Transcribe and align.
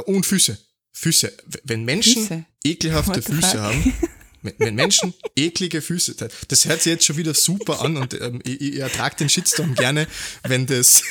Und 0.00 0.26
Füße. 0.26 0.58
Füße. 0.92 1.32
Wenn 1.64 1.84
Menschen 1.84 2.22
Füße. 2.22 2.44
ekelhafte 2.64 3.22
Füße 3.22 3.60
haben, 3.60 3.94
wenn 4.58 4.74
Menschen 4.74 5.14
eklige 5.36 5.80
Füße, 5.80 6.16
das 6.48 6.64
hört 6.64 6.82
sich 6.82 6.92
jetzt 6.92 7.04
schon 7.04 7.16
wieder 7.16 7.34
super 7.34 7.82
an 7.82 7.96
und 7.96 8.14
ähm, 8.20 8.40
ich, 8.44 8.60
ich 8.60 8.76
ertrage 8.78 9.16
den 9.16 9.28
Shitstorm 9.28 9.74
gerne, 9.74 10.06
wenn 10.42 10.66
das, 10.66 11.02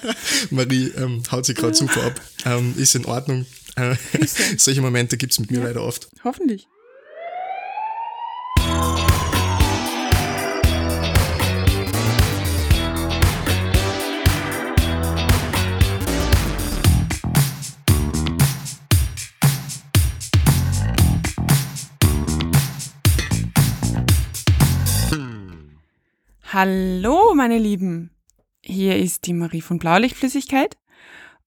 Marie 0.50 0.92
ähm, 0.96 1.22
haut 1.30 1.46
sich 1.46 1.56
gerade 1.56 1.74
super 1.74 2.04
ab, 2.04 2.20
ähm, 2.44 2.74
ist 2.76 2.94
in 2.94 3.04
Ordnung. 3.04 3.46
Äh, 3.76 3.96
solche 4.56 4.80
Momente 4.80 5.16
gibt 5.16 5.32
es 5.32 5.40
mit 5.40 5.50
mir 5.50 5.58
ja. 5.58 5.64
leider 5.64 5.82
oft. 5.82 6.08
Hoffentlich. 6.24 6.68
Hallo, 26.54 27.32
meine 27.34 27.56
Lieben. 27.56 28.10
Hier 28.60 28.98
ist 28.98 29.26
die 29.26 29.32
Marie 29.32 29.62
von 29.62 29.78
Blaulichtflüssigkeit. 29.78 30.76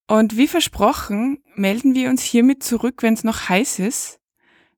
Und 0.08 0.36
wie 0.36 0.48
versprochen, 0.48 1.44
melden 1.54 1.94
wir 1.94 2.10
uns 2.10 2.24
hiermit 2.24 2.64
zurück, 2.64 3.04
wenn 3.04 3.14
es 3.14 3.24
noch 3.24 3.48
heiß 3.48 3.78
ist. 3.78 4.20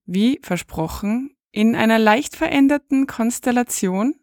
Wie 0.06 0.42
versprochen, 0.44 1.34
in 1.54 1.78
einer 1.78 1.98
leicht 1.98 2.36
veränderten 2.36 3.08
Konstellation. 3.08 4.16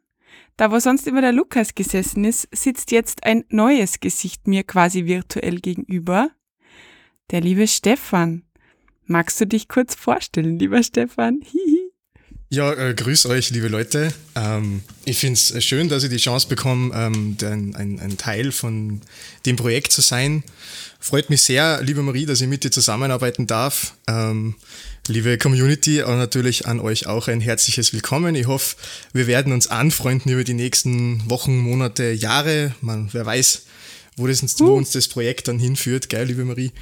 Da, 0.58 0.70
wo 0.70 0.78
sonst 0.78 1.06
immer 1.06 1.22
der 1.22 1.32
Lukas 1.32 1.74
gesessen 1.74 2.26
ist, 2.26 2.48
sitzt 2.54 2.90
jetzt 2.90 3.24
ein 3.24 3.44
neues 3.48 3.98
Gesicht 3.98 4.46
mir 4.46 4.62
quasi 4.62 5.06
virtuell 5.06 5.58
gegenüber. 5.60 6.28
Der 7.30 7.40
liebe 7.40 7.66
Stefan. 7.66 8.44
Magst 9.06 9.40
du 9.40 9.46
dich 9.46 9.68
kurz 9.68 9.94
vorstellen, 9.94 10.58
lieber 10.58 10.82
Stefan? 10.82 11.40
Hihi. 11.40 11.83
Ja, 12.50 12.72
äh, 12.72 12.94
grüß 12.94 13.26
euch, 13.26 13.50
liebe 13.50 13.68
Leute. 13.68 14.12
Ähm, 14.36 14.82
ich 15.04 15.18
finde 15.18 15.34
es 15.34 15.50
äh, 15.50 15.60
schön, 15.60 15.88
dass 15.88 16.04
ich 16.04 16.10
die 16.10 16.18
Chance 16.18 16.46
bekomme, 16.46 16.94
ähm, 16.94 17.36
ein, 17.42 17.74
ein, 17.74 17.98
ein, 17.98 18.18
Teil 18.18 18.52
von 18.52 19.00
dem 19.46 19.56
Projekt 19.56 19.92
zu 19.92 20.02
sein. 20.02 20.44
Freut 21.00 21.30
mich 21.30 21.42
sehr, 21.42 21.82
liebe 21.82 22.02
Marie, 22.02 22.26
dass 22.26 22.40
ich 22.40 22.46
mit 22.46 22.62
dir 22.62 22.70
zusammenarbeiten 22.70 23.46
darf. 23.46 23.94
Ähm, 24.06 24.54
liebe 25.08 25.38
Community, 25.38 26.02
und 26.02 26.18
natürlich 26.18 26.66
an 26.66 26.80
euch 26.80 27.06
auch 27.06 27.28
ein 27.28 27.40
herzliches 27.40 27.92
Willkommen. 27.92 28.34
Ich 28.34 28.46
hoffe, 28.46 28.76
wir 29.12 29.26
werden 29.26 29.52
uns 29.52 29.66
anfreunden 29.66 30.30
über 30.30 30.44
die 30.44 30.54
nächsten 30.54 31.28
Wochen, 31.30 31.58
Monate, 31.58 32.12
Jahre. 32.12 32.74
Man, 32.82 33.08
wer 33.12 33.24
weiß, 33.24 33.62
wo, 34.16 34.26
das, 34.26 34.42
wo 34.60 34.66
uh. 34.66 34.74
uns 34.74 34.90
das 34.90 35.08
Projekt 35.08 35.48
dann 35.48 35.58
hinführt, 35.58 36.08
gell, 36.10 36.26
liebe 36.26 36.44
Marie. 36.44 36.72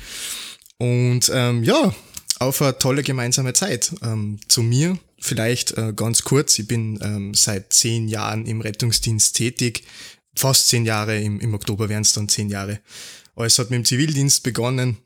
Und 0.78 1.30
ähm, 1.32 1.62
ja, 1.62 1.94
auf 2.40 2.60
eine 2.60 2.76
tolle 2.78 3.04
gemeinsame 3.04 3.52
Zeit. 3.52 3.92
Ähm, 4.02 4.40
zu 4.48 4.62
mir 4.62 4.98
vielleicht 5.22 5.72
äh, 5.78 5.92
ganz 5.94 6.24
kurz. 6.24 6.58
Ich 6.58 6.66
bin 6.66 6.98
ähm, 7.02 7.32
seit 7.34 7.72
zehn 7.72 8.08
Jahren 8.08 8.46
im 8.46 8.60
Rettungsdienst 8.60 9.36
tätig. 9.36 9.84
Fast 10.34 10.68
zehn 10.68 10.84
Jahre, 10.84 11.18
im, 11.20 11.40
im 11.40 11.54
Oktober 11.54 11.88
wären 11.88 12.02
es 12.02 12.12
dann 12.12 12.28
zehn 12.28 12.48
Jahre. 12.48 12.80
Alles 13.36 13.58
hat 13.58 13.70
mit 13.70 13.78
dem 13.78 13.84
Zivildienst 13.84 14.42
begonnen, 14.42 14.98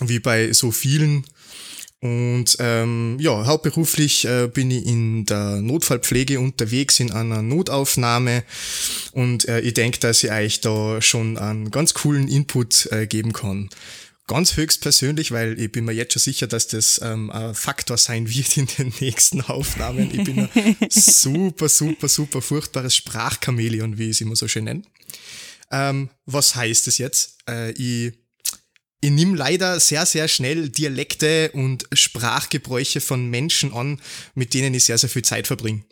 wie 0.00 0.18
bei 0.18 0.52
so 0.52 0.70
vielen. 0.70 1.24
Und 2.00 2.56
ähm, 2.58 3.16
ja, 3.20 3.46
hauptberuflich 3.46 4.24
äh, 4.24 4.48
bin 4.52 4.72
ich 4.72 4.86
in 4.86 5.24
der 5.24 5.62
Notfallpflege 5.62 6.40
unterwegs 6.40 6.98
in 6.98 7.12
einer 7.12 7.42
Notaufnahme 7.42 8.42
und 9.12 9.46
äh, 9.46 9.60
ich 9.60 9.74
denke, 9.74 10.00
dass 10.00 10.24
ich 10.24 10.32
euch 10.32 10.60
da 10.60 11.00
schon 11.00 11.38
einen 11.38 11.70
ganz 11.70 11.94
coolen 11.94 12.26
Input 12.26 12.88
äh, 12.90 13.06
geben 13.06 13.32
kann 13.32 13.70
ganz 14.32 14.56
höchstpersönlich, 14.56 15.30
weil 15.30 15.60
ich 15.60 15.70
bin 15.70 15.84
mir 15.84 15.92
jetzt 15.92 16.14
schon 16.14 16.22
sicher, 16.22 16.46
dass 16.46 16.66
das 16.66 16.98
ähm, 17.04 17.30
ein 17.30 17.54
Faktor 17.54 17.98
sein 17.98 18.28
wird 18.34 18.56
in 18.56 18.66
den 18.66 18.92
nächsten 18.98 19.42
Aufnahmen. 19.42 20.10
Ich 20.10 20.24
bin 20.24 20.48
ein 20.48 20.76
super, 20.90 21.68
super, 21.68 22.08
super 22.08 22.40
furchtbares 22.40 22.96
Sprachchamäleon, 22.96 23.98
wie 23.98 24.04
ich 24.04 24.12
es 24.12 24.20
immer 24.22 24.34
so 24.34 24.48
schön 24.48 24.64
nenne. 24.64 24.82
Ähm, 25.70 26.08
was 26.24 26.54
heißt 26.54 26.86
das 26.86 26.96
jetzt? 26.96 27.36
Äh, 27.46 27.72
ich 27.72 28.14
ich 29.04 29.10
nehme 29.10 29.36
leider 29.36 29.80
sehr, 29.80 30.06
sehr 30.06 30.28
schnell 30.28 30.68
Dialekte 30.68 31.50
und 31.54 31.86
Sprachgebräuche 31.92 33.00
von 33.00 33.28
Menschen 33.28 33.74
an, 33.74 34.00
mit 34.36 34.54
denen 34.54 34.72
ich 34.74 34.84
sehr, 34.84 34.96
sehr 34.96 35.10
viel 35.10 35.24
Zeit 35.24 35.48
verbringe. 35.48 35.82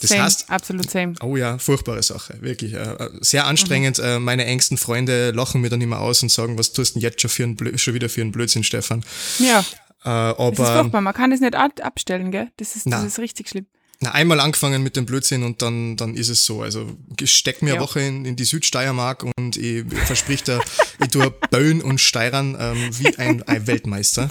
Das 0.00 0.10
same, 0.10 0.22
heißt, 0.22 0.50
absolut 0.50 0.90
same. 0.90 1.14
Oh 1.22 1.36
ja, 1.36 1.58
furchtbare 1.58 2.02
Sache, 2.02 2.36
wirklich. 2.40 2.74
Äh, 2.74 2.78
äh, 2.78 3.10
sehr 3.20 3.46
anstrengend. 3.46 3.98
Mhm. 3.98 4.22
Meine 4.22 4.44
engsten 4.44 4.78
Freunde 4.78 5.32
lachen 5.32 5.60
mir 5.60 5.70
dann 5.70 5.80
immer 5.80 6.00
aus 6.00 6.22
und 6.22 6.30
sagen, 6.30 6.58
was 6.58 6.72
tust 6.72 6.94
du 6.94 7.00
denn 7.00 7.02
jetzt 7.02 7.20
schon, 7.20 7.30
für 7.30 7.44
ein 7.44 7.78
schon 7.78 7.94
wieder 7.94 8.08
für 8.08 8.20
einen 8.20 8.32
Blödsinn, 8.32 8.64
Stefan? 8.64 9.04
Ja. 9.38 9.64
Äh, 10.04 10.08
aber, 10.08 10.50
das 10.52 10.68
ist 10.68 10.74
furchtbar, 10.74 11.00
man 11.00 11.14
kann 11.14 11.30
das 11.30 11.40
nicht 11.40 11.56
abstellen, 11.56 12.30
gell? 12.30 12.48
Das 12.56 12.76
ist, 12.76 12.86
das 12.86 13.04
ist 13.04 13.18
richtig 13.18 13.48
schlimm. 13.48 13.66
Na, 14.00 14.12
einmal 14.12 14.38
angefangen 14.38 14.84
mit 14.84 14.94
dem 14.94 15.06
Blödsinn 15.06 15.42
und 15.42 15.60
dann, 15.60 15.96
dann 15.96 16.14
ist 16.14 16.28
es 16.28 16.44
so. 16.44 16.62
Also 16.62 16.96
ich 17.18 17.32
steck 17.32 17.62
mir 17.62 17.70
ja. 17.70 17.74
eine 17.74 17.82
Woche 17.82 18.00
in, 18.00 18.24
in 18.24 18.36
die 18.36 18.44
Südsteiermark 18.44 19.26
und 19.36 19.56
ich 19.56 19.84
versprich 20.06 20.44
dir, 20.44 20.60
ich 21.00 21.08
tue 21.08 21.34
Böen 21.50 21.82
und 21.82 22.00
Steirern 22.00 22.56
ähm, 22.60 22.90
wie 22.92 23.18
ein, 23.18 23.42
ein 23.42 23.66
Weltmeister. 23.66 24.30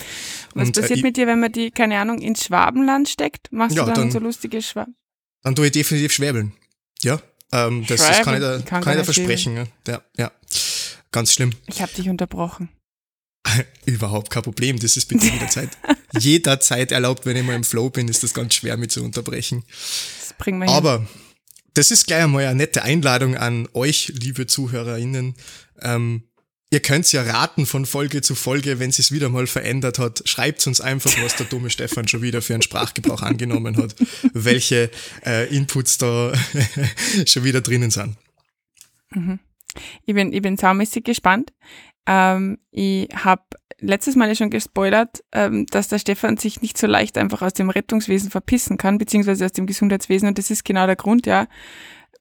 Was 0.54 0.68
und, 0.70 0.78
äh, 0.78 0.82
passiert 0.82 1.00
äh, 1.00 1.04
mit 1.04 1.18
dir, 1.18 1.28
wenn 1.28 1.42
man 1.42 1.52
die, 1.52 1.72
keine 1.72 2.00
Ahnung, 2.00 2.20
ins 2.20 2.46
Schwabenland 2.46 3.10
steckt? 3.10 3.52
Machst 3.52 3.76
ja, 3.76 3.84
du 3.84 3.92
dann, 3.92 4.04
dann 4.04 4.12
so 4.12 4.20
lustige 4.20 4.62
Schwaben? 4.62 4.96
Dann 5.48 5.56
tue 5.56 5.68
ich 5.68 5.72
definitiv 5.72 6.12
Schwäbeln. 6.12 6.52
Ja, 7.04 7.22
ähm, 7.54 7.86
das, 7.88 8.06
das, 8.06 8.22
kann 8.22 8.34
ich 8.34 8.42
da, 8.42 8.60
kann 8.60 8.84
kann 8.84 8.92
ich 8.92 9.00
da 9.00 9.04
versprechen. 9.06 9.66
Ja, 9.88 10.02
ja, 10.18 10.30
ganz 11.14 11.32
schlimm. 11.32 11.54
Ich 11.68 11.82
habe 11.82 11.94
dich 11.94 12.10
unterbrochen. 12.10 12.68
Überhaupt 13.86 14.30
kein 14.30 14.44
Problem, 14.44 14.78
das 14.78 14.98
ist 14.98 15.06
bitte 15.06 15.26
jederzeit, 15.26 15.70
jederzeit 16.20 16.92
erlaubt, 16.92 17.26
wenn 17.26 17.38
ich 17.38 17.44
mal 17.44 17.56
im 17.56 17.64
Flow 17.64 17.90
bin, 17.90 18.10
ist 18.10 18.24
das 18.24 18.34
ganz 18.34 18.56
schwer 18.56 18.76
mit 18.76 18.92
zu 18.92 19.02
unterbrechen. 19.02 19.64
Das 20.20 20.34
bringen 20.38 20.60
wir 20.60 20.68
Aber 20.68 20.98
hin. 20.98 21.08
das 21.76 21.92
ist 21.92 22.08
gleich 22.08 22.26
einmal 22.26 22.46
eine 22.46 22.56
nette 22.56 22.84
Einladung 22.84 23.38
an 23.38 23.70
euch, 23.72 24.12
liebe 24.20 24.48
ZuhörerInnen. 24.48 25.36
Ähm, 25.82 26.24
ihr 26.70 26.80
könnt 26.82 27.12
ja 27.12 27.22
raten 27.22 27.66
von 27.66 27.86
Folge 27.86 28.22
zu 28.22 28.36
Folge, 28.36 28.80
wenn 28.80 28.90
es 28.90 29.12
wieder 29.12 29.30
mal 29.30 29.48
verändert 29.48 30.00
hat. 30.00 30.24
Schreibt 30.26 30.66
uns 30.68 30.82
einfach, 30.82 31.12
was 31.22 31.36
der 31.36 31.46
dumme 31.46 31.70
Stefan 31.70 32.08
schon 32.08 32.22
wieder 32.22 32.42
für 32.42 32.54
einen 32.54 32.62
Sprachgebrauch 32.62 33.22
angenommen 33.22 33.78
hat, 33.78 33.96
welche 34.34 34.92
äh, 35.26 35.54
Inputs 35.56 35.98
da 35.98 36.34
schon 37.26 37.44
wieder 37.44 37.62
drinnen 37.62 37.92
sind. 37.92 38.16
Mhm. 39.12 39.40
Ich 40.06 40.14
bin, 40.14 40.34
ich 40.34 40.42
bin 40.42 40.58
saumäßig 40.58 41.04
gespannt. 41.04 41.54
Ähm, 42.08 42.58
ich 42.72 43.08
habe 43.14 43.44
letztes 43.80 44.16
Mal 44.16 44.28
ja 44.28 44.36
schon 44.36 44.50
gespoilert, 44.50 45.24
ähm, 45.32 45.66
dass 45.68 45.88
der 45.88 46.00
Stefan 46.00 46.38
sich 46.38 46.62
nicht 46.62 46.78
so 46.78 46.88
leicht 46.88 47.18
einfach 47.18 47.42
aus 47.42 47.54
dem 47.54 47.70
Rettungswesen 47.70 48.32
verpissen 48.32 48.78
kann, 48.78 48.98
beziehungsweise 48.98 49.46
aus 49.46 49.52
dem 49.52 49.68
Gesundheitswesen. 49.68 50.28
Und 50.30 50.38
das 50.38 50.50
ist 50.50 50.66
genau 50.66 50.86
der 50.86 50.96
Grund, 50.96 51.28
ja. 51.28 51.48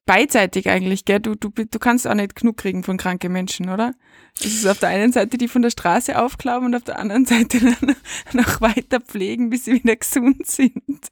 Beidseitig 0.06 0.68
eigentlich, 0.68 1.04
gell? 1.04 1.20
Du, 1.20 1.34
du, 1.34 1.50
du 1.50 1.78
kannst 1.80 2.06
auch 2.06 2.14
nicht 2.14 2.36
genug 2.36 2.56
kriegen 2.56 2.84
von 2.84 2.96
kranken 2.96 3.32
Menschen, 3.32 3.68
oder? 3.68 3.92
Es 4.38 4.54
ist 4.54 4.66
auf 4.66 4.78
der 4.78 4.90
einen 4.90 5.12
Seite 5.12 5.36
die 5.36 5.48
von 5.48 5.62
der 5.62 5.70
Straße 5.70 6.16
aufklauben 6.20 6.66
und 6.66 6.76
auf 6.76 6.84
der 6.84 6.98
anderen 6.98 7.26
Seite 7.26 7.58
dann 7.58 7.96
noch 8.32 8.60
weiter 8.60 9.00
pflegen, 9.00 9.50
bis 9.50 9.64
sie 9.64 9.74
wieder 9.74 9.96
gesund 9.96 10.46
sind. 10.46 11.10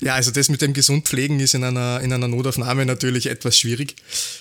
Ja, 0.00 0.14
also 0.14 0.30
das 0.30 0.48
mit 0.48 0.62
dem 0.62 0.72
Gesundpflegen 0.72 1.40
ist 1.40 1.54
in 1.54 1.64
einer, 1.64 2.00
in 2.00 2.12
einer 2.12 2.28
Notaufnahme 2.28 2.86
natürlich 2.86 3.26
etwas 3.26 3.58
schwierig, 3.58 3.96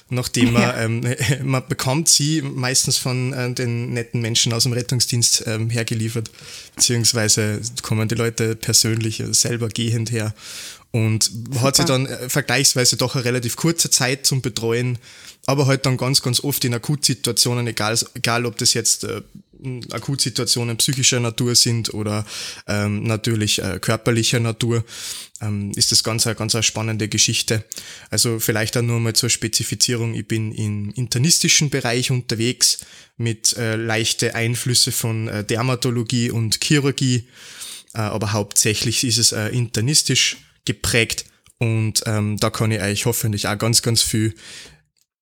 nachdem 0.09 0.53
man, 0.53 0.61
ja. 0.61 0.81
ähm, 0.81 1.01
man 1.43 1.67
bekommt 1.67 2.09
sie 2.09 2.41
meistens 2.41 2.97
von 2.97 3.33
äh, 3.33 3.51
den 3.53 3.93
netten 3.93 4.21
Menschen 4.21 4.53
aus 4.53 4.63
dem 4.63 4.73
Rettungsdienst 4.73 5.45
ähm, 5.47 5.69
hergeliefert, 5.69 6.31
beziehungsweise 6.75 7.61
kommen 7.81 8.07
die 8.07 8.15
Leute 8.15 8.55
persönlich 8.55 9.23
selber 9.31 9.69
gehend 9.69 10.11
her 10.11 10.33
und 10.91 11.23
Super. 11.23 11.61
hat 11.61 11.75
sie 11.75 11.85
dann 11.85 12.05
äh, 12.05 12.29
vergleichsweise 12.29 12.97
doch 12.97 13.15
eine 13.15 13.25
relativ 13.25 13.55
kurze 13.55 13.89
Zeit 13.89 14.25
zum 14.25 14.41
Betreuen, 14.41 14.97
aber 15.45 15.65
halt 15.67 15.85
dann 15.85 15.97
ganz, 15.97 16.21
ganz 16.21 16.39
oft 16.43 16.63
in 16.65 16.73
Akutsituationen, 16.73 17.67
egal, 17.67 17.97
egal 18.15 18.45
ob 18.45 18.57
das 18.57 18.73
jetzt 18.73 19.03
äh, 19.03 19.21
Akutsituationen 19.91 20.77
psychischer 20.77 21.19
Natur 21.19 21.55
sind 21.55 21.93
oder 21.93 22.25
ähm, 22.67 23.03
natürlich 23.03 23.61
äh, 23.61 23.79
körperlicher 23.79 24.39
Natur, 24.39 24.83
ähm, 25.41 25.71
ist 25.75 25.91
das 25.91 26.03
ganz, 26.03 26.23
ganz 26.23 26.55
eine 26.55 26.63
spannende 26.63 27.07
Geschichte. 27.07 27.63
Also 28.09 28.39
vielleicht 28.39 28.77
auch 28.77 28.81
nur 28.81 28.99
mal 28.99 29.13
zur 29.13 29.29
Spezifizierung. 29.29 30.13
Ich 30.13 30.27
bin 30.27 30.51
im 30.51 30.91
internistischen 30.91 31.69
Bereich 31.69 32.11
unterwegs 32.11 32.79
mit 33.17 33.57
äh, 33.57 33.75
leichte 33.75 34.35
Einflüsse 34.35 34.91
von 34.91 35.27
äh, 35.27 35.43
Dermatologie 35.43 36.31
und 36.31 36.59
Chirurgie, 36.63 37.27
äh, 37.93 37.99
aber 37.99 38.33
hauptsächlich 38.33 39.03
ist 39.03 39.17
es 39.17 39.31
äh, 39.31 39.47
internistisch 39.49 40.37
geprägt 40.67 41.25
und 41.59 42.03
ähm, 42.05 42.37
da 42.37 42.49
kann 42.49 42.71
ich 42.71 42.81
euch 42.81 43.05
hoffentlich 43.05 43.47
auch 43.47 43.57
ganz, 43.57 43.81
ganz 43.81 44.01
viel 44.01 44.35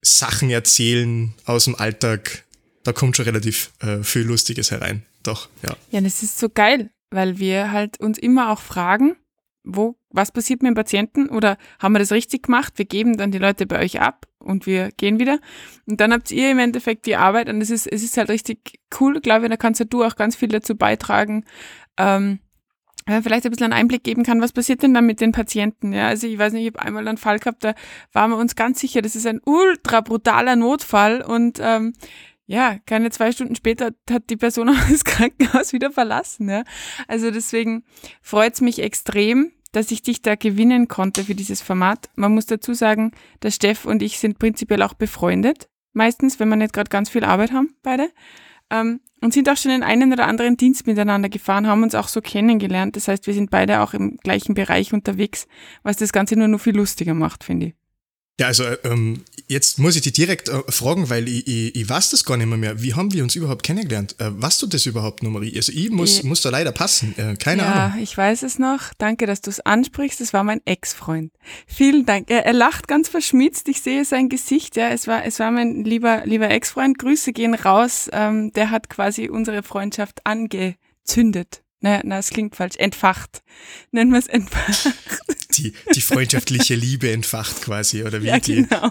Sachen 0.02 0.50
erzählen 0.50 1.34
aus 1.44 1.64
dem 1.64 1.74
Alltag, 1.74 2.44
da 2.84 2.92
kommt 2.92 3.16
schon 3.16 3.24
relativ 3.24 3.72
äh, 3.80 4.02
viel 4.02 4.22
Lustiges 4.22 4.70
herein. 4.70 5.04
Doch, 5.22 5.48
ja. 5.62 5.76
Ja, 5.90 6.00
das 6.00 6.22
ist 6.22 6.38
so 6.38 6.48
geil, 6.48 6.90
weil 7.10 7.38
wir 7.38 7.72
halt 7.72 8.00
uns 8.00 8.18
immer 8.18 8.52
auch 8.52 8.60
fragen, 8.60 9.16
wo, 9.64 9.96
was 10.10 10.30
passiert 10.30 10.62
mit 10.62 10.68
dem 10.68 10.74
Patienten 10.76 11.28
oder 11.28 11.58
haben 11.80 11.92
wir 11.92 11.98
das 11.98 12.12
richtig 12.12 12.44
gemacht? 12.44 12.74
Wir 12.76 12.84
geben 12.84 13.16
dann 13.16 13.32
die 13.32 13.38
Leute 13.38 13.66
bei 13.66 13.80
euch 13.80 14.00
ab 14.00 14.26
und 14.38 14.66
wir 14.66 14.90
gehen 14.92 15.18
wieder. 15.18 15.40
Und 15.86 16.00
dann 16.00 16.12
habt 16.12 16.30
ihr 16.30 16.52
im 16.52 16.60
Endeffekt 16.60 17.06
die 17.06 17.16
Arbeit 17.16 17.48
und 17.48 17.60
es 17.60 17.70
ist, 17.70 17.86
es 17.86 18.04
ist 18.04 18.16
halt 18.16 18.30
richtig 18.30 18.80
cool, 19.00 19.20
glaube 19.20 19.46
ich, 19.46 19.50
da 19.50 19.56
kannst 19.56 19.80
ja 19.80 19.86
du 19.86 20.04
auch 20.04 20.14
ganz 20.14 20.36
viel 20.36 20.48
dazu 20.48 20.76
beitragen, 20.76 21.44
ähm, 21.98 22.38
äh, 22.38 22.45
vielleicht 23.06 23.44
ein 23.44 23.50
bisschen 23.50 23.72
einen 23.72 23.80
Einblick 23.80 24.04
geben 24.04 24.24
kann, 24.24 24.40
was 24.40 24.52
passiert 24.52 24.82
denn 24.82 24.94
dann 24.94 25.06
mit 25.06 25.20
den 25.20 25.32
Patienten? 25.32 25.92
Ja, 25.92 26.08
also 26.08 26.26
ich 26.26 26.38
weiß 26.38 26.52
nicht, 26.52 26.66
ich 26.66 26.74
habe 26.74 26.86
einmal 26.86 27.06
einen 27.06 27.18
Fall 27.18 27.38
gehabt, 27.38 27.64
da 27.64 27.74
waren 28.12 28.30
wir 28.30 28.36
uns 28.36 28.56
ganz 28.56 28.80
sicher, 28.80 29.02
das 29.02 29.16
ist 29.16 29.26
ein 29.26 29.40
ultra 29.44 30.00
brutaler 30.00 30.56
Notfall 30.56 31.22
und 31.22 31.58
ähm, 31.62 31.92
ja, 32.46 32.78
keine 32.86 33.10
zwei 33.10 33.32
Stunden 33.32 33.56
später 33.56 33.90
hat 34.10 34.30
die 34.30 34.36
Person 34.36 34.68
auch 34.68 34.74
das 34.90 35.04
Krankenhaus 35.04 35.72
wieder 35.72 35.90
verlassen. 35.90 36.48
Ja. 36.48 36.64
Also 37.08 37.30
deswegen 37.30 37.84
freut's 38.22 38.60
mich 38.60 38.80
extrem, 38.80 39.52
dass 39.72 39.90
ich 39.90 40.02
dich 40.02 40.22
da 40.22 40.36
gewinnen 40.36 40.88
konnte 40.88 41.24
für 41.24 41.34
dieses 41.34 41.60
Format. 41.60 42.08
Man 42.14 42.34
muss 42.34 42.46
dazu 42.46 42.72
sagen, 42.72 43.12
der 43.42 43.50
Steff 43.50 43.84
und 43.84 44.02
ich 44.02 44.18
sind 44.18 44.38
prinzipiell 44.38 44.82
auch 44.82 44.94
befreundet. 44.94 45.68
Meistens, 45.92 46.38
wenn 46.38 46.48
wir 46.48 46.56
nicht 46.56 46.72
gerade 46.72 46.88
ganz 46.88 47.10
viel 47.10 47.24
Arbeit 47.24 47.52
haben, 47.52 47.74
beide. 47.82 48.10
Ähm, 48.70 49.00
und 49.22 49.32
sind 49.32 49.48
auch 49.48 49.56
schon 49.56 49.72
in 49.72 49.82
einen 49.82 50.12
oder 50.12 50.26
anderen 50.26 50.56
Dienst 50.56 50.86
miteinander 50.86 51.28
gefahren, 51.28 51.66
haben 51.66 51.82
uns 51.82 51.94
auch 51.94 52.08
so 52.08 52.20
kennengelernt. 52.20 52.96
Das 52.96 53.08
heißt, 53.08 53.26
wir 53.26 53.34
sind 53.34 53.50
beide 53.50 53.80
auch 53.80 53.94
im 53.94 54.18
gleichen 54.18 54.54
Bereich 54.54 54.92
unterwegs, 54.92 55.46
was 55.82 55.96
das 55.96 56.12
Ganze 56.12 56.36
nur 56.36 56.48
noch 56.48 56.60
viel 56.60 56.76
lustiger 56.76 57.14
macht, 57.14 57.42
finde 57.44 57.66
ich. 57.66 57.74
Ja, 58.38 58.48
also 58.48 58.64
ähm, 58.84 59.24
jetzt 59.48 59.78
muss 59.78 59.96
ich 59.96 60.02
dich 60.02 60.12
direkt 60.12 60.50
äh, 60.50 60.60
fragen, 60.68 61.08
weil 61.08 61.26
ich, 61.26 61.46
ich, 61.46 61.74
ich 61.74 61.88
weiß 61.88 62.10
das 62.10 62.22
gar 62.22 62.36
nicht 62.36 62.46
mehr, 62.46 62.58
mehr. 62.58 62.82
Wie 62.82 62.92
haben 62.92 63.14
wir 63.14 63.22
uns 63.22 63.34
überhaupt 63.34 63.62
kennengelernt? 63.62 64.14
Äh, 64.18 64.28
weißt 64.30 64.60
du 64.60 64.66
das 64.66 64.84
überhaupt 64.84 65.22
Marie? 65.22 65.56
Also 65.56 65.72
ich 65.72 65.90
muss, 65.90 66.18
ich, 66.18 66.24
muss 66.24 66.42
da 66.42 66.50
leider 66.50 66.72
passen. 66.72 67.14
Äh, 67.16 67.36
keine 67.36 67.62
ja, 67.62 67.72
Ahnung. 67.72 67.96
Ja, 67.96 68.02
ich 68.02 68.16
weiß 68.16 68.42
es 68.42 68.58
noch. 68.58 68.92
Danke, 68.98 69.24
dass 69.24 69.40
du 69.40 69.48
es 69.48 69.60
ansprichst. 69.60 70.20
Das 70.20 70.34
war 70.34 70.44
mein 70.44 70.60
Ex-Freund. 70.66 71.32
Vielen 71.66 72.04
Dank. 72.04 72.30
Er, 72.30 72.44
er, 72.44 72.52
lacht 72.52 72.88
ganz 72.88 73.08
verschmitzt. 73.08 73.68
Ich 73.68 73.80
sehe 73.80 74.04
sein 74.04 74.28
Gesicht. 74.28 74.76
Ja, 74.76 74.90
es 74.90 75.06
war, 75.06 75.24
es 75.24 75.38
war 75.38 75.50
mein 75.50 75.84
lieber, 75.84 76.26
lieber 76.26 76.50
Ex-Freund. 76.50 76.98
Grüße 76.98 77.32
gehen 77.32 77.54
raus. 77.54 78.10
Ähm, 78.12 78.52
der 78.52 78.70
hat 78.70 78.90
quasi 78.90 79.30
unsere 79.30 79.62
Freundschaft 79.62 80.20
angezündet. 80.26 81.62
Naja, 81.80 82.00
na, 82.04 82.18
es 82.18 82.30
klingt 82.30 82.56
falsch. 82.56 82.76
Entfacht. 82.76 83.42
Nennen 83.90 84.10
wir 84.10 84.18
es 84.18 84.26
entfacht. 84.26 84.94
Die, 85.50 85.72
die 85.94 86.00
freundschaftliche 86.00 86.74
Liebe 86.74 87.10
entfacht 87.10 87.62
quasi, 87.62 88.02
oder 88.02 88.22
wie? 88.22 88.26
Ja, 88.26 88.38
genau. 88.38 88.90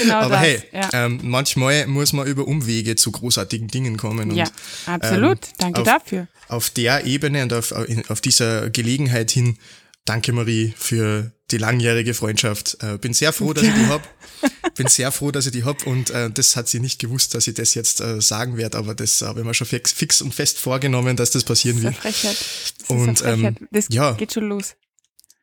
genau 0.00 0.14
Aber 0.14 0.28
das, 0.30 0.40
hey, 0.40 0.62
ja. 0.72 0.88
ähm, 0.92 1.20
manchmal 1.22 1.86
muss 1.86 2.12
man 2.12 2.26
über 2.26 2.46
Umwege 2.46 2.96
zu 2.96 3.10
großartigen 3.12 3.68
Dingen 3.68 3.96
kommen. 3.96 4.32
Ja, 4.34 4.44
und, 4.44 4.52
absolut. 4.92 5.38
Ähm, 5.38 5.52
Danke 5.58 5.80
auf, 5.80 5.86
dafür. 5.86 6.28
Auf 6.48 6.70
der 6.70 7.06
Ebene 7.06 7.42
und 7.42 7.52
auf, 7.52 7.72
auf 8.08 8.20
dieser 8.20 8.70
Gelegenheit 8.70 9.30
hin, 9.30 9.58
danke 10.04 10.32
Marie 10.32 10.74
für 10.76 11.32
die 11.50 11.58
langjährige 11.58 12.14
Freundschaft. 12.14 12.78
Äh, 12.80 12.98
bin 12.98 13.12
sehr 13.12 13.32
froh, 13.32 13.52
dass 13.52 13.64
ich 13.64 13.74
die 13.74 13.86
hab. 13.86 14.08
Bin 14.74 14.88
sehr 14.88 15.12
froh, 15.12 15.30
dass 15.30 15.46
ich 15.46 15.52
die 15.52 15.62
hab 15.62 15.86
und 15.86 16.10
äh, 16.10 16.30
das 16.30 16.56
hat 16.56 16.68
sie 16.68 16.80
nicht 16.80 16.98
gewusst, 16.98 17.34
dass 17.34 17.46
ich 17.46 17.54
das 17.54 17.74
jetzt 17.74 18.00
äh, 18.00 18.20
sagen 18.20 18.56
werde, 18.56 18.76
aber 18.76 18.94
das 18.94 19.22
habe 19.22 19.40
ich 19.40 19.46
mir 19.46 19.54
schon 19.54 19.68
fix, 19.68 19.92
fix, 19.92 20.20
und 20.20 20.34
fest 20.34 20.58
vorgenommen, 20.58 21.16
dass 21.16 21.30
das 21.30 21.44
passieren 21.44 21.76
das 21.76 21.84
wird. 21.84 21.96
Frechheit. 21.96 22.36
Das 22.80 22.90
und 22.90 23.24
ähm, 23.24 23.56
das 23.70 23.86
ja, 23.88 24.12
geht 24.12 24.32
schon 24.32 24.48
los. 24.48 24.74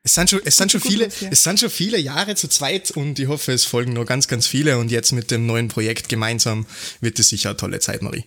Es 0.03 0.15
sind 0.15 0.29
schon, 0.29 0.41
es 0.43 0.57
sind 0.57 0.71
schon 0.71 0.81
viele, 0.81 1.05
los, 1.05 1.21
ja. 1.21 1.29
es 1.31 1.43
sind 1.43 1.59
schon 1.59 1.69
viele 1.69 1.97
Jahre 1.97 2.35
zu 2.35 2.49
zweit 2.49 2.91
und 2.91 3.19
ich 3.19 3.27
hoffe, 3.27 3.53
es 3.53 3.63
folgen 3.63 3.93
noch 3.93 4.05
ganz, 4.05 4.27
ganz 4.27 4.47
viele 4.47 4.77
und 4.77 4.91
jetzt 4.91 5.13
mit 5.13 5.31
dem 5.31 5.45
neuen 5.45 5.69
Projekt 5.69 6.09
gemeinsam 6.09 6.65
wird 6.99 7.17
es 7.17 7.29
sicher 7.29 7.51
eine 7.51 7.57
tolle 7.57 7.79
Zeit, 7.79 8.01
Marie. 8.01 8.25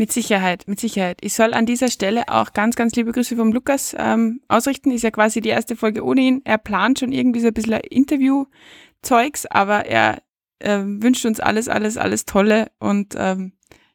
Mit 0.00 0.10
Sicherheit, 0.10 0.66
mit 0.66 0.80
Sicherheit. 0.80 1.18
Ich 1.20 1.34
soll 1.34 1.52
an 1.52 1.66
dieser 1.66 1.88
Stelle 1.88 2.28
auch 2.28 2.54
ganz, 2.54 2.74
ganz 2.74 2.94
liebe 2.94 3.12
Grüße 3.12 3.36
vom 3.36 3.52
Lukas 3.52 3.94
ähm, 3.98 4.40
ausrichten. 4.48 4.92
Ist 4.92 5.02
ja 5.02 5.10
quasi 5.10 5.42
die 5.42 5.50
erste 5.50 5.76
Folge 5.76 6.02
ohne 6.02 6.22
ihn. 6.22 6.40
Er 6.44 6.56
plant 6.56 7.00
schon 7.00 7.12
irgendwie 7.12 7.40
so 7.40 7.48
ein 7.48 7.52
bisschen 7.52 7.74
Interview-Zeugs, 7.74 9.44
aber 9.44 9.84
er 9.84 10.22
äh, 10.60 10.78
wünscht 10.78 11.26
uns 11.26 11.38
alles, 11.38 11.68
alles, 11.68 11.98
alles 11.98 12.24
Tolle 12.24 12.70
und 12.78 13.14
ähm, 13.18 13.52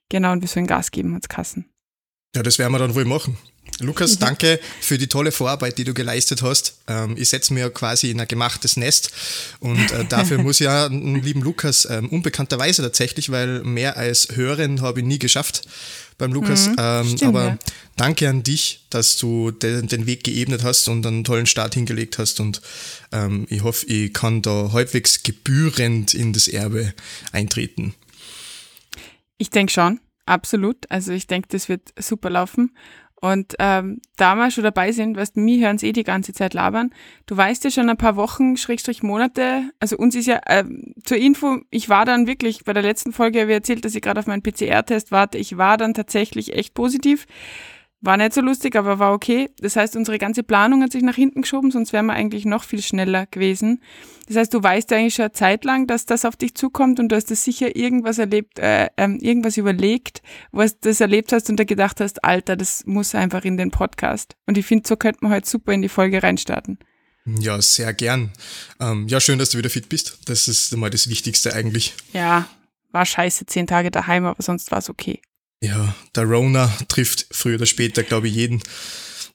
genau, 0.08 0.34
und 0.34 0.42
wir 0.42 0.48
sollen 0.48 0.68
Gas 0.68 0.92
geben 0.92 1.16
uns 1.16 1.28
Kassen. 1.28 1.74
Ja, 2.36 2.44
das 2.44 2.60
werden 2.60 2.74
wir 2.74 2.78
dann 2.78 2.94
wohl 2.94 3.06
machen. 3.06 3.40
Lukas, 3.80 4.16
mhm. 4.16 4.20
danke 4.20 4.60
für 4.80 4.98
die 4.98 5.08
tolle 5.08 5.32
Vorarbeit, 5.32 5.78
die 5.78 5.84
du 5.84 5.94
geleistet 5.94 6.42
hast. 6.42 6.76
Ähm, 6.88 7.16
ich 7.18 7.30
setze 7.30 7.54
mir 7.54 7.70
quasi 7.70 8.10
in 8.10 8.20
ein 8.22 8.28
gemachtes 8.28 8.78
Nest 8.78 9.12
und 9.60 9.92
äh, 9.92 10.06
dafür 10.10 10.38
muss 10.38 10.62
ich 10.62 10.66
ja 10.66 10.88
lieben 10.88 11.42
Lukas 11.42 11.86
ähm, 11.90 12.10
unbekannterweise 12.10 12.82
tatsächlich, 12.82 13.32
weil 13.32 13.64
mehr 13.64 13.98
als 13.98 14.30
hören 14.36 14.82
habe 14.82 15.02
ich 15.02 15.06
nie 15.06 15.20
geschafft 15.20 15.64
beim 16.18 16.32
Lukas. 16.32 16.68
Mhm, 16.68 16.76
ähm, 16.78 17.06
stimmt, 17.06 17.24
aber 17.24 17.46
ja. 17.46 17.58
danke 17.98 18.30
an 18.30 18.44
dich, 18.44 18.86
dass 18.90 19.18
du 19.18 19.52
den, 19.52 19.88
den, 19.88 20.06
Weg 20.06 20.24
geebnet 20.24 20.64
hast 20.64 20.88
und 20.88 21.06
einen 21.06 21.24
tollen 21.24 21.46
Start 21.46 21.74
hingelegt 21.74 22.18
hast 22.18 22.40
und 22.40 22.62
ähm, 23.12 23.46
ich 23.50 23.64
hoffe, 23.64 23.86
ich 23.88 24.14
kann 24.14 24.42
da 24.42 24.72
halbwegs 24.72 25.24
gebührend 25.24 26.14
in 26.14 26.32
das 26.32 26.48
Erbe 26.48 26.94
eintreten. 27.34 27.94
Ich 29.38 29.50
denke 29.50 29.74
schon, 29.74 30.00
absolut. 30.26 30.78
Also 30.90 31.12
ich 31.12 31.28
denke, 31.28 31.50
das 31.52 31.68
wird 31.68 31.94
super 32.00 32.30
laufen. 32.30 32.72
Und 33.26 33.56
ähm, 33.58 34.02
da 34.18 34.36
wir 34.36 34.52
schon 34.52 34.64
dabei 34.64 34.92
sind, 34.92 35.18
weißt 35.18 35.36
du, 35.36 35.40
mir 35.40 35.66
hören 35.66 35.80
sie 35.80 35.88
eh 35.88 35.94
die 35.94 36.04
ganze 36.04 36.32
Zeit 36.32 36.54
labern. 36.54 36.94
Du 37.26 37.36
weißt 37.36 37.64
ja 37.64 37.72
schon 37.72 37.90
ein 37.90 37.98
paar 37.98 38.18
Wochen, 38.18 38.56
Schrägstrich 38.56 39.02
Monate, 39.02 39.72
also 39.80 39.98
uns 39.98 40.14
ist 40.14 40.28
ja, 40.28 40.42
ähm, 40.46 40.94
zur 41.04 41.18
Info, 41.18 41.58
ich 41.72 41.90
war 41.90 42.06
dann 42.06 42.28
wirklich, 42.28 42.66
bei 42.66 42.74
der 42.74 42.84
letzten 42.84 43.14
Folge 43.14 43.42
habe 43.42 43.50
ich 43.50 43.56
erzählt, 43.56 43.84
dass 43.84 43.96
ich 43.96 44.04
gerade 44.04 44.20
auf 44.20 44.28
meinen 44.28 44.44
PCR-Test 44.44 45.12
warte. 45.12 45.40
Ich 45.40 45.58
war 45.58 45.78
dann 45.78 45.96
tatsächlich 45.96 46.54
echt 46.54 46.76
positiv. 46.76 47.26
War 48.06 48.18
nicht 48.18 48.34
so 48.34 48.42
lustig, 48.42 48.76
aber 48.76 49.00
war 49.00 49.14
okay. 49.14 49.50
Das 49.58 49.76
heißt, 49.76 49.96
unsere 49.96 50.20
ganze 50.20 50.44
Planung 50.44 50.84
hat 50.84 50.92
sich 50.92 51.02
nach 51.02 51.16
hinten 51.16 51.42
geschoben, 51.42 51.72
sonst 51.72 51.92
wären 51.92 52.06
wir 52.06 52.14
eigentlich 52.14 52.46
noch 52.46 52.64
viel 52.64 52.84
schneller 52.84 53.26
gewesen. 53.26 53.82
Das 54.28 54.38
heißt, 54.38 54.54
du 54.54 54.62
weißt 54.62 54.94
eigentlich 54.94 55.16
schon 55.16 55.24
eine 55.24 55.32
Zeit 55.32 55.66
lang, 55.66 55.88
dass 55.88 56.06
das 56.06 56.24
auf 56.24 56.36
dich 56.36 56.54
zukommt 56.54 57.00
und 57.00 57.10
du 57.10 57.16
hast 57.16 57.32
das 57.32 57.44
sicher 57.44 57.76
irgendwas 57.76 58.20
erlebt, 58.20 58.60
äh, 58.60 58.90
ähm, 58.98 59.18
irgendwas 59.22 59.58
überlegt, 59.58 60.22
wo 60.52 60.62
du 60.62 60.70
das 60.82 61.02
erlebt 61.02 61.34
hast 61.34 61.50
und 61.50 61.60
da 61.60 61.64
gedacht 61.64 62.00
hast, 62.00 62.24
Alter, 62.24 62.56
das 62.56 62.86
muss 62.86 63.16
einfach 63.16 63.44
in 63.44 63.58
den 63.58 63.72
Podcast. 63.72 64.36
Und 64.46 64.60
ich 64.60 64.68
finde, 64.68 64.88
so 64.88 64.98
könnte 64.98 65.22
man 65.22 65.32
heute 65.32 65.50
super 65.50 65.74
in 65.74 65.82
die 65.82 65.90
Folge 65.90 66.22
reinstarten. 66.22 66.78
Ja, 67.26 67.60
sehr 67.60 67.92
gern. 67.96 68.32
Ähm, 68.80 69.08
ja, 69.08 69.20
schön, 69.20 69.40
dass 69.40 69.50
du 69.50 69.58
wieder 69.58 69.72
fit 69.72 69.90
bist. 69.90 70.20
Das 70.26 70.48
ist 70.48 70.78
mal 70.78 70.92
das 70.92 71.10
Wichtigste 71.10 71.56
eigentlich. 71.56 71.96
Ja, 72.14 72.48
war 72.92 73.06
scheiße, 73.08 73.48
zehn 73.48 73.66
Tage 73.66 73.90
daheim, 73.90 74.26
aber 74.26 74.44
sonst 74.44 74.70
war 74.70 74.78
es 74.78 74.92
okay. 74.92 75.22
Ja, 75.66 75.96
der 76.16 76.26
Rona 76.26 76.72
trifft 76.88 77.26
früher 77.32 77.56
oder 77.56 77.66
später, 77.66 78.04
glaube 78.04 78.28
ich, 78.28 78.36
jeden. 78.36 78.62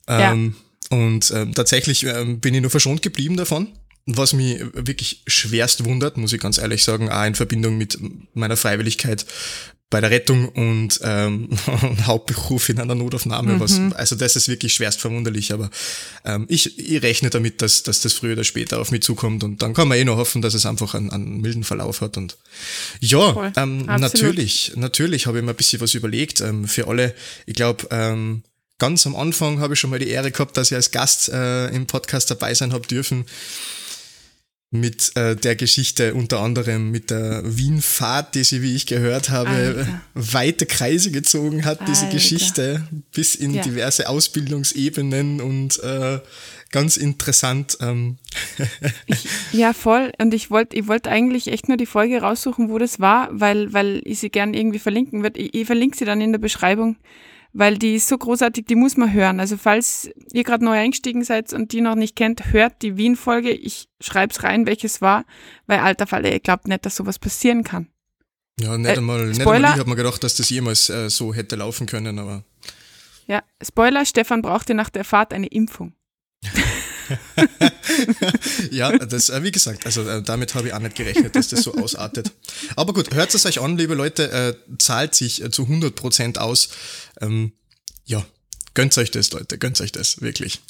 Ähm, 0.06 0.54
ja. 0.90 0.96
Und 0.96 1.30
ähm, 1.30 1.54
tatsächlich 1.54 2.04
ähm, 2.04 2.40
bin 2.40 2.54
ich 2.54 2.60
nur 2.60 2.70
verschont 2.70 3.02
geblieben 3.02 3.36
davon. 3.36 3.68
Was 4.06 4.32
mich 4.32 4.60
wirklich 4.72 5.22
schwerst 5.26 5.84
wundert, 5.84 6.16
muss 6.16 6.32
ich 6.32 6.40
ganz 6.40 6.58
ehrlich 6.58 6.82
sagen, 6.82 7.10
auch 7.10 7.24
in 7.24 7.34
Verbindung 7.34 7.78
mit 7.78 7.98
meiner 8.34 8.56
Freiwilligkeit 8.56 9.26
bei 9.90 10.00
der 10.00 10.10
Rettung 10.10 10.48
und 10.48 11.00
ähm, 11.02 11.48
Hauptberuf 12.06 12.68
in 12.68 12.78
einer 12.78 12.94
Notaufnahme. 12.94 13.54
Mhm. 13.54 13.60
Was, 13.60 13.80
also 13.96 14.14
das 14.14 14.36
ist 14.36 14.48
wirklich 14.48 14.72
schwerst 14.72 15.00
verwunderlich, 15.00 15.52
aber 15.52 15.68
ähm, 16.24 16.46
ich, 16.48 16.78
ich 16.78 17.02
rechne 17.02 17.28
damit, 17.28 17.60
dass, 17.60 17.82
dass 17.82 18.00
das 18.00 18.12
früher 18.12 18.34
oder 18.34 18.44
später 18.44 18.80
auf 18.80 18.92
mich 18.92 19.02
zukommt 19.02 19.42
und 19.42 19.62
dann 19.62 19.74
kann 19.74 19.88
man 19.88 19.98
eh 19.98 20.04
nur 20.04 20.16
hoffen, 20.16 20.42
dass 20.42 20.54
es 20.54 20.64
einfach 20.64 20.94
einen, 20.94 21.10
einen 21.10 21.40
milden 21.40 21.64
Verlauf 21.64 22.00
hat. 22.00 22.16
Und 22.16 22.38
ja, 23.00 23.52
ähm, 23.56 23.84
natürlich, 23.86 24.72
natürlich 24.76 25.26
habe 25.26 25.38
ich 25.38 25.44
mir 25.44 25.50
ein 25.50 25.56
bisschen 25.56 25.80
was 25.80 25.94
überlegt 25.94 26.40
ähm, 26.40 26.68
für 26.68 26.86
alle. 26.86 27.12
Ich 27.46 27.54
glaube, 27.54 27.88
ähm, 27.90 28.44
ganz 28.78 29.04
am 29.06 29.16
Anfang 29.16 29.58
habe 29.58 29.74
ich 29.74 29.80
schon 29.80 29.90
mal 29.90 29.98
die 29.98 30.08
Ehre 30.08 30.30
gehabt, 30.30 30.56
dass 30.56 30.70
ich 30.70 30.76
als 30.76 30.92
Gast 30.92 31.30
äh, 31.30 31.66
im 31.70 31.86
Podcast 31.86 32.30
dabei 32.30 32.54
sein 32.54 32.72
habe 32.72 32.86
dürfen 32.86 33.26
mit 34.72 35.16
äh, 35.16 35.34
der 35.34 35.56
Geschichte 35.56 36.14
unter 36.14 36.40
anderem 36.40 36.92
mit 36.92 37.10
der 37.10 37.42
Wien-Fahrt, 37.44 38.36
die 38.36 38.44
sie, 38.44 38.62
wie 38.62 38.76
ich 38.76 38.86
gehört 38.86 39.28
habe, 39.28 39.50
Alter. 39.50 40.00
weite 40.14 40.64
Kreise 40.64 41.10
gezogen 41.10 41.64
hat, 41.64 41.80
diese 41.88 42.04
Alter. 42.04 42.14
Geschichte, 42.14 42.88
bis 43.12 43.34
in 43.34 43.54
ja. 43.54 43.62
diverse 43.62 44.08
Ausbildungsebenen 44.08 45.40
und 45.40 45.82
äh, 45.82 46.20
ganz 46.70 46.96
interessant. 46.96 47.78
Ähm. 47.80 48.18
ich, 49.06 49.26
ja, 49.52 49.72
voll. 49.72 50.12
Und 50.18 50.32
ich 50.34 50.52
wollte 50.52 50.76
ich 50.76 50.86
wollte 50.86 51.10
eigentlich 51.10 51.48
echt 51.48 51.66
nur 51.66 51.76
die 51.76 51.86
Folge 51.86 52.20
raussuchen, 52.20 52.70
wo 52.70 52.78
das 52.78 53.00
war, 53.00 53.28
weil, 53.32 53.72
weil 53.72 54.02
ich 54.04 54.20
sie 54.20 54.30
gern 54.30 54.54
irgendwie 54.54 54.78
verlinken 54.78 55.24
würde. 55.24 55.40
Ich, 55.40 55.52
ich 55.52 55.66
verlinke 55.66 55.96
sie 55.96 56.04
dann 56.04 56.20
in 56.20 56.30
der 56.30 56.38
Beschreibung 56.38 56.96
weil 57.52 57.78
die 57.78 57.96
ist 57.96 58.08
so 58.08 58.16
großartig, 58.16 58.66
die 58.66 58.74
muss 58.74 58.96
man 58.96 59.12
hören. 59.12 59.40
Also 59.40 59.56
falls 59.56 60.08
ihr 60.32 60.44
gerade 60.44 60.64
neu 60.64 60.78
eingestiegen 60.78 61.24
seid 61.24 61.52
und 61.52 61.72
die 61.72 61.80
noch 61.80 61.94
nicht 61.94 62.16
kennt, 62.16 62.52
hört 62.52 62.82
die 62.82 62.96
Wien-Folge. 62.96 63.50
Ich 63.50 63.88
schreib's 64.00 64.42
rein, 64.42 64.66
welches 64.66 65.00
war, 65.00 65.24
weil 65.66 65.80
alter 65.80 66.06
Falle, 66.06 66.34
ich 66.34 66.42
glaube 66.42 66.68
nicht, 66.68 66.86
dass 66.86 66.96
sowas 66.96 67.18
passieren 67.18 67.64
kann. 67.64 67.88
Ja, 68.60 68.76
nicht 68.76 68.90
äh, 68.90 68.98
einmal, 68.98 69.26
nicht 69.26 69.40
einmal 69.40 69.72
ich 69.72 69.78
habe 69.78 69.88
mir 69.88 69.96
gedacht, 69.96 70.22
dass 70.22 70.36
das 70.36 70.50
jemals 70.50 70.90
äh, 70.90 71.08
so 71.08 71.34
hätte 71.34 71.56
laufen 71.56 71.86
können, 71.86 72.18
aber. 72.18 72.44
Ja, 73.26 73.42
Spoiler, 73.62 74.04
Stefan 74.04 74.42
brauchte 74.42 74.74
nach 74.74 74.90
der 74.90 75.04
Fahrt 75.04 75.32
eine 75.32 75.46
Impfung. 75.46 75.94
ja, 78.70 78.96
das, 78.98 79.28
äh, 79.28 79.42
wie 79.42 79.50
gesagt, 79.50 79.86
also 79.86 80.08
äh, 80.08 80.22
damit 80.22 80.54
habe 80.54 80.68
ich 80.68 80.74
auch 80.74 80.78
nicht 80.78 80.96
gerechnet, 80.96 81.34
dass 81.36 81.48
das 81.48 81.62
so 81.62 81.74
ausartet. 81.74 82.32
Aber 82.76 82.92
gut, 82.92 83.14
hört 83.14 83.34
es 83.34 83.46
euch 83.46 83.60
an, 83.60 83.76
liebe 83.76 83.94
Leute, 83.94 84.30
äh, 84.30 84.76
zahlt 84.78 85.14
sich 85.14 85.42
äh, 85.42 85.50
zu 85.50 85.62
100% 85.62 86.38
aus. 86.38 86.68
Ähm, 87.20 87.52
ja, 88.04 88.24
gönnt 88.74 88.96
euch 88.98 89.10
das, 89.10 89.30
Leute, 89.32 89.58
gönnt 89.58 89.80
euch 89.80 89.92
das, 89.92 90.20
wirklich. 90.20 90.60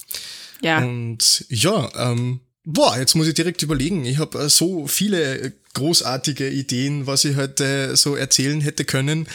Ja. 0.62 0.78
Und 0.78 1.44
ja, 1.49 1.90
ähm, 1.97 2.40
Boah, 2.64 2.99
jetzt 2.99 3.14
muss 3.14 3.26
ich 3.26 3.35
direkt 3.35 3.62
überlegen. 3.62 4.05
Ich 4.05 4.19
habe 4.19 4.38
äh, 4.38 4.49
so 4.50 4.87
viele 4.87 5.52
großartige 5.73 6.49
Ideen, 6.50 7.07
was 7.07 7.25
ich 7.25 7.37
heute 7.37 7.97
so 7.97 8.17
erzählen 8.17 8.61
hätte 8.61 8.85
können 8.85 9.29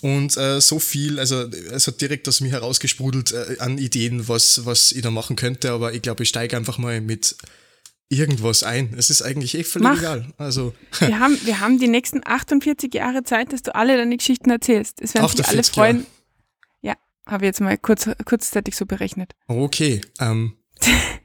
und 0.00 0.36
äh, 0.36 0.60
so 0.60 0.78
viel, 0.78 1.18
also 1.18 1.42
es 1.42 1.86
hat 1.86 2.00
direkt 2.00 2.28
aus 2.28 2.40
mir 2.40 2.50
herausgesprudelt 2.50 3.32
äh, 3.32 3.56
an 3.58 3.76
Ideen, 3.76 4.28
was, 4.28 4.64
was 4.64 4.92
ich 4.92 5.02
da 5.02 5.10
machen 5.10 5.36
könnte, 5.36 5.72
aber 5.72 5.92
ich 5.92 6.00
glaube, 6.00 6.22
ich 6.22 6.28
steige 6.30 6.56
einfach 6.56 6.78
mal 6.78 7.00
mit 7.00 7.36
irgendwas 8.08 8.62
ein. 8.62 8.94
Es 8.96 9.10
ist 9.10 9.22
eigentlich 9.22 9.56
eh 9.56 9.64
völlig 9.64 9.88
Mach. 9.88 9.98
egal. 9.98 10.32
Also 10.38 10.74
Wir 11.00 11.18
haben, 11.18 11.38
wir 11.44 11.60
haben 11.60 11.78
die 11.78 11.88
nächsten 11.88 12.20
48 12.24 12.94
Jahre 12.94 13.24
Zeit, 13.24 13.52
dass 13.52 13.62
du 13.62 13.74
alle 13.74 13.96
deine 13.96 14.16
Geschichten 14.16 14.50
erzählst. 14.50 15.00
Es 15.00 15.14
werden 15.14 15.28
sich 15.28 15.46
alle 15.46 15.60
48 15.60 15.74
freuen. 15.74 16.06
Ja, 16.82 16.94
habe 17.26 17.44
ich 17.44 17.48
jetzt 17.48 17.60
mal 17.60 17.76
kurz, 17.76 18.08
kurzzeitig 18.24 18.76
so 18.76 18.86
berechnet. 18.86 19.32
okay, 19.48 20.00
ähm, 20.18 20.56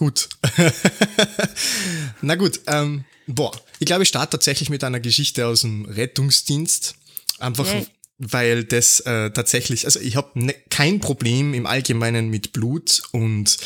gut. 0.00 0.30
Na 2.22 2.34
gut, 2.34 2.60
ähm, 2.66 3.04
boah, 3.26 3.52
ich 3.80 3.84
glaube, 3.84 4.02
ich 4.02 4.08
starte 4.08 4.30
tatsächlich 4.30 4.70
mit 4.70 4.82
einer 4.82 4.98
Geschichte 4.98 5.46
aus 5.46 5.60
dem 5.60 5.84
Rettungsdienst. 5.84 6.94
Einfach 7.38 7.66
Yay. 7.66 7.86
weil 8.16 8.64
das 8.64 9.00
äh, 9.00 9.30
tatsächlich, 9.30 9.84
also 9.84 10.00
ich 10.00 10.16
habe 10.16 10.30
ne, 10.42 10.54
kein 10.70 11.00
Problem 11.00 11.52
im 11.52 11.66
Allgemeinen 11.66 12.30
mit 12.30 12.54
Blut 12.54 13.02
und 13.12 13.58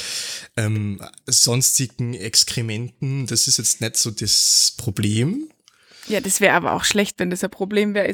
ähm, 0.57 1.01
sonstigen 1.27 2.15
Exkrementen. 2.15 3.29
Das 3.29 3.47
ist 3.47 3.59
jetzt 3.59 3.81
nicht 3.81 3.97
so 3.97 4.11
das 4.11 4.75
Problem. 4.77 5.49
Ja, 6.09 6.21
das 6.21 6.41
wäre 6.41 6.55
aber 6.55 6.73
auch 6.73 6.83
schlecht, 6.83 7.21
wenn 7.21 7.31
das 7.31 7.45
ein 7.45 7.51
Problem 7.51 7.95
wäre, 7.95 8.13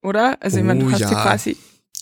oder? 0.00 0.40
Also 0.40 0.58
ich 0.58 0.64
meine, 0.64 0.78
du 0.84 0.90
Oh 0.90 0.92
hast 0.92 1.00
ja. 1.00 1.10
quasi 1.10 1.56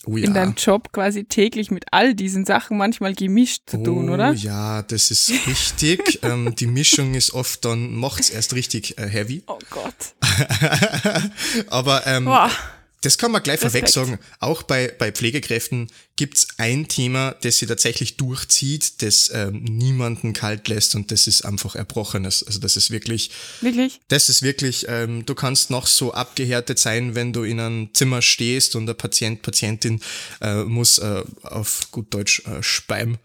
Oh 0.08 0.16
in 0.16 0.34
deinem 0.34 0.54
Job 0.54 0.92
quasi 0.92 1.24
täglich 1.24 1.72
mit 1.72 1.86
all 1.90 2.14
diesen 2.14 2.44
Sachen 2.44 2.78
manchmal 2.78 3.14
gemischt 3.14 3.62
zu 3.66 3.82
tun, 3.82 4.08
oh, 4.08 4.14
oder? 4.14 4.32
ja, 4.32 4.82
das 4.82 5.10
ist 5.10 5.32
richtig. 5.48 6.20
ähm, 6.22 6.54
die 6.54 6.68
Mischung 6.68 7.14
ist 7.14 7.34
oft 7.34 7.64
dann, 7.64 7.94
macht's 7.94 8.30
erst 8.30 8.54
richtig 8.54 8.98
äh, 8.98 9.08
heavy. 9.08 9.42
Oh 9.48 9.58
Gott. 9.70 9.94
Aber 11.68 12.06
ähm. 12.06 12.28
Das 13.06 13.18
kann 13.18 13.30
man 13.30 13.40
gleich 13.40 13.60
vorweg 13.60 13.88
sagen. 13.88 14.18
Auch 14.40 14.64
bei, 14.64 14.88
bei 14.88 15.12
Pflegekräften 15.12 15.86
gibt's 16.16 16.48
ein 16.56 16.88
Thema, 16.88 17.36
das 17.42 17.58
sie 17.58 17.66
tatsächlich 17.66 18.16
durchzieht, 18.16 19.00
das 19.00 19.30
ähm, 19.32 19.62
niemanden 19.62 20.32
kalt 20.32 20.66
lässt 20.66 20.96
und 20.96 21.12
das 21.12 21.28
ist 21.28 21.44
einfach 21.44 21.76
Erbrochenes. 21.76 22.42
Also 22.42 22.58
das 22.58 22.76
ist 22.76 22.90
wirklich, 22.90 23.30
Wirklich? 23.60 24.00
das 24.08 24.28
ist 24.28 24.42
wirklich, 24.42 24.86
ähm, 24.88 25.24
du 25.24 25.36
kannst 25.36 25.70
noch 25.70 25.86
so 25.86 26.14
abgehärtet 26.14 26.80
sein, 26.80 27.14
wenn 27.14 27.32
du 27.32 27.44
in 27.44 27.60
einem 27.60 27.94
Zimmer 27.94 28.22
stehst 28.22 28.74
und 28.74 28.86
der 28.86 28.94
Patient, 28.94 29.40
Patientin 29.40 30.00
äh, 30.40 30.64
muss 30.64 30.98
äh, 30.98 31.22
auf 31.42 31.88
gut 31.92 32.12
Deutsch 32.12 32.42
äh, 32.46 32.60
speim. 32.60 33.18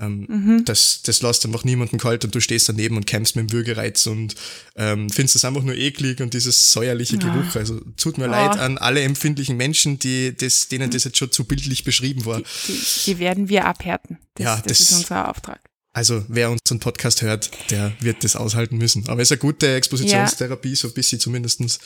Ähm, 0.00 0.26
Mhm. 0.28 0.64
das, 0.64 1.02
das 1.02 1.22
lässt 1.22 1.44
einfach 1.46 1.62
niemanden 1.64 1.98
kalt 1.98 2.24
und 2.24 2.34
du 2.34 2.40
stehst 2.40 2.68
daneben 2.68 2.96
und 2.96 3.06
kämpfst 3.06 3.36
mit 3.36 3.48
dem 3.48 3.52
Würgereiz 3.52 4.06
und 4.06 4.34
ähm, 4.76 5.08
findest 5.08 5.36
es 5.36 5.44
einfach 5.44 5.62
nur 5.62 5.76
eklig 5.76 6.20
und 6.20 6.34
dieses 6.34 6.72
säuerliche 6.72 7.16
Geruch. 7.18 7.54
Also 7.54 7.80
tut 7.96 8.18
mir 8.18 8.26
Oh. 8.26 8.30
leid 8.30 8.58
an 8.58 8.76
alle 8.78 9.02
empfindlichen 9.02 9.56
Menschen, 9.56 9.98
die 10.00 10.36
das, 10.36 10.68
denen 10.68 10.90
das 10.90 11.04
jetzt 11.04 11.18
schon 11.18 11.30
zu 11.30 11.44
bildlich 11.44 11.84
beschrieben 11.84 12.24
war. 12.24 12.42
Die, 12.66 12.80
die 13.06 13.18
werden 13.20 13.48
wir 13.48 13.66
abhärten. 13.66 14.18
Das, 14.34 14.44
Ja, 14.44 14.56
das, 14.56 14.78
das- 14.78 14.80
ist 14.80 14.92
unser 14.96 15.28
Auftrag. 15.30 15.60
Also 15.92 16.24
wer 16.26 16.50
unseren 16.50 16.80
Podcast 16.80 17.22
hört, 17.22 17.52
der 17.70 17.92
wird 18.00 18.24
das 18.24 18.34
aushalten 18.34 18.76
müssen. 18.78 19.08
Aber 19.08 19.22
es 19.22 19.28
ist 19.28 19.32
eine 19.32 19.38
gute 19.38 19.76
Expositionstherapie, 19.76 20.74
so 20.74 20.88
ein 20.88 20.94
bisschen 20.94 21.20
zumindestens. 21.20 21.78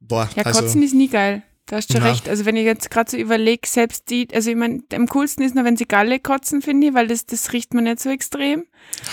Boah, 0.00 0.28
Ja, 0.36 0.42
also 0.42 0.62
Kotzen 0.62 0.82
ist 0.82 0.92
nie 0.94 1.06
geil. 1.08 1.44
Da 1.66 1.76
hast 1.76 1.92
du 1.94 1.98
Na. 1.98 2.10
recht. 2.10 2.28
Also 2.28 2.44
wenn 2.44 2.56
ich 2.56 2.64
jetzt 2.64 2.90
gerade 2.90 3.10
so 3.10 3.16
überlege, 3.16 3.66
selbst 3.66 4.10
die, 4.10 4.28
also 4.32 4.50
ich 4.50 4.56
meine, 4.56 4.82
am 4.92 5.06
coolsten 5.06 5.42
ist 5.42 5.54
nur, 5.54 5.64
wenn 5.64 5.76
sie 5.76 5.86
Galle 5.86 6.18
kotzen, 6.18 6.60
finde 6.60 6.88
ich, 6.88 6.94
weil 6.94 7.06
das, 7.06 7.26
das 7.26 7.52
riecht 7.52 7.72
man 7.72 7.84
nicht 7.84 8.00
so 8.00 8.10
extrem. 8.10 8.66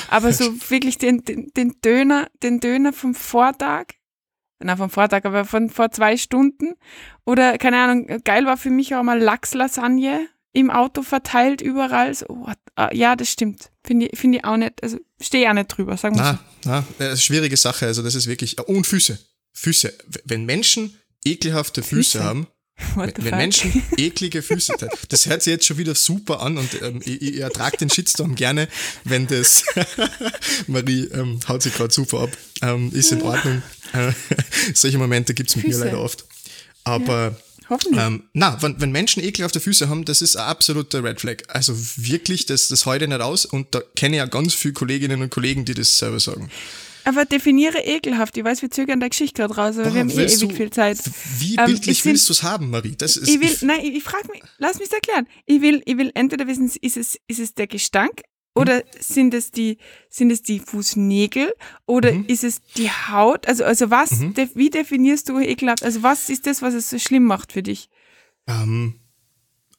Aber 0.09 0.33
so 0.33 0.45
wirklich 0.69 0.97
den, 0.97 1.23
den, 1.23 1.51
den 1.55 1.75
Döner, 1.83 2.27
den 2.41 2.59
Döner 2.59 2.91
vom 2.91 3.13
Vortag, 3.13 3.85
na 4.59 4.75
vom 4.75 4.89
Vortag, 4.89 5.25
aber 5.25 5.45
von 5.45 5.69
vor 5.69 5.91
zwei 5.91 6.17
Stunden. 6.17 6.73
Oder, 7.25 7.57
keine 7.57 7.77
Ahnung, 7.77 8.07
geil 8.23 8.45
war 8.45 8.57
für 8.57 8.71
mich 8.71 8.93
auch 8.95 9.03
mal 9.03 9.19
Lachslasagne 9.19 10.27
im 10.51 10.71
Auto 10.71 11.03
verteilt 11.03 11.61
überall. 11.61 12.13
So, 12.13 12.25
what? 12.29 12.57
Ah, 12.75 12.89
ja, 12.91 13.15
das 13.15 13.29
stimmt. 13.29 13.71
Finde 13.85 14.07
ich, 14.07 14.19
finde 14.19 14.39
ich 14.39 14.45
auch 14.45 14.57
nicht, 14.57 14.81
also 14.83 14.97
stehe 15.21 15.43
ich 15.43 15.49
auch 15.49 15.53
nicht 15.53 15.67
drüber, 15.67 15.95
sagen 15.97 16.17
wir 16.17 16.23
so. 16.23 16.39
na, 16.65 16.83
na, 16.97 17.05
äh, 17.05 17.15
schwierige 17.15 17.55
Sache. 17.55 17.85
Also 17.85 18.01
das 18.01 18.15
ist 18.15 18.27
wirklich, 18.27 18.59
und 18.59 18.87
Füße. 18.87 19.19
Füße. 19.53 19.93
Wenn 20.25 20.45
Menschen 20.45 20.98
ekelhafte 21.25 21.83
Füße, 21.83 22.19
Füße? 22.19 22.23
haben, 22.23 22.47
What 22.95 23.13
wenn 23.17 23.25
fuck? 23.25 23.35
Menschen 23.35 23.83
eklige 23.97 24.41
Füße, 24.41 24.73
das 25.09 25.25
hört 25.25 25.43
sich 25.43 25.51
jetzt 25.51 25.65
schon 25.65 25.77
wieder 25.77 25.95
super 25.95 26.41
an 26.41 26.57
und 26.57 26.81
ähm, 26.81 27.01
ich, 27.03 27.21
ich 27.21 27.37
ertrage 27.39 27.77
den 27.77 27.89
Shitstorm 27.89 28.35
gerne, 28.35 28.67
wenn 29.03 29.27
das, 29.27 29.63
Marie 30.67 31.09
ähm, 31.13 31.39
haut 31.47 31.61
sich 31.61 31.73
gerade 31.73 31.93
super 31.93 32.21
ab, 32.21 32.29
ähm, 32.61 32.91
ist 32.93 33.11
in 33.11 33.21
Ordnung. 33.21 33.61
Äh, 33.93 34.13
solche 34.73 34.97
Momente 34.97 35.33
gibt's 35.33 35.55
mit 35.55 35.65
mir 35.67 35.73
Füße. 35.73 35.85
leider 35.85 35.99
oft. 35.99 36.25
Aber 36.83 37.35
Hoffentlich. 37.69 38.01
ähm, 38.03 38.23
na, 38.33 38.61
wenn, 38.61 38.79
wenn 38.81 38.91
Menschen 38.91 39.23
ekelhafte 39.23 39.59
Füße 39.59 39.89
haben, 39.89 40.05
das 40.05 40.21
ist 40.21 40.35
ein 40.37 40.45
absoluter 40.45 41.03
Red 41.03 41.19
Flag. 41.21 41.43
Also 41.49 41.73
wirklich, 41.97 42.45
das, 42.45 42.67
das 42.67 42.85
heute 42.85 43.07
nicht 43.07 43.21
aus 43.21 43.45
und 43.45 43.75
da 43.75 43.81
kenne 43.95 44.15
ich 44.15 44.19
ja 44.19 44.25
ganz 44.25 44.53
viele 44.53 44.73
Kolleginnen 44.73 45.21
und 45.21 45.29
Kollegen, 45.29 45.65
die 45.65 45.73
das 45.75 45.97
selber 45.97 46.19
sagen. 46.19 46.49
Aber 47.09 47.25
definiere 47.25 47.79
ekelhaft. 47.85 48.37
Ich 48.37 48.43
weiß, 48.43 48.61
wir 48.61 48.69
zögern 48.69 48.99
der 48.99 49.09
Geschichte 49.09 49.41
gerade 49.41 49.55
raus, 49.55 49.75
aber 49.77 49.85
Boah, 49.85 49.93
wir 49.95 50.01
haben 50.01 50.09
eh 50.11 50.25
ewig 50.25 50.53
viel 50.53 50.69
Zeit. 50.69 50.99
Wie 51.39 51.55
Ähm, 51.55 51.65
bildlich 51.65 51.87
ich 51.97 52.01
find- 52.03 52.13
willst 52.13 52.29
du 52.29 52.33
es 52.33 52.43
haben, 52.43 52.69
Marie? 52.69 52.95
Das 52.97 53.17
ist, 53.17 53.27
Ich 53.27 53.39
will, 53.39 53.55
nein, 53.61 53.79
ich, 53.83 53.95
ich 53.95 54.03
frage 54.03 54.29
mich, 54.31 54.41
lass 54.57 54.77
mich 54.79 54.91
erklären. 54.91 55.27
Ich 55.45 55.61
will, 55.61 55.81
ich 55.85 55.97
will 55.97 56.11
entweder 56.13 56.45
wissen, 56.47 56.69
ist 56.81 56.97
es, 56.97 57.17
ist 57.27 57.39
es 57.39 57.53
der 57.55 57.67
Gestank 57.67 58.21
oder 58.55 58.83
sind 58.99 59.33
es 59.33 59.51
die, 59.51 59.77
sind 60.09 60.31
es 60.31 60.41
die 60.41 60.59
Fußnägel 60.59 61.53
oder 61.85 62.11
Mhm. 62.11 62.25
ist 62.27 62.43
es 62.43 62.61
die 62.77 62.89
Haut? 62.91 63.47
Also, 63.47 63.63
also 63.63 63.89
was, 63.89 64.09
def, 64.35 64.51
wie 64.55 64.69
definierst 64.69 65.29
du 65.29 65.39
ekelhaft? 65.39 65.83
Also 65.83 66.03
was 66.03 66.29
ist 66.29 66.45
das, 66.47 66.61
was 66.61 66.73
es 66.73 66.89
so 66.89 66.99
schlimm 66.99 67.23
macht 67.23 67.53
für 67.53 67.63
dich? 67.63 67.89
Ähm, 68.47 68.99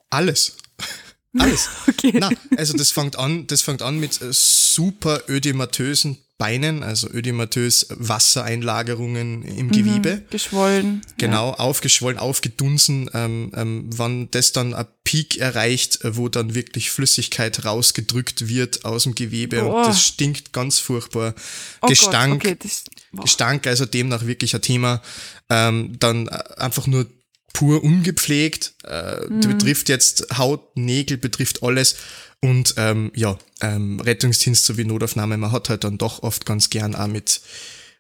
alles. 0.09 0.57
Alles. 1.39 1.69
Okay. 1.87 2.13
Na, 2.19 2.29
also 2.57 2.77
das 2.77 2.91
fängt 2.91 3.15
an, 3.17 3.47
das 3.47 3.63
fängt 3.63 3.83
an 3.83 4.01
mit 4.01 4.21
äh, 4.21 4.33
super 4.33 5.23
ödematösen 5.29 6.19
Beinen, 6.41 6.83
also 6.83 7.07
ödematös 7.11 7.87
Wassereinlagerungen 7.91 9.43
im 9.43 9.71
Gewebe. 9.71 10.23
Geschwollen. 10.31 11.03
Genau, 11.19 11.51
aufgeschwollen, 11.51 12.19
aufgedunsen, 12.19 13.11
ähm, 13.13 13.53
ähm, 13.55 13.91
wann 13.95 14.31
das 14.31 14.53
dann 14.53 14.73
ein 14.73 14.87
Peak 15.05 15.37
erreicht, 15.37 16.03
äh, 16.03 16.17
wo 16.17 16.31
dann 16.31 16.55
wirklich 16.55 16.91
Flüssigkeit 16.91 17.67
rausgedrückt 17.67 18.49
wird 18.49 18.87
aus 18.87 19.03
dem 19.03 19.15
Gewebe 19.15 19.61
Boah. 19.61 19.81
und 19.81 19.87
das 19.89 20.03
stinkt 20.03 20.55
ganz 20.55 20.79
furchtbar. 20.79 21.35
Oh 21.83 21.89
Gestank, 21.89 22.43
Gott, 22.43 22.53
okay, 22.53 22.59
das. 22.63 22.85
Gestank, 23.23 23.67
also 23.67 23.85
demnach 23.85 24.25
wirklich 24.25 24.55
ein 24.55 24.63
Thema. 24.63 25.03
Ähm, 25.51 25.97
dann 25.99 26.27
äh, 26.29 26.39
einfach 26.57 26.87
nur 26.87 27.07
pur 27.53 27.85
ungepflegt, 27.85 28.73
äh, 28.85 29.27
Mhm. 29.29 29.41
betrifft 29.41 29.91
jetzt 29.91 30.39
Haut, 30.39 30.75
Nägel, 30.77 31.19
betrifft 31.19 31.63
alles. 31.63 31.97
Und 32.43 32.75
ähm, 32.79 33.13
ja, 33.15 33.39
ähm, 33.61 34.01
Rettungsdienst 34.01 34.65
sowie 34.65 34.85
Notaufnahme, 34.85 35.37
man 35.37 35.53
hat 35.53 35.69
halt 35.69 35.85
dann 35.85 35.99
doch 35.99 36.23
oft 36.23 36.47
ganz 36.47 36.71
gern 36.71 36.95
auch 36.95 37.07
mit 37.07 37.41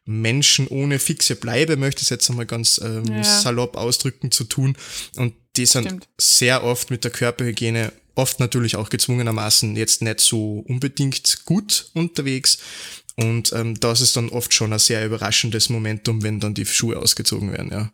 Menschen 0.06 0.66
ohne 0.68 0.98
fixe 0.98 1.36
Bleibe, 1.36 1.76
möchte 1.76 1.98
ich 2.00 2.04
es 2.04 2.10
jetzt 2.10 2.30
einmal 2.30 2.46
ganz 2.46 2.80
ähm, 2.82 3.04
Ja. 3.04 3.22
salopp 3.22 3.76
ausdrücken, 3.76 4.30
zu 4.30 4.44
tun. 4.44 4.76
Und 5.16 5.34
die 5.56 5.66
sind 5.66 5.84
Stimmt. 5.86 6.08
sehr 6.18 6.64
oft 6.64 6.90
mit 6.90 7.04
der 7.04 7.10
Körperhygiene, 7.10 7.92
oft 8.14 8.40
natürlich 8.40 8.76
auch 8.76 8.88
gezwungenermaßen 8.88 9.76
jetzt 9.76 10.00
nicht 10.02 10.20
so 10.20 10.64
unbedingt 10.66 11.44
gut 11.44 11.90
unterwegs. 11.94 12.58
Und 13.16 13.52
ähm, 13.52 13.78
das 13.78 14.00
ist 14.00 14.16
dann 14.16 14.30
oft 14.30 14.54
schon 14.54 14.72
ein 14.72 14.78
sehr 14.78 15.04
überraschendes 15.04 15.68
Momentum, 15.68 16.22
wenn 16.22 16.40
dann 16.40 16.54
die 16.54 16.64
Schuhe 16.64 16.98
ausgezogen 16.98 17.52
werden, 17.52 17.70
ja. 17.70 17.90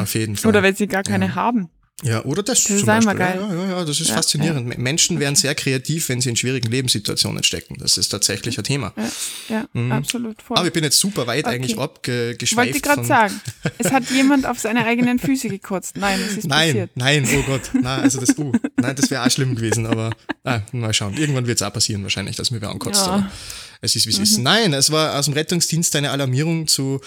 Auf 0.00 0.14
jeden 0.14 0.36
Fall. 0.36 0.48
Mhm. 0.50 0.56
Oder 0.56 0.62
wenn 0.64 0.74
sie 0.74 0.88
gar 0.88 1.04
keine 1.04 1.34
haben. 1.36 1.68
Ja, 2.02 2.24
oder 2.24 2.42
das, 2.42 2.62
Das 2.64 2.70
ist 2.70 2.78
zum 2.80 2.86
Beispiel. 2.86 3.14
geil. 3.14 3.38
Ja, 3.50 3.54
ja, 3.54 3.70
ja, 3.70 3.84
das 3.84 4.00
ist 4.00 4.08
Ja, 4.08 4.14
faszinierend. 4.14 4.78
Menschen 4.78 5.20
werden 5.20 5.36
sehr 5.36 5.54
kreativ, 5.54 6.08
wenn 6.08 6.20
sie 6.20 6.30
in 6.30 6.36
schwierigen 6.36 6.70
Lebenssituationen 6.70 7.42
stecken. 7.42 7.76
Das 7.78 7.98
ist 7.98 8.08
tatsächlich 8.08 8.56
ein 8.56 8.64
Thema. 8.64 8.92
Ja, 9.48 9.66
ja 9.74 9.96
absolut. 9.96 10.40
Voll. 10.40 10.54
Mhm. 10.54 10.58
Aber 10.58 10.66
ich 10.68 10.72
bin 10.72 10.84
jetzt 10.84 10.98
super 10.98 11.26
weit 11.26 11.44
Okay. 11.44 11.54
eigentlich 11.56 11.78
abgeschweift. 11.78 12.56
Wollte 12.56 12.76
ich 12.76 12.82
gerade 12.82 13.04
sagen. 13.04 13.40
Es 13.78 13.92
hat 13.92 14.10
jemand 14.10 14.46
auf 14.46 14.58
seine 14.58 14.84
eigenen 14.86 15.18
Füße 15.18 15.48
gekotzt. 15.48 15.96
Nein, 15.96 16.20
es 16.26 16.38
ist 16.38 16.46
Nein, 16.46 16.68
passiert. 16.68 16.90
nein, 16.94 17.28
oh 17.36 17.42
Gott. 17.42 17.70
Nein, 17.74 18.00
also 18.00 18.20
das, 18.20 18.36
uh, 18.38 18.52
nein, 18.76 18.96
das 18.96 19.10
wäre 19.10 19.24
auch 19.26 19.30
schlimm 19.30 19.54
gewesen, 19.54 19.86
aber 19.86 20.10
ah, 20.44 20.60
mal 20.72 20.94
schauen. 20.94 21.14
Irgendwann 21.16 21.46
wird 21.46 21.60
es 21.60 21.62
auch 21.66 21.72
passieren, 21.72 22.02
wahrscheinlich, 22.02 22.36
dass 22.36 22.50
mir 22.50 22.60
wer 22.62 22.70
ankotzt. 22.70 23.06
Ja. 23.06 23.30
Es 23.82 23.96
ist, 23.96 24.06
wie 24.06 24.10
es 24.10 24.18
ist. 24.18 24.38
Nein, 24.38 24.72
es 24.74 24.90
war 24.90 25.18
aus 25.18 25.24
dem 25.26 25.34
Rettungsdienst 25.34 25.94
eine 25.96 26.10
Alarmierung 26.10 26.66
zu 26.66 27.00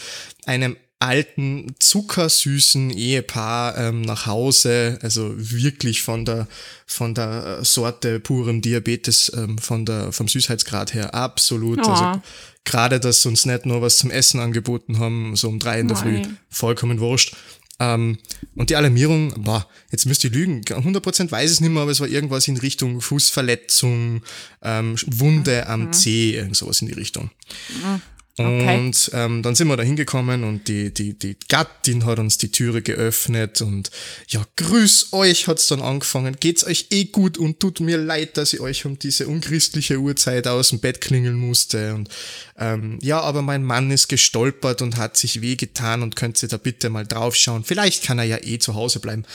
einem 0.46 0.76
alten, 1.04 1.76
zuckersüßen 1.80 2.90
Ehepaar 2.90 3.78
ähm, 3.78 4.02
nach 4.02 4.26
Hause, 4.26 4.98
also 5.02 5.34
wirklich 5.36 6.02
von 6.02 6.24
der, 6.24 6.48
von 6.86 7.14
der 7.14 7.64
Sorte 7.66 8.20
purem 8.22 8.62
Diabetes, 8.62 9.32
ähm, 9.36 9.58
von 9.58 9.86
der, 9.86 10.14
vom 10.14 10.28
Süßheitsgrad 10.28 10.94
her 10.94 11.14
absolut. 11.14 11.80
Oh. 11.86 11.90
Also 11.90 12.22
gerade, 12.64 13.02
dass 13.02 13.22
sie 13.22 13.30
uns 13.30 13.46
nicht 13.46 13.66
nur 13.66 13.82
was 13.82 13.98
zum 13.98 14.12
Essen 14.12 14.40
angeboten 14.40 14.98
haben, 14.98 15.36
so 15.36 15.50
um 15.50 15.60
drei 15.60 15.82
in 15.82 15.90
der 15.90 15.98
Früh, 15.98 16.22
Nein. 16.22 16.38
vollkommen 16.50 17.00
wurscht. 17.00 17.36
Ähm, 17.80 18.20
und 18.56 18.70
die 18.70 18.76
Alarmierung, 18.76 19.34
boah, 19.44 19.68
jetzt 19.92 20.06
müsst 20.06 20.24
ihr 20.24 20.30
lügen, 20.30 20.62
100% 20.62 21.32
weiß 21.32 21.52
es 21.52 21.60
nicht 21.60 21.72
mehr, 21.72 21.82
aber 21.82 21.92
es 21.92 22.00
war 22.00 22.08
irgendwas 22.08 22.48
in 22.48 22.56
Richtung 22.58 23.02
Fußverletzung, 23.02 24.22
ähm, 24.62 24.96
Wunde 25.08 25.68
am 25.68 25.88
mhm. 25.88 25.94
Zeh, 25.94 26.36
irgend 26.36 26.56
sowas 26.56 26.82
in 26.82 26.88
die 26.88 26.94
Richtung. 26.94 27.32
Mhm. 27.70 28.02
Okay. 28.36 28.78
Und 28.78 29.12
ähm, 29.14 29.44
dann 29.44 29.54
sind 29.54 29.68
wir 29.68 29.78
da 29.78 29.84
hingekommen 29.84 30.44
und 30.44 30.68
die, 30.68 30.92
die, 30.92 31.14
die 31.18 31.38
Gattin 31.50 32.04
hat 32.06 32.18
uns 32.18 32.40
die 32.40 32.50
Türe 32.50 32.82
geöffnet 32.82 33.62
und 33.62 33.92
ja, 34.28 34.44
grüß 34.56 35.14
euch 35.14 35.48
hat's 35.48 35.68
dann 35.68 35.84
angefangen. 35.84 36.38
Geht's 36.40 36.66
euch 36.66 36.88
eh 36.90 37.06
gut 37.06 37.38
und 37.38 37.60
tut 37.60 37.80
mir 37.80 37.98
leid, 38.00 38.38
dass 38.38 38.54
ich 38.54 38.60
euch 38.60 38.86
um 38.86 38.98
diese 38.98 39.28
unchristliche 39.28 40.00
Uhrzeit 40.00 40.48
aus 40.48 40.70
dem 40.70 40.80
Bett 40.80 41.00
klingeln 41.00 41.36
musste. 41.36 41.94
Und 41.94 42.10
ähm, 42.58 42.98
ja, 43.04 43.22
aber 43.22 43.44
mein 43.44 43.64
Mann 43.64 43.92
ist 43.92 44.08
gestolpert 44.08 44.82
und 44.82 44.98
hat 44.98 45.16
sich 45.16 45.42
wehgetan 45.42 46.02
und 46.02 46.16
könnt 46.16 46.42
ihr 46.42 46.50
da 46.50 46.58
bitte 46.58 46.90
mal 46.90 47.06
draufschauen. 47.06 47.64
Vielleicht 47.64 48.04
kann 48.04 48.18
er 48.18 48.26
ja 48.26 48.38
eh 48.42 48.58
zu 48.58 48.74
Hause 48.74 49.00
bleiben. 49.00 49.26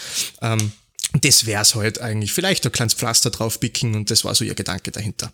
Ähm, 0.43 0.73
das 1.13 1.47
wär's 1.47 1.75
halt 1.75 2.01
eigentlich. 2.01 2.33
Vielleicht 2.33 2.67
ein 2.67 2.73
kleines 2.73 2.95
Pflaster 2.95 3.31
drauf 3.31 3.61
picken 3.61 3.95
und 3.95 4.11
das 4.11 4.25
war 4.25 4.35
so 4.35 4.45
ihr 4.45 4.55
Gedanke 4.55 4.91
dahinter. 4.91 5.33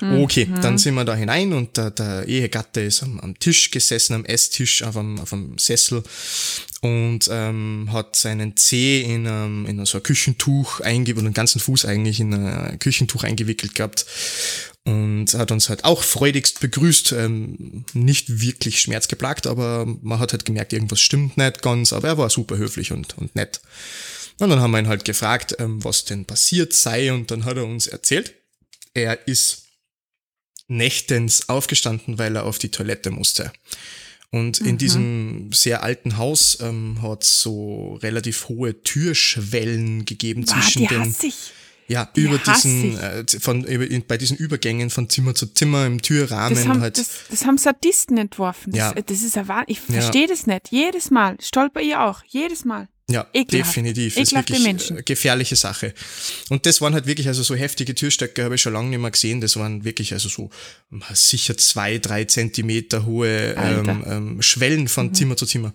Okay, 0.00 0.46
mhm. 0.46 0.60
dann 0.60 0.78
sind 0.78 0.94
wir 0.94 1.04
da 1.04 1.14
hinein 1.14 1.52
und 1.52 1.76
der, 1.76 1.92
der 1.92 2.26
Ehegatte 2.26 2.80
ist 2.80 3.04
am, 3.04 3.20
am, 3.20 3.38
Tisch 3.38 3.70
gesessen, 3.70 4.14
am 4.14 4.24
Esstisch, 4.24 4.82
auf 4.82 4.96
einem, 4.96 5.20
auf 5.20 5.32
einem 5.32 5.58
Sessel 5.58 6.02
und 6.80 7.28
ähm, 7.30 7.88
hat 7.92 8.16
seinen 8.16 8.56
Zeh 8.56 9.02
in, 9.02 9.26
ähm, 9.26 9.66
in 9.66 9.84
so 9.86 9.98
ein 9.98 10.02
Küchentuch 10.02 10.80
eingewickelt, 10.80 11.26
den 11.26 11.34
ganzen 11.34 11.60
Fuß 11.60 11.84
eigentlich 11.84 12.18
in 12.18 12.34
ein 12.34 12.78
Küchentuch 12.80 13.22
eingewickelt 13.22 13.76
gehabt 13.76 14.06
und 14.84 15.34
hat 15.34 15.52
uns 15.52 15.68
halt 15.68 15.84
auch 15.84 16.02
freudigst 16.02 16.58
begrüßt, 16.58 17.12
ähm, 17.12 17.84
nicht 17.92 18.40
wirklich 18.40 18.80
schmerzgeplagt, 18.80 19.46
aber 19.46 19.86
man 20.02 20.18
hat 20.18 20.32
halt 20.32 20.44
gemerkt, 20.44 20.72
irgendwas 20.72 21.00
stimmt 21.00 21.36
nicht 21.36 21.62
ganz, 21.62 21.92
aber 21.92 22.08
er 22.08 22.18
war 22.18 22.30
super 22.30 22.56
höflich 22.56 22.90
und, 22.90 23.16
und 23.18 23.36
nett. 23.36 23.60
Und 24.42 24.50
dann 24.50 24.58
haben 24.58 24.72
wir 24.72 24.80
ihn 24.80 24.88
halt 24.88 25.04
gefragt, 25.04 25.54
ähm, 25.60 25.84
was 25.84 26.04
denn 26.04 26.24
passiert 26.24 26.72
sei 26.72 27.12
und 27.12 27.30
dann 27.30 27.44
hat 27.44 27.58
er 27.58 27.64
uns 27.64 27.86
erzählt, 27.86 28.34
er 28.92 29.28
ist 29.28 29.66
nächtens 30.66 31.48
aufgestanden, 31.48 32.18
weil 32.18 32.34
er 32.34 32.44
auf 32.44 32.58
die 32.58 32.70
Toilette 32.70 33.12
musste. 33.12 33.52
Und 34.30 34.58
in 34.58 34.72
mhm. 34.72 34.78
diesem 34.78 35.52
sehr 35.52 35.84
alten 35.84 36.16
Haus 36.16 36.58
ähm, 36.60 37.00
hat 37.02 37.22
so 37.22 37.94
relativ 38.02 38.48
hohe 38.48 38.82
Türschwellen 38.82 40.06
gegeben 40.06 40.44
Boah, 40.44 40.54
zwischen 40.54 40.80
die 40.80 40.88
den. 40.88 41.14
Ich. 41.22 41.52
Ja, 41.86 42.10
die 42.16 42.22
über 42.22 42.38
diesen, 42.38 42.98
äh, 42.98 43.24
von, 43.38 43.62
über, 43.62 43.86
bei 44.08 44.18
diesen 44.18 44.36
Übergängen 44.36 44.90
von 44.90 45.08
Zimmer 45.08 45.36
zu 45.36 45.46
Zimmer 45.54 45.86
im 45.86 46.02
Türrahmen 46.02 46.56
das 46.56 46.66
haben, 46.66 46.80
halt. 46.80 46.98
Das, 46.98 47.10
das 47.30 47.44
haben 47.44 47.58
Sadisten 47.58 48.18
entworfen. 48.18 48.72
Das, 48.72 48.78
ja. 48.78 48.92
das 48.94 49.22
ist 49.22 49.36
ja 49.36 49.64
Ich 49.68 49.80
verstehe 49.80 50.22
ja. 50.22 50.28
das 50.28 50.48
nicht. 50.48 50.72
Jedes 50.72 51.12
Mal. 51.12 51.36
Stolper 51.40 51.80
ihr 51.80 52.00
auch. 52.02 52.24
Jedes 52.26 52.64
Mal. 52.64 52.88
Ja, 53.12 53.26
Ekelhaft. 53.32 53.76
definitiv. 53.76 54.14
Das 54.14 54.24
ist 54.24 54.34
wirklich 54.34 54.62
Menschen. 54.62 54.96
eine 54.96 55.02
gefährliche 55.02 55.56
Sache. 55.56 55.94
Und 56.48 56.66
das 56.66 56.80
waren 56.80 56.94
halt 56.94 57.06
wirklich, 57.06 57.28
also 57.28 57.42
so 57.42 57.54
heftige 57.54 57.94
Türstöcke 57.94 58.44
habe 58.44 58.54
ich 58.54 58.62
schon 58.62 58.72
lange 58.72 58.90
nicht 58.90 58.98
mehr 58.98 59.10
gesehen. 59.10 59.40
Das 59.40 59.56
waren 59.56 59.84
wirklich 59.84 60.12
also 60.12 60.28
so 60.28 60.50
sicher 61.12 61.56
zwei, 61.56 61.98
drei 61.98 62.24
Zentimeter 62.24 63.04
hohe 63.06 63.54
ähm, 63.56 64.04
ähm, 64.06 64.42
Schwellen 64.42 64.88
von 64.88 65.08
mhm. 65.08 65.14
Zimmer 65.14 65.36
zu 65.36 65.46
Zimmer. 65.46 65.72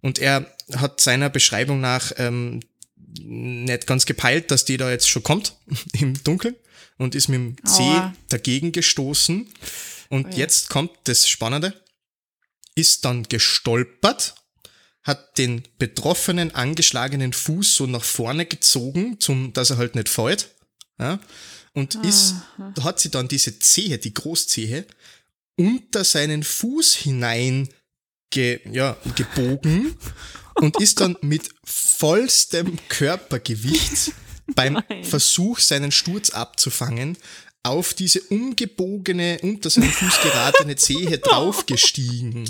Und 0.00 0.18
er 0.18 0.46
hat 0.76 1.00
seiner 1.00 1.30
Beschreibung 1.30 1.80
nach 1.80 2.12
ähm, 2.16 2.60
nicht 3.18 3.86
ganz 3.86 4.06
gepeilt, 4.06 4.50
dass 4.50 4.64
die 4.64 4.76
da 4.76 4.90
jetzt 4.90 5.08
schon 5.08 5.22
kommt 5.22 5.56
im 5.92 6.22
Dunkeln 6.22 6.54
und 6.98 7.14
ist 7.14 7.28
mit 7.28 7.38
dem 7.38 7.56
C 7.64 7.82
dagegen 8.28 8.72
gestoßen. 8.72 9.48
Und 10.08 10.26
oh 10.26 10.30
ja. 10.30 10.36
jetzt 10.38 10.68
kommt 10.68 10.90
das 11.04 11.28
Spannende, 11.28 11.74
ist 12.74 13.04
dann 13.04 13.24
gestolpert 13.24 14.34
hat 15.02 15.38
den 15.38 15.62
betroffenen, 15.78 16.54
angeschlagenen 16.54 17.32
Fuß 17.32 17.74
so 17.74 17.86
nach 17.86 18.04
vorne 18.04 18.46
gezogen, 18.46 19.18
zum, 19.20 19.52
dass 19.52 19.70
er 19.70 19.78
halt 19.78 19.94
nicht 19.94 20.08
fällt. 20.08 20.50
Ja, 20.98 21.18
und 21.72 21.96
Aha. 21.96 22.08
ist, 22.08 22.34
hat 22.82 23.00
sie 23.00 23.10
dann 23.10 23.28
diese 23.28 23.58
Zehe, 23.58 23.98
die 23.98 24.12
Großzehe, 24.12 24.86
unter 25.56 26.04
seinen 26.04 26.42
Fuß 26.42 26.96
hinein 26.96 27.68
ge, 28.30 28.60
ja, 28.70 28.96
gebogen 29.14 29.96
und 30.54 30.80
ist 30.80 31.00
dann 31.00 31.16
mit 31.22 31.48
vollstem 31.64 32.78
Körpergewicht 32.88 34.12
beim 34.54 34.74
Nein. 34.88 35.04
Versuch, 35.04 35.58
seinen 35.60 35.92
Sturz 35.92 36.30
abzufangen, 36.30 37.16
auf 37.62 37.94
diese 37.94 38.20
umgebogene, 38.22 39.38
unter 39.42 39.68
seinen 39.68 39.90
Fuß 39.90 40.22
geratene 40.22 40.76
Zehe 40.76 41.18
draufgestiegen 41.22 42.48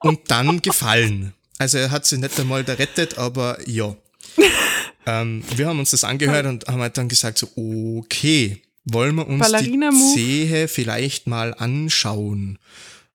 und 0.00 0.30
dann 0.30 0.62
gefallen. 0.62 1.34
Also 1.60 1.76
er 1.76 1.90
hat 1.90 2.06
sich 2.06 2.18
nicht 2.18 2.40
einmal 2.40 2.64
gerettet, 2.64 3.18
aber 3.18 3.58
ja. 3.68 3.94
ähm, 5.06 5.44
wir 5.54 5.66
haben 5.66 5.78
uns 5.78 5.90
das 5.90 6.04
angehört 6.04 6.46
und 6.46 6.66
haben 6.66 6.80
halt 6.80 6.96
dann 6.96 7.10
gesagt 7.10 7.36
so, 7.36 7.48
okay, 7.54 8.62
wollen 8.86 9.14
wir 9.16 9.28
uns 9.28 9.46
die 9.46 9.78
Zehe 10.14 10.68
vielleicht 10.68 11.26
mal 11.26 11.52
anschauen? 11.52 12.58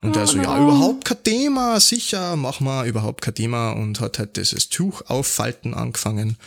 Und 0.03 0.15
oh, 0.15 0.19
er 0.19 0.27
so, 0.27 0.37
ja, 0.37 0.61
überhaupt 0.61 1.05
kein 1.05 1.23
Thema, 1.23 1.79
sicher, 1.79 2.35
mach 2.35 2.59
mal, 2.59 2.87
überhaupt 2.87 3.23
kein 3.23 3.33
Thema 3.33 3.71
und 3.71 3.99
hat 3.99 4.19
halt 4.19 4.37
dieses 4.37 4.69
Tuch 4.69 5.01
auffalten 5.07 5.73
angefangen. 5.73 6.37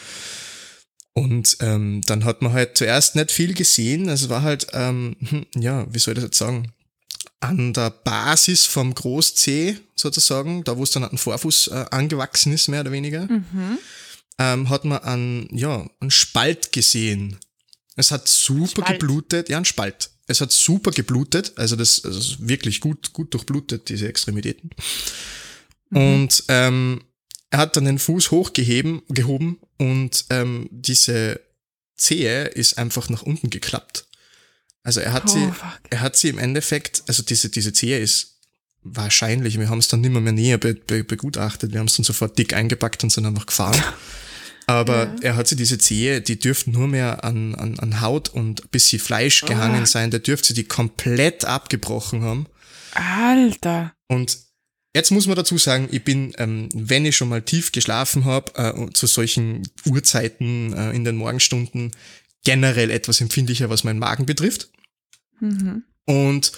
Und 1.14 1.56
ähm, 1.58 2.02
dann 2.06 2.24
hat 2.24 2.42
man 2.42 2.52
halt 2.52 2.78
zuerst 2.78 3.16
nicht 3.16 3.32
viel 3.32 3.54
gesehen. 3.54 4.08
Es 4.08 4.28
war 4.28 4.42
halt, 4.42 4.68
ähm, 4.72 5.16
hm, 5.18 5.46
ja, 5.56 5.84
wie 5.92 5.98
soll 5.98 6.12
ich 6.12 6.18
das 6.18 6.26
jetzt 6.26 6.38
sagen? 6.38 6.72
An 7.40 7.72
der 7.72 7.90
Basis 7.90 8.66
vom 8.66 8.94
Groß-C 8.94 9.78
sozusagen, 9.94 10.64
da 10.64 10.76
wo 10.76 10.82
es 10.82 10.90
dann 10.90 11.04
an 11.04 11.10
den 11.10 11.18
Vorfuß 11.18 11.68
äh, 11.68 11.84
angewachsen 11.90 12.52
ist, 12.52 12.68
mehr 12.68 12.80
oder 12.80 12.92
weniger, 12.92 13.26
mhm. 13.26 13.78
ähm, 14.38 14.68
hat 14.68 14.84
man 14.84 14.98
einen, 14.98 15.48
ja, 15.56 15.88
einen 16.00 16.10
Spalt 16.10 16.72
gesehen. 16.72 17.38
Es 17.96 18.10
hat 18.10 18.26
super 18.28 18.82
Spalt. 18.82 19.00
geblutet, 19.00 19.48
ja, 19.48 19.58
ein 19.58 19.64
Spalt. 19.64 20.10
Es 20.26 20.40
hat 20.40 20.52
super 20.52 20.90
geblutet, 20.90 21.52
also 21.56 21.74
das 21.74 22.04
also 22.04 22.36
wirklich 22.40 22.80
gut, 22.80 23.12
gut 23.12 23.32
durchblutet, 23.32 23.88
diese 23.88 24.08
Extremitäten. 24.08 24.70
Mhm. 25.90 25.96
Und 25.96 26.44
ähm, 26.48 27.00
er 27.50 27.60
hat 27.60 27.76
dann 27.76 27.86
den 27.86 27.98
Fuß 27.98 28.30
hochgeheben, 28.30 29.02
gehoben 29.08 29.58
und 29.78 30.26
ähm, 30.30 30.68
diese 30.70 31.40
Zehe 31.96 32.44
ist 32.44 32.78
einfach 32.78 33.08
nach 33.08 33.22
unten 33.22 33.50
geklappt. 33.50 34.07
Also 34.88 35.00
er 35.00 35.12
hat 35.12 35.24
oh, 35.26 35.28
sie, 35.28 35.46
fuck. 35.52 35.80
er 35.90 36.00
hat 36.00 36.16
sie 36.16 36.30
im 36.30 36.38
Endeffekt, 36.38 37.02
also 37.08 37.22
diese, 37.22 37.50
diese 37.50 37.74
Zehe 37.74 37.98
ist 37.98 38.38
wahrscheinlich, 38.82 39.60
wir 39.60 39.68
haben 39.68 39.80
es 39.80 39.88
dann 39.88 40.00
nicht 40.00 40.12
mehr, 40.12 40.22
mehr 40.22 40.32
näher 40.32 40.56
be, 40.56 40.72
be, 40.72 41.04
begutachtet, 41.04 41.72
wir 41.74 41.80
haben 41.80 41.88
es 41.88 41.96
dann 41.96 42.04
sofort 42.04 42.38
dick 42.38 42.54
eingepackt 42.54 43.04
und 43.04 43.10
sind 43.10 43.26
einfach 43.26 43.44
gefahren. 43.44 43.78
Aber 44.66 45.08
ja. 45.08 45.16
er 45.20 45.36
hat 45.36 45.46
sie 45.46 45.56
diese 45.56 45.76
Zehe, 45.76 46.22
die 46.22 46.38
dürften 46.38 46.70
nur 46.70 46.88
mehr 46.88 47.22
an, 47.22 47.54
an, 47.54 47.78
an 47.78 48.00
Haut 48.00 48.30
und 48.30 48.64
ein 48.64 48.68
bisschen 48.70 48.98
Fleisch 48.98 49.42
gehangen 49.42 49.82
oh. 49.82 49.86
sein, 49.86 50.10
der 50.10 50.20
dürfte 50.20 50.48
sie 50.48 50.54
die 50.54 50.64
komplett 50.64 51.44
abgebrochen 51.44 52.22
haben. 52.22 52.46
Alter. 52.94 53.92
Und 54.08 54.38
Jetzt 54.96 55.10
muss 55.10 55.26
man 55.26 55.36
dazu 55.36 55.58
sagen, 55.58 55.88
ich 55.92 56.02
bin, 56.02 56.32
ähm, 56.38 56.70
wenn 56.72 57.04
ich 57.04 57.14
schon 57.14 57.28
mal 57.28 57.42
tief 57.42 57.72
geschlafen 57.72 58.24
habe, 58.24 58.54
äh, 58.54 58.90
zu 58.94 59.06
solchen 59.06 59.68
Uhrzeiten 59.84 60.72
äh, 60.72 60.92
in 60.92 61.04
den 61.04 61.16
Morgenstunden 61.16 61.92
generell 62.42 62.90
etwas 62.90 63.20
empfindlicher, 63.20 63.68
was 63.68 63.84
meinen 63.84 63.98
Magen 63.98 64.24
betrifft. 64.24 64.70
Mhm. 65.40 65.82
Und 66.04 66.52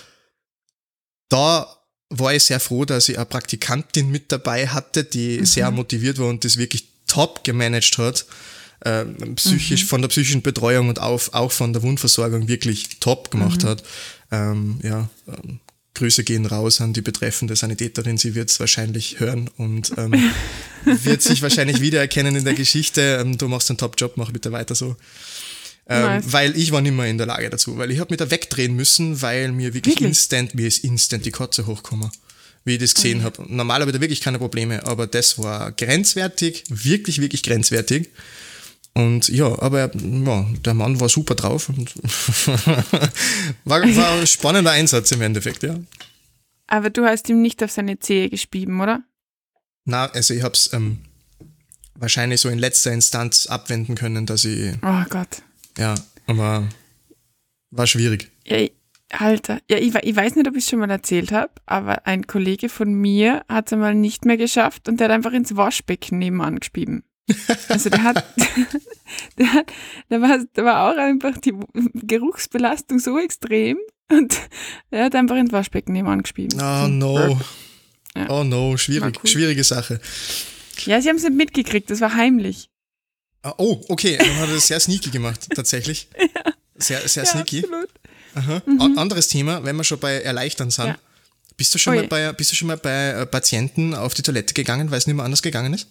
da 1.29 1.67
war 2.11 2.35
ich 2.35 2.45
sehr 2.45 2.61
froh, 2.61 2.85
dass 2.85 3.09
ich 3.09 3.17
eine 3.17 3.27
Praktikantin 3.27 4.11
mit 4.11 4.33
dabei 4.33 4.67
hatte, 4.67 5.05
die 5.05 5.39
mhm. 5.39 5.47
sehr 5.47 5.71
motiviert 5.71 6.19
war 6.19 6.29
und 6.29 6.45
das 6.45 6.57
wirklich 6.57 6.89
top 7.07 7.45
gemanagt 7.45 7.99
hat. 7.99 8.27
Äh, 8.81 9.05
psychisch, 9.37 9.85
mhm. 9.85 9.89
von 9.89 10.01
der 10.01 10.09
psychischen 10.09 10.43
Betreuung 10.43 10.89
und 10.89 11.01
auf, 11.01 11.35
auch 11.35 11.53
von 11.53 11.73
der 11.73 11.83
Wundversorgung 11.83 12.49
wirklich 12.49 12.99
top 12.99 13.31
gemacht 13.31 13.63
mhm. 13.63 13.69
hat. 13.69 13.83
Ähm, 14.31 14.81
ja, 14.83 15.11
ähm, 15.29 15.61
Grüße 15.95 16.25
gehen 16.25 16.47
raus 16.47 16.81
an 16.81 16.95
die 16.95 17.03
betreffende 17.03 17.57
Sanitäterin. 17.57 18.17
Sie 18.17 18.35
wird 18.35 18.49
es 18.49 18.59
wahrscheinlich 18.59 19.21
hören 19.21 19.51
und 19.59 19.93
ähm, 19.99 20.15
wird 20.85 21.21
sich 21.21 21.43
wahrscheinlich 21.43 21.81
wiedererkennen 21.81 22.37
in 22.37 22.45
der 22.45 22.55
Geschichte. 22.55 23.19
Ähm, 23.21 23.37
du 23.37 23.49
machst 23.49 23.71
einen 23.71 23.77
Top-Job, 23.77 24.17
mach 24.17 24.31
bitte 24.31 24.51
weiter 24.51 24.75
so. 24.75 24.97
Ähm. 25.93 26.23
Weil 26.25 26.57
ich 26.57 26.71
war 26.71 26.81
nicht 26.81 26.95
mehr 26.95 27.07
in 27.07 27.19
der 27.19 27.27
Lage 27.27 27.51
dazu, 27.51 27.77
weil 27.77 27.91
ich 27.91 27.99
habe 27.99 28.13
mich 28.13 28.19
da 28.19 28.31
wegdrehen 28.31 28.77
müssen, 28.77 29.21
weil 29.23 29.51
mir 29.51 29.75
wirklich, 29.75 29.97
wirklich? 29.97 30.09
instant, 30.11 30.55
mir 30.55 30.69
ist 30.69 30.85
instant 30.85 31.27
die 31.27 31.33
Kotze 31.33 31.67
hochgekommen, 31.67 32.13
wie 32.65 32.75
ich 32.75 32.79
das 32.79 32.95
gesehen 32.95 33.27
okay. 33.27 33.39
habe. 33.43 33.53
Normal 33.55 33.81
habe 33.81 33.91
ich 33.91 33.97
da 33.97 34.01
wirklich 34.01 34.21
keine 34.21 34.39
Probleme, 34.39 34.87
aber 34.87 35.09
das 35.09 35.41
war 35.41 35.73
grenzwertig, 35.73 36.63
wirklich, 36.69 37.21
wirklich 37.21 37.43
grenzwertig. 37.43 38.09
Und 38.95 39.29
ja, 39.29 39.47
aber 39.61 39.81
ja, 39.81 40.47
der 40.65 40.75
Mann 40.75 41.01
war 41.01 41.09
super 41.09 41.35
drauf 41.35 41.69
und 41.69 41.93
war, 43.65 43.83
war 43.83 44.13
ein 44.13 44.27
spannender 44.29 44.71
Einsatz 44.71 45.11
im 45.11 45.23
Endeffekt, 45.23 45.65
ja. 45.65 45.77
Aber 46.69 46.91
du 46.91 47.05
hast 47.05 47.29
ihm 47.29 47.43
nicht 47.43 47.65
auf 47.65 47.73
seine 47.73 47.99
Zehe 47.99 48.31
gespieben, 48.31 48.81
oder? 48.81 49.03
Na, 49.87 50.07
also 50.07 50.35
ich 50.35 50.45
hab's 50.45 50.71
ähm, 50.73 50.99
wahrscheinlich 51.97 52.41
so 52.41 52.49
in 52.49 52.61
letzter 52.61 52.93
Instanz 52.93 53.47
abwenden 53.47 53.97
können, 53.97 54.25
dass 54.25 54.45
ich. 54.45 54.73
Oh 54.83 55.05
Gott. 55.09 55.43
Ja, 55.79 55.95
aber 56.27 56.69
war 57.71 57.87
schwierig. 57.87 58.31
Ja, 58.45 58.67
Alter, 59.11 59.61
ja, 59.69 59.77
ich, 59.79 59.95
ich 59.95 60.17
weiß 60.17 60.37
nicht, 60.37 60.49
ob 60.49 60.57
ich 60.57 60.65
es 60.65 60.71
schon 60.71 60.79
mal 60.79 60.91
erzählt 60.91 61.33
habe, 61.33 61.51
aber 61.67 62.07
ein 62.07 62.27
Kollege 62.27 62.69
von 62.69 62.93
mir 62.93 63.45
hat 63.49 63.67
es 63.67 63.73
einmal 63.73 63.95
nicht 63.95 64.25
mehr 64.25 64.37
geschafft 64.37 64.89
und 64.89 65.01
der 65.01 65.09
hat 65.09 65.15
einfach 65.15 65.33
ins 65.33 65.57
Waschbecken 65.57 66.19
nebenan 66.19 66.61
gespieben. 66.61 67.03
Also 67.69 67.91
der 67.91 68.03
hat, 68.03 68.25
der 69.39 69.53
hat, 69.53 69.73
da 70.09 70.21
war, 70.21 70.39
da 70.53 70.65
war 70.65 70.91
auch 70.93 70.97
einfach 70.97 71.39
die 71.39 71.55
Geruchsbelastung 71.95 72.99
so 72.99 73.19
extrem 73.19 73.79
und 74.11 74.37
er 74.91 75.05
hat 75.07 75.15
einfach 75.15 75.37
ins 75.37 75.53
Waschbecken 75.53 75.93
nebenan 75.93 76.23
gespielt. 76.23 76.55
Oh 76.55 76.87
no. 76.89 77.39
Ja. 78.17 78.29
Oh 78.29 78.45
no, 78.45 78.77
schwierig, 78.77 79.19
cool. 79.23 79.31
schwierige 79.31 79.65
Sache. 79.65 80.01
Ja, 80.85 81.01
sie 81.01 81.09
haben 81.09 81.17
es 81.17 81.25
nicht 81.25 81.37
mitgekriegt, 81.37 81.91
das 81.91 82.01
war 82.01 82.15
heimlich. 82.15 82.70
Ah, 83.43 83.55
oh, 83.57 83.81
okay, 83.89 84.17
dann 84.19 84.37
hat 84.37 84.49
er 84.49 84.55
das 84.55 84.67
sehr 84.67 84.81
sneaky 84.81 85.11
gemacht, 85.11 85.49
tatsächlich. 85.55 86.09
ja. 86.19 86.53
Sehr, 86.77 87.09
sehr 87.09 87.25
ja, 87.25 87.31
sneaky. 87.31 87.65
Mhm. 88.35 88.99
Anderes 88.99 89.29
Thema, 89.29 89.65
wenn 89.65 89.77
wir 89.77 89.85
schon 89.85 89.99
bei 89.99 90.21
Erleichtern 90.21 90.71
sind. 90.71 90.87
Ja. 90.87 90.99
Bist 91.57 91.75
du 91.75 91.79
schon, 91.79 91.95
mal 91.95 92.07
bei, 92.07 92.33
bist 92.33 92.53
du 92.53 92.57
schon 92.57 92.69
mal 92.69 92.79
bei 92.79 93.11
äh, 93.11 93.27
Patienten 93.27 93.95
auf 93.95 94.15
die 94.15 94.23
Toilette 94.23 94.55
gegangen, 94.55 94.91
weil 94.91 94.99
es 94.99 95.07
nicht 95.07 95.17
mehr 95.17 95.25
anders 95.25 95.43
gegangen 95.43 95.75
ist? 95.75 95.89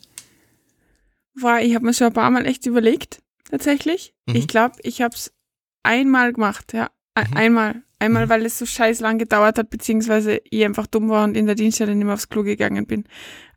War, 1.35 1.62
ich 1.62 1.75
habe 1.75 1.85
mir 1.85 1.93
schon 1.93 2.07
ein 2.07 2.13
paar 2.13 2.31
Mal 2.31 2.45
echt 2.47 2.65
überlegt, 2.65 3.21
tatsächlich. 3.51 4.13
Mhm. 4.25 4.35
Ich 4.35 4.47
glaube, 4.47 4.77
ich 4.81 5.01
habe 5.01 5.15
es 5.15 5.31
einmal 5.83 6.33
gemacht, 6.33 6.73
ja. 6.73 6.89
Mhm. 7.15 7.38
Einmal. 7.38 7.83
Einmal, 7.99 8.25
mhm. 8.25 8.29
weil 8.29 8.45
es 8.45 8.57
so 8.57 8.65
scheiß 8.65 9.01
lang 9.01 9.19
gedauert 9.19 9.57
hat, 9.57 9.69
beziehungsweise 9.69 10.41
ich 10.49 10.63
einfach 10.63 10.88
dumm 10.88 11.09
war 11.09 11.23
und 11.23 11.35
in 11.35 11.45
der 11.45 11.55
Dienststelle 11.55 11.93
nicht 11.93 12.05
mehr 12.05 12.13
aufs 12.13 12.29
Klo 12.29 12.43
gegangen 12.43 12.88
bin. 12.88 13.03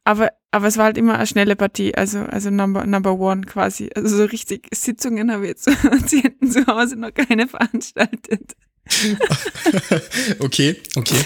Aber, 0.04 0.32
aber 0.50 0.66
es 0.66 0.76
war 0.76 0.86
halt 0.86 0.98
immer 0.98 1.14
eine 1.14 1.26
schnelle 1.26 1.54
Partie, 1.54 1.94
also, 1.94 2.20
also 2.20 2.50
number, 2.50 2.84
number 2.86 3.12
one 3.12 3.42
quasi. 3.42 3.90
Also 3.94 4.16
so 4.16 4.24
richtig 4.24 4.68
Sitzungen 4.74 5.30
habe 5.30 5.44
ich 5.44 5.50
jetzt 5.50 5.66
Patienten 5.82 6.50
zu 6.50 6.66
Hause 6.66 6.96
noch 6.96 7.14
keine 7.14 7.46
veranstaltet. 7.46 8.56
okay, 10.40 10.76
okay. 10.96 11.24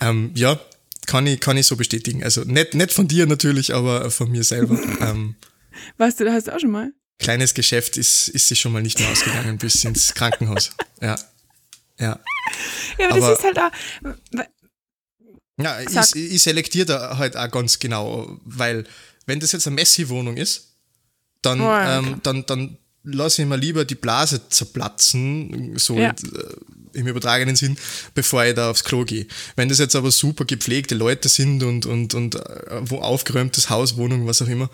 Ähm, 0.00 0.32
ja, 0.34 0.60
kann 1.06 1.26
ich, 1.26 1.40
kann 1.40 1.56
ich 1.56 1.66
so 1.66 1.76
bestätigen. 1.76 2.24
Also 2.24 2.42
nicht, 2.42 2.74
nicht 2.74 2.92
von 2.92 3.06
dir 3.06 3.26
natürlich, 3.26 3.74
aber 3.74 4.10
von 4.10 4.30
mir 4.30 4.44
selber. 4.44 4.78
Ähm, 5.00 5.36
Warst 5.98 6.18
du, 6.18 6.24
da 6.24 6.32
hast 6.32 6.48
du 6.48 6.54
auch 6.54 6.58
schon 6.58 6.70
mal? 6.70 6.90
Kleines 7.18 7.52
Geschäft 7.54 7.96
ist, 7.98 8.28
ist 8.28 8.48
sich 8.48 8.58
schon 8.58 8.72
mal 8.72 8.82
nicht 8.82 8.98
mehr 8.98 9.10
ausgegangen 9.10 9.58
bis 9.58 9.84
ins 9.84 10.14
Krankenhaus. 10.14 10.70
Ja. 11.02 11.16
Ja. 11.98 12.18
Ja, 12.98 13.06
aber, 13.10 13.16
aber 13.16 13.28
das 13.30 13.38
ist 13.38 13.44
halt 13.44 13.58
auch. 13.58 13.70
Ja, 15.58 15.80
ich, 15.80 16.14
ich 16.14 16.42
selektiere 16.42 16.86
da 16.86 17.18
halt 17.18 17.36
auch 17.36 17.50
ganz 17.50 17.78
genau, 17.78 18.38
weil 18.44 18.84
wenn 19.24 19.40
das 19.40 19.52
jetzt 19.52 19.66
eine 19.66 19.76
Messi-Wohnung 19.76 20.36
ist, 20.36 20.74
dann, 21.42 21.60
oh, 21.60 21.64
ja, 21.64 21.98
ähm, 21.98 22.20
dann, 22.22 22.44
dann 22.46 22.78
lasse 23.04 23.42
ich 23.42 23.48
mir 23.48 23.56
lieber 23.56 23.84
die 23.84 23.94
Blase 23.94 24.48
zerplatzen, 24.48 25.78
so 25.78 25.96
ja. 25.96 26.10
Äh, 26.10 26.96
im 26.98 27.06
übertragenen 27.06 27.56
Sinn, 27.56 27.76
bevor 28.14 28.44
ich 28.44 28.54
da 28.54 28.70
aufs 28.70 28.84
Klo 28.84 29.04
gehe. 29.04 29.26
Wenn 29.54 29.68
das 29.68 29.78
jetzt 29.78 29.94
aber 29.94 30.10
super 30.10 30.44
gepflegte 30.44 30.94
Leute 30.94 31.28
sind 31.28 31.62
und, 31.62 31.84
und, 31.86 32.14
und 32.14 32.36
äh, 32.36 32.80
wo 32.80 32.98
aufgeräumtes 33.00 33.68
Haus, 33.70 33.96
Wohnung, 33.96 34.26
was 34.26 34.40
auch 34.40 34.48
immer, 34.48 34.70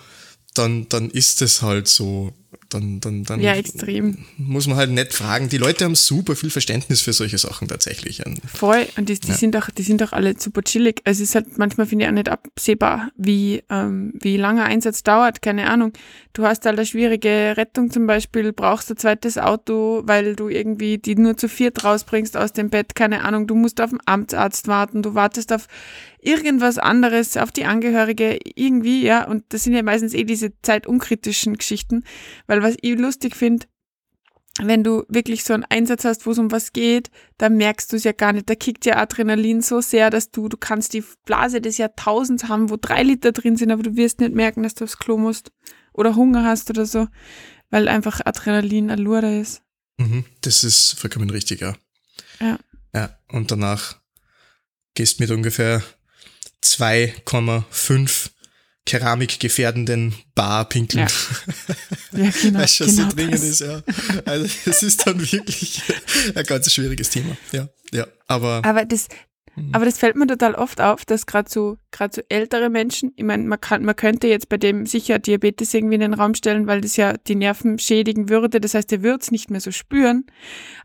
dann, 0.54 0.88
dann 0.88 1.10
ist 1.10 1.42
es 1.42 1.62
halt 1.62 1.88
so 1.88 2.32
dann, 2.68 3.00
dann, 3.00 3.24
dann 3.24 3.40
ja, 3.40 3.54
extrem. 3.54 4.18
muss 4.36 4.66
man 4.66 4.76
halt 4.76 4.90
nicht 4.90 5.12
fragen. 5.12 5.48
Die 5.48 5.58
Leute 5.58 5.84
haben 5.84 5.94
super 5.94 6.36
viel 6.36 6.50
Verständnis 6.50 7.02
für 7.02 7.12
solche 7.12 7.38
Sachen 7.38 7.68
tatsächlich. 7.68 8.22
Voll, 8.52 8.86
und 8.96 9.08
die, 9.08 9.18
die 9.18 9.28
ja. 9.28 9.34
sind 9.34 9.56
auch, 9.56 9.70
die 9.70 9.82
sind 9.82 10.02
auch 10.02 10.12
alle 10.12 10.38
super 10.38 10.62
chillig. 10.62 11.00
Also 11.04 11.22
es 11.22 11.30
ist 11.30 11.34
halt 11.34 11.58
manchmal, 11.58 11.86
finde 11.86 12.04
ich, 12.04 12.10
auch 12.10 12.14
nicht 12.14 12.28
absehbar, 12.28 13.10
wie, 13.16 13.62
ähm, 13.70 14.14
wie 14.20 14.36
lange 14.36 14.64
Einsatz 14.64 15.02
dauert, 15.02 15.42
keine 15.42 15.68
Ahnung. 15.68 15.92
Du 16.32 16.44
hast 16.44 16.64
halt 16.64 16.78
eine 16.78 16.86
schwierige 16.86 17.54
Rettung 17.56 17.90
zum 17.90 18.06
Beispiel, 18.06 18.52
brauchst 18.52 18.90
ein 18.90 18.96
zweites 18.96 19.36
Auto, 19.36 20.02
weil 20.04 20.34
du 20.34 20.48
irgendwie 20.48 20.98
die 20.98 21.14
nur 21.14 21.36
zu 21.36 21.48
viert 21.48 21.84
rausbringst 21.84 22.36
aus 22.36 22.52
dem 22.52 22.70
Bett, 22.70 22.94
keine 22.94 23.24
Ahnung, 23.24 23.46
du 23.46 23.54
musst 23.54 23.80
auf 23.80 23.90
den 23.90 24.00
Amtsarzt 24.06 24.66
warten, 24.66 25.02
du 25.02 25.14
wartest 25.14 25.52
auf 25.52 25.66
irgendwas 26.22 26.78
anderes, 26.78 27.36
auf 27.36 27.50
die 27.50 27.64
Angehörige, 27.64 28.38
irgendwie, 28.54 29.02
ja, 29.02 29.26
und 29.26 29.44
das 29.48 29.64
sind 29.64 29.74
ja 29.74 29.82
meistens 29.82 30.14
eh 30.14 30.24
diese 30.24 30.52
zeitunkritischen 30.62 31.58
Geschichten, 31.58 32.04
weil 32.46 32.62
was 32.62 32.76
ich 32.80 32.98
lustig 32.98 33.36
finde, 33.36 33.66
wenn 34.58 34.84
du 34.84 35.04
wirklich 35.08 35.44
so 35.44 35.54
einen 35.54 35.64
Einsatz 35.64 36.04
hast, 36.04 36.26
wo 36.26 36.32
es 36.32 36.38
um 36.38 36.50
was 36.50 36.72
geht, 36.72 37.10
dann 37.38 37.56
merkst 37.56 37.90
du 37.90 37.96
es 37.96 38.04
ja 38.04 38.12
gar 38.12 38.32
nicht. 38.32 38.50
Da 38.50 38.54
kickt 38.54 38.84
ja 38.84 38.96
Adrenalin 38.96 39.62
so 39.62 39.80
sehr, 39.80 40.10
dass 40.10 40.30
du, 40.30 40.48
du 40.48 40.58
kannst 40.58 40.92
die 40.92 41.04
Blase 41.24 41.60
des 41.60 41.78
Jahrtausends 41.78 42.48
haben, 42.48 42.68
wo 42.68 42.76
drei 42.76 43.02
Liter 43.02 43.32
drin 43.32 43.56
sind, 43.56 43.70
aber 43.70 43.82
du 43.82 43.96
wirst 43.96 44.20
nicht 44.20 44.34
merken, 44.34 44.62
dass 44.62 44.74
du 44.74 44.84
aufs 44.84 44.98
Klo 44.98 45.16
musst 45.16 45.52
oder 45.94 46.16
Hunger 46.16 46.44
hast 46.44 46.68
oder 46.68 46.84
so, 46.84 47.08
weil 47.70 47.88
einfach 47.88 48.20
Adrenalin 48.24 48.90
Allure 48.90 49.40
ist. 49.40 49.62
Mhm, 49.96 50.24
das 50.42 50.64
ist 50.64 50.98
vollkommen 50.98 51.30
richtig, 51.30 51.60
ja. 51.62 51.74
Ja. 52.40 52.58
Ja, 52.94 53.18
und 53.28 53.50
danach 53.50 53.96
gehst 54.94 55.18
mit 55.18 55.30
ungefähr 55.30 55.82
2,5 56.62 58.30
keramikgefährdenden 58.86 60.14
Bar 60.34 60.68
pinkeln. 60.68 61.06
Ja, 62.12 62.24
ja 62.24 62.30
genau. 62.42 62.58
Weil 62.58 62.64
es 62.64 62.76
schon 62.76 62.88
genau 62.88 63.02
so 63.08 63.16
dringend 63.16 63.34
das. 63.34 63.42
ist, 63.42 63.60
ja. 63.60 63.82
Also 64.24 64.44
es 64.66 64.82
ist 64.82 65.06
dann 65.06 65.20
wirklich 65.20 65.82
ein 66.34 66.44
ganz 66.44 66.72
schwieriges 66.72 67.10
Thema. 67.10 67.36
Ja, 67.52 67.68
ja. 67.92 68.06
Aber, 68.26 68.62
aber 68.64 68.84
das, 68.84 69.08
mhm. 69.54 69.70
aber 69.72 69.84
das 69.84 69.98
fällt 69.98 70.16
mir 70.16 70.26
total 70.26 70.56
oft 70.56 70.80
auf, 70.80 71.04
dass 71.04 71.26
gerade 71.26 71.48
so, 71.48 71.76
gerade 71.92 72.14
so 72.16 72.22
ältere 72.28 72.70
Menschen, 72.70 73.12
ich 73.14 73.24
meine, 73.24 73.44
man 73.44 73.60
kann, 73.60 73.84
man 73.84 73.94
könnte 73.94 74.26
jetzt 74.26 74.48
bei 74.48 74.56
dem 74.56 74.84
sicher 74.86 75.20
Diabetes 75.20 75.72
irgendwie 75.72 75.94
in 75.94 76.00
den 76.00 76.14
Raum 76.14 76.34
stellen, 76.34 76.66
weil 76.66 76.80
das 76.80 76.96
ja 76.96 77.16
die 77.16 77.36
Nerven 77.36 77.78
schädigen 77.78 78.28
würde. 78.28 78.60
Das 78.60 78.74
heißt, 78.74 78.90
er 78.92 79.02
wird 79.02 79.22
es 79.22 79.30
nicht 79.30 79.48
mehr 79.48 79.60
so 79.60 79.70
spüren. 79.70 80.26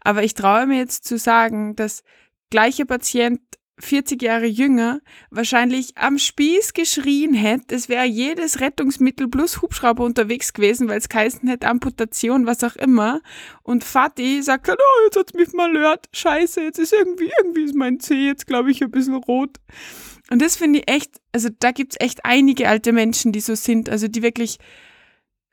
Aber 0.02 0.24
ich 0.24 0.36
traue 0.36 0.68
mir 0.68 0.78
jetzt 0.78 1.06
zu 1.06 1.18
sagen, 1.18 1.76
dass 1.76 2.04
gleicher 2.52 2.86
Patient 2.86 3.42
40 3.80 4.22
Jahre 4.22 4.46
jünger 4.46 5.02
wahrscheinlich 5.30 5.98
am 5.98 6.18
Spieß 6.18 6.74
geschrien 6.74 7.34
hätte, 7.34 7.76
es 7.76 7.90
wäre 7.90 8.06
jedes 8.06 8.60
Rettungsmittel 8.60 9.28
plus 9.28 9.62
Hubschrauber 9.62 10.04
unterwegs 10.04 10.54
gewesen, 10.54 10.88
weil 10.88 10.98
es 10.98 11.10
geheißen 11.10 11.48
hätte, 11.48 11.68
Amputation, 11.68 12.48
was 12.48 12.64
auch 12.64 12.76
immer. 12.76 13.22
Und 13.62 13.84
Fatih 13.84 14.42
sagt, 14.42 14.70
oh, 14.70 15.04
jetzt 15.06 15.18
hat's 15.18 15.34
mich 15.34 15.54
mal 15.54 15.72
lört. 15.72 16.08
Scheiße, 16.12 16.62
jetzt 16.62 16.80
ist 16.80 16.94
irgendwie, 16.94 17.32
irgendwie 17.40 17.64
ist 17.64 17.76
mein 17.76 18.00
Zeh 18.00 18.26
jetzt, 18.26 18.48
glaube 18.48 18.72
ich, 18.72 18.82
ein 18.82 18.92
bisschen 18.92 19.16
rot. 19.16 19.58
Und 20.32 20.42
das 20.42 20.58
finde 20.58 20.80
ich 20.80 20.90
echt, 20.90 21.22
also 21.32 21.50
da 21.60 21.72
gibt's 21.72 21.98
echt 22.00 22.26
einige 22.26 22.68
alte 22.68 22.92
Menschen, 22.92 23.32
die 23.32 23.42
so 23.42 23.56
sind, 23.56 23.90
also 23.90 24.08
die 24.08 24.24
wirklich 24.24 24.58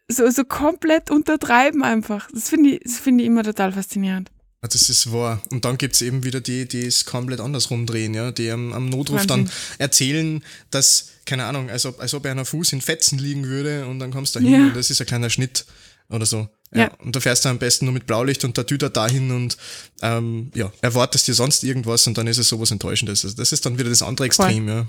so, 0.08 0.28
so 0.30 0.44
komplett 0.44 1.10
untertreiben 1.10 1.82
einfach. 1.82 2.28
Das 2.32 2.48
finde 2.48 2.70
ich, 2.70 2.80
das 2.80 2.98
finde 2.98 3.22
ich 3.22 3.28
immer 3.28 3.42
total 3.42 3.72
faszinierend. 3.72 4.30
Das 4.66 4.88
ist 4.88 5.12
wahr. 5.12 5.42
Und 5.50 5.64
dann 5.64 5.79
gibt 5.79 5.94
es 5.94 6.03
eben 6.03 6.24
wieder 6.24 6.40
die, 6.40 6.66
die 6.66 6.87
es 6.87 7.05
komplett 7.05 7.40
andersrum 7.40 7.87
drehen, 7.87 8.14
ja, 8.14 8.33
die 8.33 8.50
am, 8.50 8.72
am 8.72 8.88
Notruf 8.88 9.20
Wahnsinn. 9.20 9.46
dann 9.46 9.50
erzählen, 9.79 10.44
dass, 10.70 11.11
keine 11.27 11.44
Ahnung, 11.44 11.70
als 11.70 11.85
ob, 11.87 12.00
als 12.00 12.14
ob 12.14 12.24
einer 12.27 12.44
Fuß 12.44 12.72
in 12.72 12.81
Fetzen 12.81 13.18
liegen 13.18 13.44
würde 13.44 13.87
und 13.87 13.98
dann 13.98 14.11
kommst 14.11 14.35
du 14.35 14.40
da 14.40 14.44
hin 14.44 14.61
ja. 14.61 14.66
und 14.68 14.77
das 14.77 14.90
ist 14.90 15.00
ein 15.00 15.07
kleiner 15.07 15.31
Schnitt 15.31 15.66
oder 16.09 16.27
so. 16.27 16.48
Ja. 16.72 16.81
ja. 16.81 16.94
Und 16.94 17.14
da 17.14 17.20
fährst 17.20 17.44
du 17.44 17.50
am 17.50 17.59
besten 17.59 17.85
nur 17.85 17.94
mit 17.94 18.07
Blaulicht 18.07 18.44
und 18.44 18.57
der 18.57 18.66
Tüter 18.66 18.90
dahin 18.90 19.31
und 19.31 19.57
ähm, 20.03 20.50
ja, 20.55 20.72
erwartest 20.81 21.29
dir 21.29 21.35
sonst 21.35 21.62
irgendwas 21.62 22.07
und 22.07 22.16
dann 22.16 22.27
ist 22.27 22.38
es 22.38 22.48
sowas 22.48 22.70
Enttäuschendes. 22.70 23.24
Also 23.24 23.37
das 23.37 23.53
ist 23.53 23.66
dann 23.66 23.79
wieder 23.79 23.90
das 23.90 24.03
andere 24.03 24.27
Extrem, 24.27 24.66
Voll. 24.66 24.74
ja. 24.74 24.87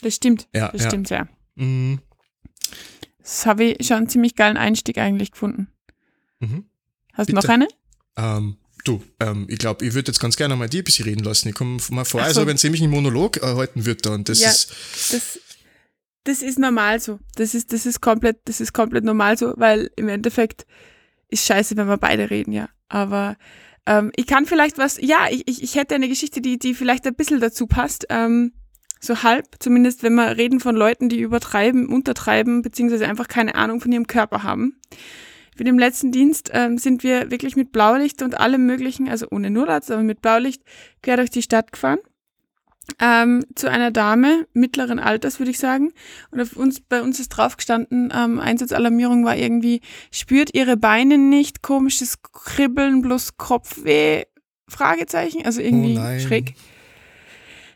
Das 0.00 0.14
stimmt. 0.14 0.48
Ja, 0.54 0.68
das 0.72 0.82
ja. 0.82 0.88
stimmt, 0.88 1.10
ja. 1.10 1.28
Mhm. 1.54 2.00
Das 3.18 3.46
habe 3.46 3.64
ich 3.64 3.86
schon 3.86 3.98
einen 3.98 4.08
ziemlich 4.08 4.34
geilen 4.34 4.56
Einstieg 4.56 4.98
eigentlich 4.98 5.30
gefunden. 5.30 5.68
Mhm. 6.40 6.64
Hast 7.12 7.28
du 7.28 7.34
noch 7.34 7.44
eine? 7.44 7.68
Ähm, 8.16 8.56
Du, 8.84 9.02
ähm, 9.20 9.46
ich 9.48 9.58
glaube, 9.58 9.84
ich 9.84 9.94
würde 9.94 10.10
jetzt 10.10 10.18
ganz 10.18 10.36
gerne 10.36 10.56
mal 10.56 10.68
dir 10.68 10.82
ein 10.82 10.84
bisschen 10.84 11.04
reden 11.04 11.22
lassen. 11.22 11.48
Ich 11.48 11.54
komme 11.54 11.78
mal 11.90 12.04
vor, 12.04 12.20
so. 12.20 12.26
als 12.26 12.36
ob 12.36 12.44
ich 12.44 12.50
einen 12.50 12.58
ziemlichen 12.58 12.90
Monolog 12.90 13.36
äh, 13.36 13.54
halten 13.54 13.86
würde. 13.86 14.10
Und 14.10 14.28
das 14.28 14.40
ja, 14.40 14.50
ist. 14.50 14.70
Das, 15.10 15.38
das 16.24 16.42
ist 16.42 16.58
normal 16.58 17.00
so. 17.00 17.18
Das 17.36 17.54
ist, 17.54 17.72
das 17.72 17.86
ist 17.86 18.00
komplett, 18.00 18.40
das 18.44 18.60
ist 18.60 18.72
komplett 18.72 19.04
normal 19.04 19.38
so, 19.38 19.54
weil 19.56 19.90
im 19.96 20.08
Endeffekt 20.08 20.66
ist 21.28 21.46
scheiße, 21.46 21.76
wenn 21.76 21.88
wir 21.88 21.96
beide 21.96 22.30
reden, 22.30 22.52
ja. 22.52 22.68
Aber 22.88 23.36
ähm, 23.86 24.12
ich 24.16 24.26
kann 24.26 24.46
vielleicht 24.46 24.78
was, 24.78 24.98
ja, 25.00 25.26
ich, 25.30 25.48
ich, 25.48 25.62
ich 25.62 25.74
hätte 25.74 25.94
eine 25.94 26.08
Geschichte, 26.08 26.40
die, 26.40 26.58
die 26.58 26.74
vielleicht 26.74 27.06
ein 27.06 27.14
bisschen 27.14 27.40
dazu 27.40 27.66
passt. 27.66 28.06
Ähm, 28.10 28.52
so 29.00 29.22
halb, 29.24 29.46
zumindest 29.58 30.04
wenn 30.04 30.14
wir 30.14 30.36
reden 30.36 30.60
von 30.60 30.76
Leuten, 30.76 31.08
die 31.08 31.20
übertreiben, 31.20 31.88
untertreiben, 31.88 32.62
beziehungsweise 32.62 33.08
einfach 33.08 33.26
keine 33.26 33.56
Ahnung 33.56 33.80
von 33.80 33.90
ihrem 33.90 34.06
Körper 34.06 34.44
haben. 34.44 34.76
Für 35.56 35.64
den 35.64 35.78
letzten 35.78 36.12
Dienst 36.12 36.50
ähm, 36.52 36.78
sind 36.78 37.02
wir 37.02 37.30
wirklich 37.30 37.56
mit 37.56 37.72
Blaulicht 37.72 38.22
und 38.22 38.38
allem 38.38 38.64
möglichen, 38.66 39.08
also 39.08 39.26
ohne 39.30 39.50
Nurlatz, 39.50 39.90
aber 39.90 40.02
mit 40.02 40.22
Blaulicht 40.22 40.62
quer 41.02 41.16
durch 41.16 41.30
die 41.30 41.42
Stadt 41.42 41.72
gefahren. 41.72 41.98
Ähm, 42.98 43.44
zu 43.54 43.70
einer 43.70 43.90
Dame 43.90 44.46
mittleren 44.54 44.98
Alters, 44.98 45.38
würde 45.38 45.50
ich 45.50 45.58
sagen. 45.58 45.92
Und 46.30 46.40
auf 46.40 46.56
uns, 46.56 46.80
bei 46.80 47.00
uns 47.00 47.20
ist 47.20 47.28
draufgestanden, 47.28 48.12
ähm, 48.14 48.40
Einsatzalarmierung 48.40 49.24
war 49.24 49.36
irgendwie, 49.36 49.82
spürt 50.10 50.54
ihre 50.54 50.76
Beine 50.76 51.16
nicht, 51.16 51.62
komisches 51.62 52.22
Kribbeln, 52.22 53.02
bloß 53.02 53.36
Kopfweh, 53.36 54.24
Fragezeichen, 54.68 55.44
also 55.44 55.60
irgendwie 55.60 55.98
oh 55.98 56.18
schräg. 56.18 56.54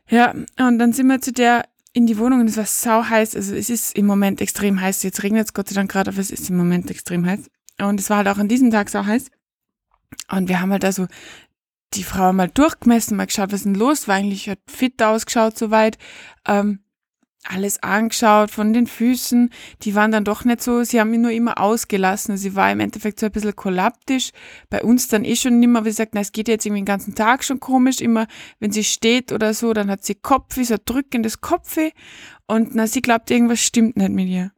Ja, 0.09 0.35
und 0.59 0.79
dann 0.79 0.93
sind 0.93 1.07
wir 1.09 1.21
zu 1.21 1.33
der 1.33 1.65
in 1.93 2.07
die 2.07 2.19
Wohnung 2.19 2.41
und 2.41 2.49
es 2.49 2.57
war 2.57 2.67
sau 2.67 3.05
heiß. 3.05 3.37
Also 3.37 3.55
es 3.55 3.71
ist 3.71 3.97
im 3.97 4.07
Moment 4.07 4.41
extrem 4.41 4.81
heiß. 4.81 5.03
Jetzt 5.03 5.23
regnet 5.23 5.47
es 5.47 5.55
Gott 5.55 5.69
sei 5.69 5.75
Dank 5.75 5.91
gerade, 5.91 6.11
aber 6.11 6.21
es 6.21 6.31
ist 6.31 6.51
im 6.51 6.57
Moment 6.57 6.91
extrem 6.91 7.25
heiß. 7.25 7.49
Und 7.81 8.01
es 8.01 8.11
war 8.11 8.19
halt 8.19 8.29
auch 8.29 8.39
an 8.39 8.49
diesem 8.49 8.71
Tag 8.71 8.89
so 8.89 9.05
heiß. 9.05 9.31
Und 10.31 10.49
wir 10.49 10.61
haben 10.61 10.73
halt 10.73 10.85
also 10.85 11.07
die 11.95 12.05
Frau 12.05 12.33
mal 12.33 12.49
durchgemessen, 12.49 13.17
mal 13.17 13.27
geschaut, 13.27 13.53
was 13.53 13.61
ist 13.61 13.67
denn 13.67 13.75
los, 13.75 14.09
war 14.09 14.17
eigentlich 14.17 14.49
hat 14.49 14.59
fit 14.67 15.03
ausgeschaut 15.03 15.57
soweit. 15.57 15.99
Ähm, 16.47 16.81
alles 17.49 17.83
angeschaut 17.83 18.51
von 18.51 18.73
den 18.73 18.87
Füßen. 18.87 19.51
Die 19.83 19.95
waren 19.95 20.11
dann 20.11 20.25
doch 20.25 20.45
nicht 20.45 20.62
so, 20.62 20.83
sie 20.83 21.01
haben 21.01 21.11
mich 21.11 21.21
nur 21.21 21.31
immer 21.31 21.61
ausgelassen. 21.61 22.37
Sie 22.37 22.55
war 22.55 22.71
im 22.73 22.81
Endeffekt 22.81 23.21
so 23.21 23.27
ein 23.27 23.33
bisschen 23.33 23.55
kollaptisch. 23.55 24.31
Bei 24.69 24.83
uns 24.83 25.09
dann 25.09 25.25
eh 25.25 25.37
schon 25.37 25.62
immer, 25.62 25.85
wie 25.85 25.91
gesagt, 25.91 26.15
na, 26.15 26.21
es 26.21 26.33
geht 26.33 26.49
jetzt 26.49 26.67
irgendwie 26.67 26.83
den 26.83 26.87
ganzen 26.87 27.15
Tag 27.15 27.45
schon 27.45 27.61
komisch. 27.61 28.01
Immer, 28.01 28.27
wenn 28.59 28.73
sie 28.73 28.85
steht 28.85 29.33
oder 29.33 29.55
so, 29.55 29.73
dann 29.73 29.91
hat 29.91 30.05
sie 30.05 30.15
Kopfweh, 30.15 30.65
so 30.65 30.75
ein 30.75 30.81
drückendes 30.85 31.41
Kopfweh. 31.41 31.91
Und 32.47 32.75
na, 32.75 32.87
sie 32.87 33.03
glaubt, 33.03 33.31
irgendwas 33.31 33.61
stimmt 33.61 33.97
nicht 33.97 34.11
mit 34.11 34.29
ihr. 34.29 34.53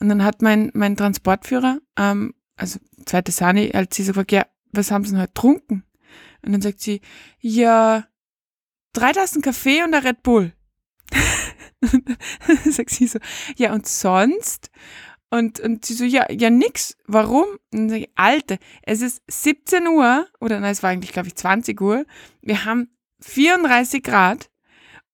Und 0.00 0.08
dann 0.08 0.24
hat 0.24 0.42
mein, 0.42 0.70
mein 0.74 0.96
Transportführer, 0.96 1.78
ähm, 1.96 2.34
also 2.56 2.78
zweite 3.04 3.32
Sani, 3.32 3.72
als 3.72 3.94
sie 3.96 4.02
so 4.02 4.12
gefragt, 4.12 4.32
ja, 4.32 4.46
was 4.72 4.90
haben 4.90 5.04
sie 5.04 5.12
denn 5.12 5.20
heute 5.20 5.32
getrunken? 5.32 5.84
Und 6.42 6.52
dann 6.52 6.62
sagt 6.62 6.80
sie, 6.80 7.00
ja, 7.40 8.06
drei 8.92 9.12
Tassen 9.12 9.42
Kaffee 9.42 9.82
und 9.82 9.94
ein 9.94 10.02
Red 10.02 10.22
Bull. 10.22 10.52
sagt 12.70 12.90
sie 12.90 13.06
so, 13.06 13.18
ja 13.56 13.72
und 13.72 13.86
sonst? 13.86 14.70
Und, 15.30 15.60
und 15.60 15.84
sie 15.84 15.94
so, 15.94 16.04
ja, 16.04 16.30
ja 16.30 16.50
nix. 16.50 16.96
Warum? 17.06 17.44
Und 17.72 17.78
dann 17.78 17.88
sage 17.88 18.02
ich, 18.02 18.10
Alte, 18.14 18.58
es 18.82 19.02
ist 19.02 19.22
17 19.28 19.86
Uhr, 19.88 20.26
oder 20.40 20.60
nein, 20.60 20.72
es 20.72 20.82
war 20.82 20.90
eigentlich, 20.90 21.12
glaube 21.12 21.28
ich, 21.28 21.34
20 21.34 21.80
Uhr. 21.80 22.06
Wir 22.42 22.64
haben 22.64 22.88
34 23.20 24.02
Grad. 24.02 24.50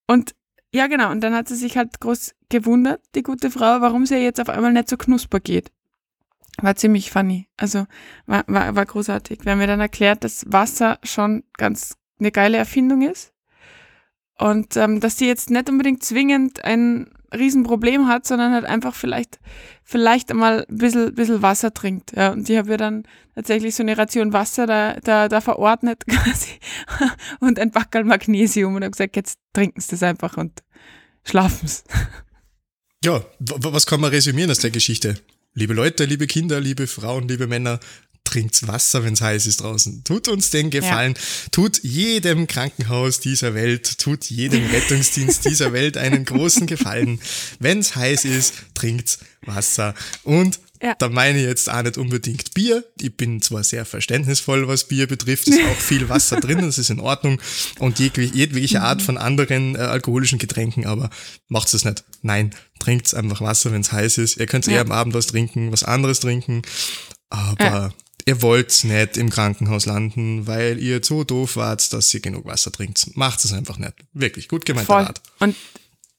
Und 0.06 0.34
ja, 0.74 0.86
genau, 0.86 1.10
und 1.10 1.20
dann 1.22 1.34
hat 1.34 1.48
sie 1.48 1.56
sich 1.56 1.76
halt 1.76 2.00
groß 2.00 2.34
gewundert, 2.48 3.02
die 3.14 3.22
gute 3.22 3.50
Frau, 3.50 3.80
warum 3.80 4.06
sie 4.06 4.16
jetzt 4.16 4.40
auf 4.40 4.48
einmal 4.48 4.72
nicht 4.72 4.88
so 4.88 4.96
knusper 4.96 5.40
geht. 5.40 5.70
War 6.60 6.76
ziemlich 6.76 7.10
funny. 7.10 7.48
Also 7.56 7.86
war, 8.26 8.44
war, 8.46 8.74
war 8.74 8.86
großartig. 8.86 9.44
Wir 9.44 9.52
haben 9.52 9.58
mir 9.58 9.66
dann 9.66 9.80
erklärt, 9.80 10.24
dass 10.24 10.44
Wasser 10.48 10.98
schon 11.02 11.44
ganz 11.56 11.96
eine 12.18 12.30
geile 12.30 12.58
Erfindung 12.58 13.02
ist 13.02 13.32
und 14.38 14.76
ähm, 14.76 15.00
dass 15.00 15.18
sie 15.18 15.26
jetzt 15.26 15.50
nicht 15.50 15.68
unbedingt 15.68 16.02
zwingend 16.04 16.64
ein 16.64 17.10
Riesenproblem 17.32 18.08
hat, 18.08 18.26
sondern 18.26 18.52
halt 18.52 18.64
einfach 18.64 18.94
vielleicht, 18.94 19.40
vielleicht 19.84 20.30
einmal 20.30 20.66
ein 20.68 20.76
bisschen, 20.76 21.14
bisschen 21.14 21.42
Wasser 21.42 21.72
trinkt. 21.72 22.12
Ja, 22.14 22.32
und 22.32 22.48
ich 22.48 22.56
habe 22.56 22.70
ihr 22.70 22.76
dann 22.76 23.04
tatsächlich 23.34 23.74
so 23.74 23.82
eine 23.82 23.96
Ration 23.96 24.32
Wasser 24.32 24.66
da, 24.66 24.96
da, 25.02 25.28
da 25.28 25.40
verordnet 25.40 26.04
quasi 26.08 26.58
und 27.40 27.58
ein 27.58 27.70
Backel 27.70 28.04
Magnesium 28.04 28.74
und 28.74 28.82
habe 28.82 28.90
gesagt, 28.90 29.16
jetzt 29.16 29.38
trinken 29.52 29.80
sie 29.80 29.92
das 29.92 30.02
einfach 30.02 30.36
und 30.36 30.62
schlafen 31.24 31.66
sie. 31.66 31.82
Ja, 33.04 33.24
was 33.38 33.86
kann 33.86 34.00
man 34.00 34.10
resümieren 34.10 34.50
aus 34.50 34.58
der 34.58 34.70
Geschichte? 34.70 35.16
Liebe 35.54 35.74
Leute, 35.74 36.06
liebe 36.06 36.26
Kinder, 36.26 36.60
liebe 36.60 36.86
Frauen, 36.86 37.28
liebe 37.28 37.46
Männer, 37.46 37.78
trinkt 38.24 38.66
Wasser, 38.66 39.04
wenn 39.04 39.12
es 39.12 39.20
heiß 39.20 39.46
ist 39.46 39.60
draußen. 39.60 40.02
Tut 40.02 40.28
uns 40.28 40.48
den 40.48 40.70
Gefallen. 40.70 41.12
Ja. 41.14 41.20
Tut 41.50 41.82
jedem 41.82 42.46
Krankenhaus 42.46 43.20
dieser 43.20 43.52
Welt, 43.52 43.98
tut 43.98 44.30
jedem 44.30 44.64
Rettungsdienst 44.70 45.44
dieser 45.44 45.74
Welt 45.74 45.98
einen 45.98 46.24
großen 46.24 46.66
Gefallen. 46.66 47.20
Wenn 47.58 47.80
es 47.80 47.94
heiß 47.94 48.24
ist, 48.24 48.54
trinkt 48.72 49.18
Wasser. 49.42 49.94
Und 50.22 50.58
ja. 50.82 50.94
Da 50.98 51.08
meine 51.08 51.38
ich 51.38 51.46
jetzt 51.46 51.70
auch 51.70 51.82
nicht 51.82 51.98
unbedingt 51.98 52.54
Bier. 52.54 52.84
Ich 53.00 53.16
bin 53.16 53.40
zwar 53.40 53.64
sehr 53.64 53.84
verständnisvoll, 53.84 54.68
was 54.68 54.84
Bier 54.84 55.06
betrifft, 55.06 55.48
ist 55.48 55.60
auch 55.60 55.76
viel 55.76 56.08
Wasser 56.08 56.40
drin, 56.40 56.58
das 56.58 56.78
ist 56.78 56.90
in 56.90 57.00
Ordnung. 57.00 57.40
Und 57.78 57.98
jegliche 57.98 58.82
Art 58.82 59.02
von 59.02 59.16
anderen 59.16 59.76
äh, 59.76 59.78
alkoholischen 59.78 60.38
Getränken, 60.38 60.86
aber 60.86 61.10
macht's 61.48 61.74
es 61.74 61.84
nicht. 61.84 62.04
Nein, 62.22 62.54
trinkt 62.78 63.14
einfach 63.14 63.40
Wasser, 63.40 63.72
wenn 63.72 63.80
es 63.80 63.92
heiß 63.92 64.18
ist. 64.18 64.36
Ihr 64.36 64.46
könnt 64.46 64.66
ja. 64.66 64.74
eher 64.74 64.80
am 64.82 64.92
Abend 64.92 65.14
was 65.14 65.26
trinken, 65.26 65.72
was 65.72 65.84
anderes 65.84 66.20
trinken. 66.20 66.62
Aber 67.30 67.64
ja 67.64 67.92
ihr 68.26 68.42
wollt 68.42 68.84
nicht 68.84 69.16
im 69.16 69.30
Krankenhaus 69.30 69.86
landen, 69.86 70.46
weil 70.46 70.78
ihr 70.78 71.02
zu 71.02 71.24
doof 71.24 71.56
wart, 71.56 71.92
dass 71.92 72.12
ihr 72.14 72.20
genug 72.20 72.44
Wasser 72.44 72.72
trinkt. 72.72 73.16
Macht 73.16 73.44
es 73.44 73.52
einfach 73.52 73.78
nicht. 73.78 73.94
Wirklich 74.12 74.48
gut 74.48 74.64
gemeinter 74.64 74.94
Rat. 74.94 75.20
Und, 75.40 75.56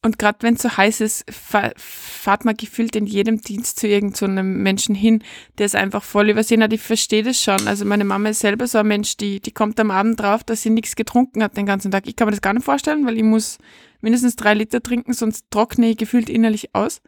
und 0.06 0.20
gerade 0.20 0.40
wenn 0.42 0.56
es 0.56 0.62
so 0.62 0.76
heiß 0.76 1.00
ist, 1.00 1.26
fahrt 1.32 2.44
man 2.44 2.58
gefühlt 2.58 2.96
in 2.98 3.06
jedem 3.06 3.42
Dienst 3.42 3.80
zu 3.80 3.88
irgendeinem 3.88 4.54
so 4.54 4.62
Menschen 4.62 4.96
hin, 4.96 5.24
der 5.58 5.66
es 5.66 5.76
einfach 5.76 6.04
voll 6.04 6.30
übersehen 6.30 6.62
hat. 6.62 6.74
Ich 6.74 6.82
verstehe 6.82 7.24
das 7.24 7.42
schon. 7.42 7.68
Also 7.68 7.86
meine 7.86 8.04
Mama 8.04 8.30
ist 8.30 8.42
selber 8.42 8.68
so 8.68 8.80
ein 8.80 8.88
Mensch, 8.88 9.16
die, 9.16 9.40
die 9.40 9.52
kommt 9.52 9.80
am 9.80 9.92
Abend 9.92 10.20
drauf, 10.20 10.44
dass 10.44 10.62
sie 10.62 10.72
nichts 10.72 10.98
getrunken 10.98 11.42
hat 11.42 11.56
den 11.56 11.66
ganzen 11.66 11.90
Tag. 11.90 12.06
Ich 12.06 12.18
kann 12.18 12.28
mir 12.28 12.32
das 12.32 12.42
gar 12.42 12.54
nicht 12.54 12.66
vorstellen, 12.66 13.06
weil 13.06 13.16
ich 13.16 13.24
muss 13.24 13.60
mindestens 14.02 14.36
drei 14.36 14.54
Liter 14.54 14.84
trinken, 14.84 15.14
sonst 15.14 15.46
trockne 15.50 15.90
ich 15.90 15.98
gefühlt 15.98 16.30
innerlich 16.30 16.76
aus. 16.76 17.02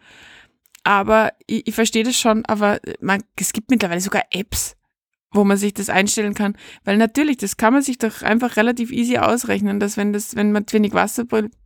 Aber 0.85 1.33
ich, 1.47 1.67
ich 1.67 1.75
verstehe 1.75 2.05
das 2.05 2.15
schon, 2.15 2.45
aber 2.45 2.79
man, 3.01 3.23
es 3.37 3.51
gibt 3.51 3.71
mittlerweile 3.71 3.99
sogar 3.99 4.23
Apps, 4.31 4.77
wo 5.31 5.43
man 5.43 5.57
sich 5.57 5.73
das 5.73 5.89
einstellen 5.89 6.33
kann. 6.33 6.55
Weil 6.85 6.95
natürlich, 6.95 7.35
das 7.37 7.57
kann 7.57 7.73
man 7.73 7.81
sich 7.81 7.97
doch 7.97 8.21
einfach 8.21 8.55
relativ 8.55 8.93
easy 8.93 9.17
ausrechnen, 9.17 9.81
dass 9.81 9.97
wenn 9.97 10.13
das, 10.13 10.37
wenn 10.37 10.53
man 10.53 10.63
wenig 10.71 10.93
Wasser 10.93 11.25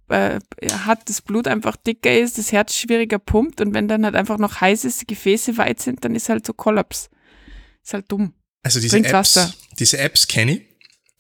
äh, 0.10 0.40
hat, 0.86 1.10
das 1.10 1.22
Blut 1.22 1.48
einfach 1.48 1.76
dicker 1.76 2.18
ist, 2.18 2.38
das 2.38 2.52
Herz 2.52 2.76
schwieriger 2.76 3.20
pumpt 3.20 3.62
und 3.62 3.74
wenn 3.74 3.88
dann 3.88 4.06
halt 4.06 4.16
einfach 4.16 4.38
noch 4.38 4.62
heiße 4.62 5.06
Gefäße 5.06 5.58
weit 5.58 5.80
sind, 5.82 6.04
dann 6.04 6.16
ist 6.16 6.30
halt 6.30 6.46
so 6.46 6.54
Kollaps. 6.54 7.10
Ist 7.84 7.94
halt 7.94 8.12
dumm. 8.12 8.34
Also 8.64 8.80
diese 8.80 8.98
Apps, 8.98 9.14
Wasser. 9.14 9.54
diese 9.80 9.98
Apps 9.98 10.28
kenne 10.28 10.54
ich. 10.54 10.70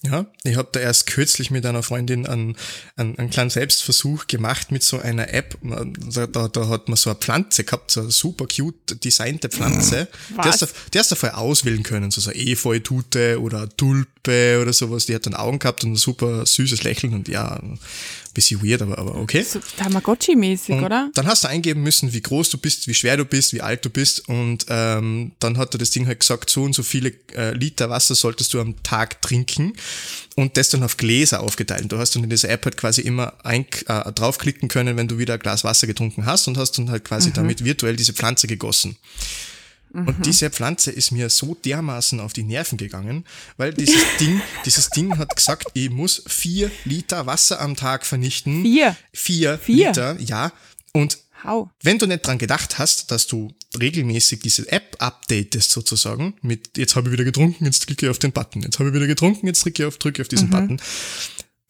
Ja, 0.02 0.28
ich 0.46 0.56
habe 0.56 0.70
da 0.72 0.80
erst 0.80 1.08
kürzlich 1.08 1.52
mit 1.52 1.66
einer 1.66 1.84
Freundin 1.84 2.26
einen, 2.26 2.56
einen, 2.96 3.20
einen 3.20 3.30
kleinen 3.30 3.50
Selbstversuch 3.50 4.28
gemacht 4.28 4.72
mit 4.72 4.82
so 4.82 4.98
einer 4.98 5.34
App. 5.34 5.58
Da, 5.62 6.26
da, 6.26 6.48
da 6.48 6.70
hat 6.70 6.88
man 6.88 6.96
so 6.96 7.10
eine 7.10 7.20
Pflanze 7.20 7.66
gehabt, 7.66 7.92
so 7.92 8.02
eine 8.02 8.12
super 8.12 8.48
cute 8.48 9.04
designte 9.04 9.50
Pflanze. 9.50 10.08
Was? 10.36 10.74
Die 10.94 11.00
hast, 11.00 11.12
du, 11.12 11.16
vorher 11.18 11.38
auswählen 11.38 11.84
können, 11.84 12.12
so, 12.12 12.22
so 12.22 12.32
Efeu-Tute 12.32 13.42
oder 13.42 13.68
Tulpe 13.68 14.60
oder 14.62 14.72
sowas. 14.72 15.06
Die 15.06 15.16
hat 15.16 15.26
dann 15.26 15.34
Augen 15.34 15.60
gehabt 15.60 15.84
und 15.84 15.94
ein 15.94 15.98
super 15.98 16.46
süßes 16.46 16.84
Lächeln 16.84 17.14
und 17.14 17.28
ja, 17.28 17.62
bisschen 18.40 18.64
weird, 18.64 18.82
aber, 18.82 18.98
aber 18.98 19.16
okay. 19.16 19.44
So 19.44 19.60
Tamagotchi-mäßig, 19.60 20.84
oder? 20.84 21.10
Dann 21.14 21.28
hast 21.28 21.44
du 21.44 21.50
eingeben 21.50 21.84
müssen, 21.84 22.14
wie 22.14 22.22
groß 22.22 22.50
du 22.50 22.58
bist, 22.58 22.88
wie 22.88 22.94
schwer 22.94 23.18
du 23.18 23.26
bist, 23.26 23.54
wie 23.54 23.62
alt 23.62 23.84
du 23.86 23.90
bist 23.90 24.28
und 24.30 24.66
ähm, 24.70 25.32
dann 25.40 25.58
hat 25.58 25.76
er 25.76 25.78
das 25.78 25.92
Ding 25.92 26.08
halt 26.08 26.22
gesagt, 26.22 26.50
so 26.50 26.64
und 26.64 26.74
so 26.74 26.84
viele 26.84 27.14
äh, 27.36 27.54
Liter 27.54 27.90
Wasser 27.90 28.16
solltest 28.16 28.54
du 28.54 28.62
am 28.62 28.82
Tag 28.84 29.22
trinken 29.22 29.74
und 30.36 30.58
das 30.58 30.70
dann 30.70 30.84
auf 30.84 30.98
Gläser 30.98 31.42
aufgeteilt. 31.42 31.92
Du 31.92 31.98
hast 31.98 32.16
dann 32.16 32.24
in 32.24 32.30
dieser 32.30 32.50
App 32.50 32.66
halt 32.66 32.78
quasi 32.78 33.02
immer 33.02 33.34
ein, 33.44 33.66
äh, 33.88 34.12
draufklicken 34.12 34.70
können, 34.70 34.98
wenn 34.98 35.08
du 35.08 35.18
wieder 35.18 35.34
ein 35.34 35.40
Glas 35.40 35.64
Wasser 35.64 35.88
getrunken 35.88 36.26
hast 36.26 36.48
und 36.48 36.58
hast 36.58 36.78
dann 36.78 36.90
halt 36.90 37.04
quasi 37.04 37.30
mhm. 37.30 37.34
damit 37.34 37.64
virtuell 37.64 37.96
diese 37.96 38.14
Pflanze 38.14 38.48
gegossen. 38.48 38.98
Und 39.92 40.20
mhm. 40.20 40.22
diese 40.22 40.50
Pflanze 40.50 40.92
ist 40.92 41.12
mir 41.12 41.30
so 41.30 41.56
dermaßen 41.66 42.20
auf 42.20 42.34
die 42.34 42.44
Nerven 42.44 42.78
gegangen, 42.78 43.26
weil 43.58 43.74
dieses 43.74 44.04
Ding, 44.20 44.42
dieses 44.66 44.90
Ding 44.90 45.18
hat 45.18 45.36
gesagt, 45.36 45.68
ich 45.74 45.90
muss 45.90 46.24
vier 46.28 46.70
Liter 46.86 47.26
Wasser 47.26 47.60
am 47.60 47.76
Tag 47.76 48.06
vernichten. 48.06 48.62
Vier? 48.62 48.96
Vier, 49.14 49.58
vier. 49.58 49.88
Liter, 49.88 50.20
ja. 50.20 50.52
Und 50.94 51.18
How? 51.44 51.70
wenn 51.84 51.98
du 51.98 52.06
nicht 52.06 52.26
dran 52.26 52.38
gedacht 52.38 52.80
hast, 52.80 53.12
dass 53.12 53.28
du 53.28 53.54
regelmäßig 53.80 54.40
diese 54.40 54.70
App 54.72 54.98
updatest 55.00 55.72
sozusagen, 55.72 56.36
mit 56.42 56.78
jetzt 56.78 56.96
habe 56.96 57.08
ich 57.08 57.14
wieder 57.14 57.24
getrunken, 57.24 57.66
jetzt 57.66 57.88
klicke 57.88 58.08
ich 58.08 58.10
auf 58.10 58.20
den 58.20 58.32
Button, 58.32 58.62
jetzt 58.62 58.80
habe 58.80 58.90
ich 58.90 58.96
wieder 58.96 59.08
getrunken, 59.08 59.48
jetzt 59.48 59.64
drücke 59.64 59.84
ich 59.84 59.88
auf, 59.88 59.98
drücke 59.98 60.22
auf 60.22 60.28
diesen 60.28 60.48
mhm. 60.48 60.52
Button, 60.52 60.82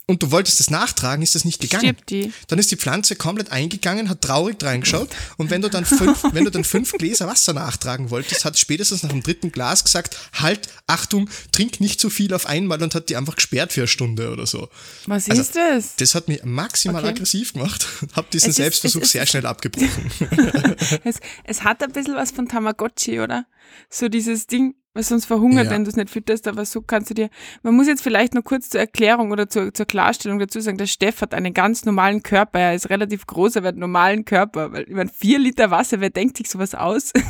und 0.09 0.23
du 0.23 0.31
wolltest 0.31 0.59
das 0.59 0.71
nachtragen, 0.71 1.21
ist 1.21 1.35
das 1.35 1.45
nicht 1.45 1.61
gegangen. 1.61 1.95
Die. 2.09 2.33
Dann 2.47 2.57
ist 2.57 2.71
die 2.71 2.77
Pflanze 2.77 3.15
komplett 3.15 3.51
eingegangen, 3.51 4.09
hat 4.09 4.21
traurig 4.21 4.57
reingeschaut 4.63 5.09
und 5.37 5.51
wenn 5.51 5.61
du 5.61 5.69
dann 5.69 5.85
fünf, 5.85 6.23
wenn 6.33 6.45
du 6.45 6.51
dann 6.51 6.63
fünf 6.63 6.93
Gläser 6.93 7.27
Wasser 7.27 7.53
nachtragen 7.53 8.09
wolltest, 8.09 8.43
hat 8.43 8.57
spätestens 8.57 9.03
nach 9.03 9.11
dem 9.11 9.21
dritten 9.21 9.51
Glas 9.51 9.83
gesagt, 9.83 10.17
halt, 10.33 10.67
Achtung, 10.87 11.29
trink 11.51 11.79
nicht 11.79 12.01
zu 12.01 12.09
viel 12.09 12.33
auf 12.33 12.47
einmal 12.47 12.81
und 12.81 12.95
hat 12.95 13.09
die 13.09 13.17
einfach 13.17 13.35
gesperrt 13.35 13.71
für 13.71 13.81
eine 13.81 13.87
Stunde 13.87 14.31
oder 14.31 14.47
so. 14.47 14.67
Was 15.05 15.29
also, 15.29 15.41
ist 15.43 15.55
das? 15.55 15.95
Das 15.97 16.15
hat 16.15 16.27
mich 16.27 16.43
maximal 16.43 17.03
okay. 17.03 17.13
aggressiv 17.13 17.53
gemacht. 17.53 17.85
Hab 18.13 18.31
diesen 18.31 18.49
ist, 18.49 18.55
Selbstversuch 18.55 19.05
sehr 19.05 19.27
schnell 19.27 19.45
abgebrochen. 19.45 20.11
es, 21.03 21.19
es 21.43 21.63
hat 21.63 21.83
ein 21.83 21.91
bisschen 21.91 22.15
was 22.15 22.31
von 22.31 22.47
Tamagotchi, 22.47 23.19
oder? 23.19 23.45
So 23.91 24.09
dieses 24.09 24.47
Ding, 24.47 24.73
weil 24.93 25.03
sonst 25.03 25.25
verhungert, 25.25 25.65
ja. 25.65 25.71
wenn 25.71 25.83
du 25.83 25.89
es 25.89 25.95
nicht 25.95 26.09
fütterst, 26.09 26.47
aber 26.47 26.65
so 26.65 26.81
kannst 26.81 27.09
du 27.11 27.13
dir, 27.13 27.29
man 27.61 27.75
muss 27.75 27.87
jetzt 27.87 28.01
vielleicht 28.01 28.33
noch 28.33 28.43
kurz 28.43 28.69
zur 28.69 28.79
Erklärung 28.79 29.31
oder 29.31 29.47
zur, 29.47 29.73
zur 29.73 29.85
Klarstellung 29.85 30.39
dazu 30.39 30.59
sagen, 30.59 30.77
der 30.77 30.87
Steff 30.87 31.21
hat 31.21 31.33
einen 31.33 31.53
ganz 31.53 31.85
normalen 31.85 32.23
Körper, 32.23 32.59
er 32.59 32.75
ist 32.75 32.89
relativ 32.89 33.27
groß, 33.27 33.57
er 33.57 33.63
hat 33.63 33.73
einen 33.73 33.79
normalen 33.79 34.25
Körper, 34.25 34.71
weil, 34.71 34.83
ich 34.83 34.95
meine, 34.95 35.09
vier 35.09 35.37
Liter 35.39 35.69
Wasser, 35.69 36.01
wer 36.01 36.09
denkt 36.09 36.37
sich 36.37 36.49
sowas 36.49 36.75
aus? 36.75 37.13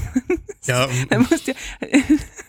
Ja, 0.66 0.90
ja 0.90 1.26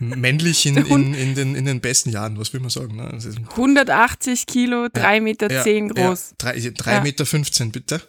männlich 0.00 0.66
in, 0.66 0.76
in, 0.84 1.14
in, 1.14 1.34
den, 1.36 1.54
in 1.54 1.64
den 1.64 1.80
besten 1.80 2.10
Jahren, 2.10 2.38
was 2.38 2.52
will 2.52 2.60
man 2.60 2.68
sagen? 2.68 2.96
Ne? 2.96 3.18
180 3.50 4.46
Kilo, 4.46 4.88
drei 4.92 5.16
ja, 5.16 5.20
Meter 5.20 5.50
ja, 5.50 5.62
zehn 5.62 5.88
groß. 5.88 6.34
Ja, 6.42 6.52
drei, 6.52 6.70
drei 6.76 7.00
Meter 7.02 7.24
15, 7.24 7.70
bitte. 7.70 8.02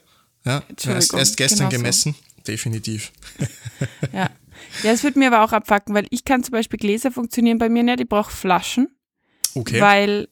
Ja, 0.43 0.63
erst, 0.87 1.13
erst 1.13 1.37
gestern 1.37 1.69
genau 1.69 1.83
gemessen, 1.83 2.15
so. 2.15 2.43
definitiv. 2.47 3.11
Ja, 4.11 4.31
ja, 4.83 4.91
es 4.91 5.03
würde 5.03 5.19
mir 5.19 5.27
aber 5.27 5.43
auch 5.43 5.53
abfacken, 5.53 5.93
weil 5.95 6.07
ich 6.09 6.25
kann 6.25 6.43
zum 6.43 6.53
Beispiel 6.53 6.79
Gläser 6.79 7.11
funktionieren 7.11 7.57
bei 7.57 7.69
mir 7.69 7.83
nicht, 7.83 7.99
ich 7.99 8.09
brauche 8.09 8.31
Flaschen. 8.31 8.89
Okay. 9.55 9.81
Weil, 9.81 10.29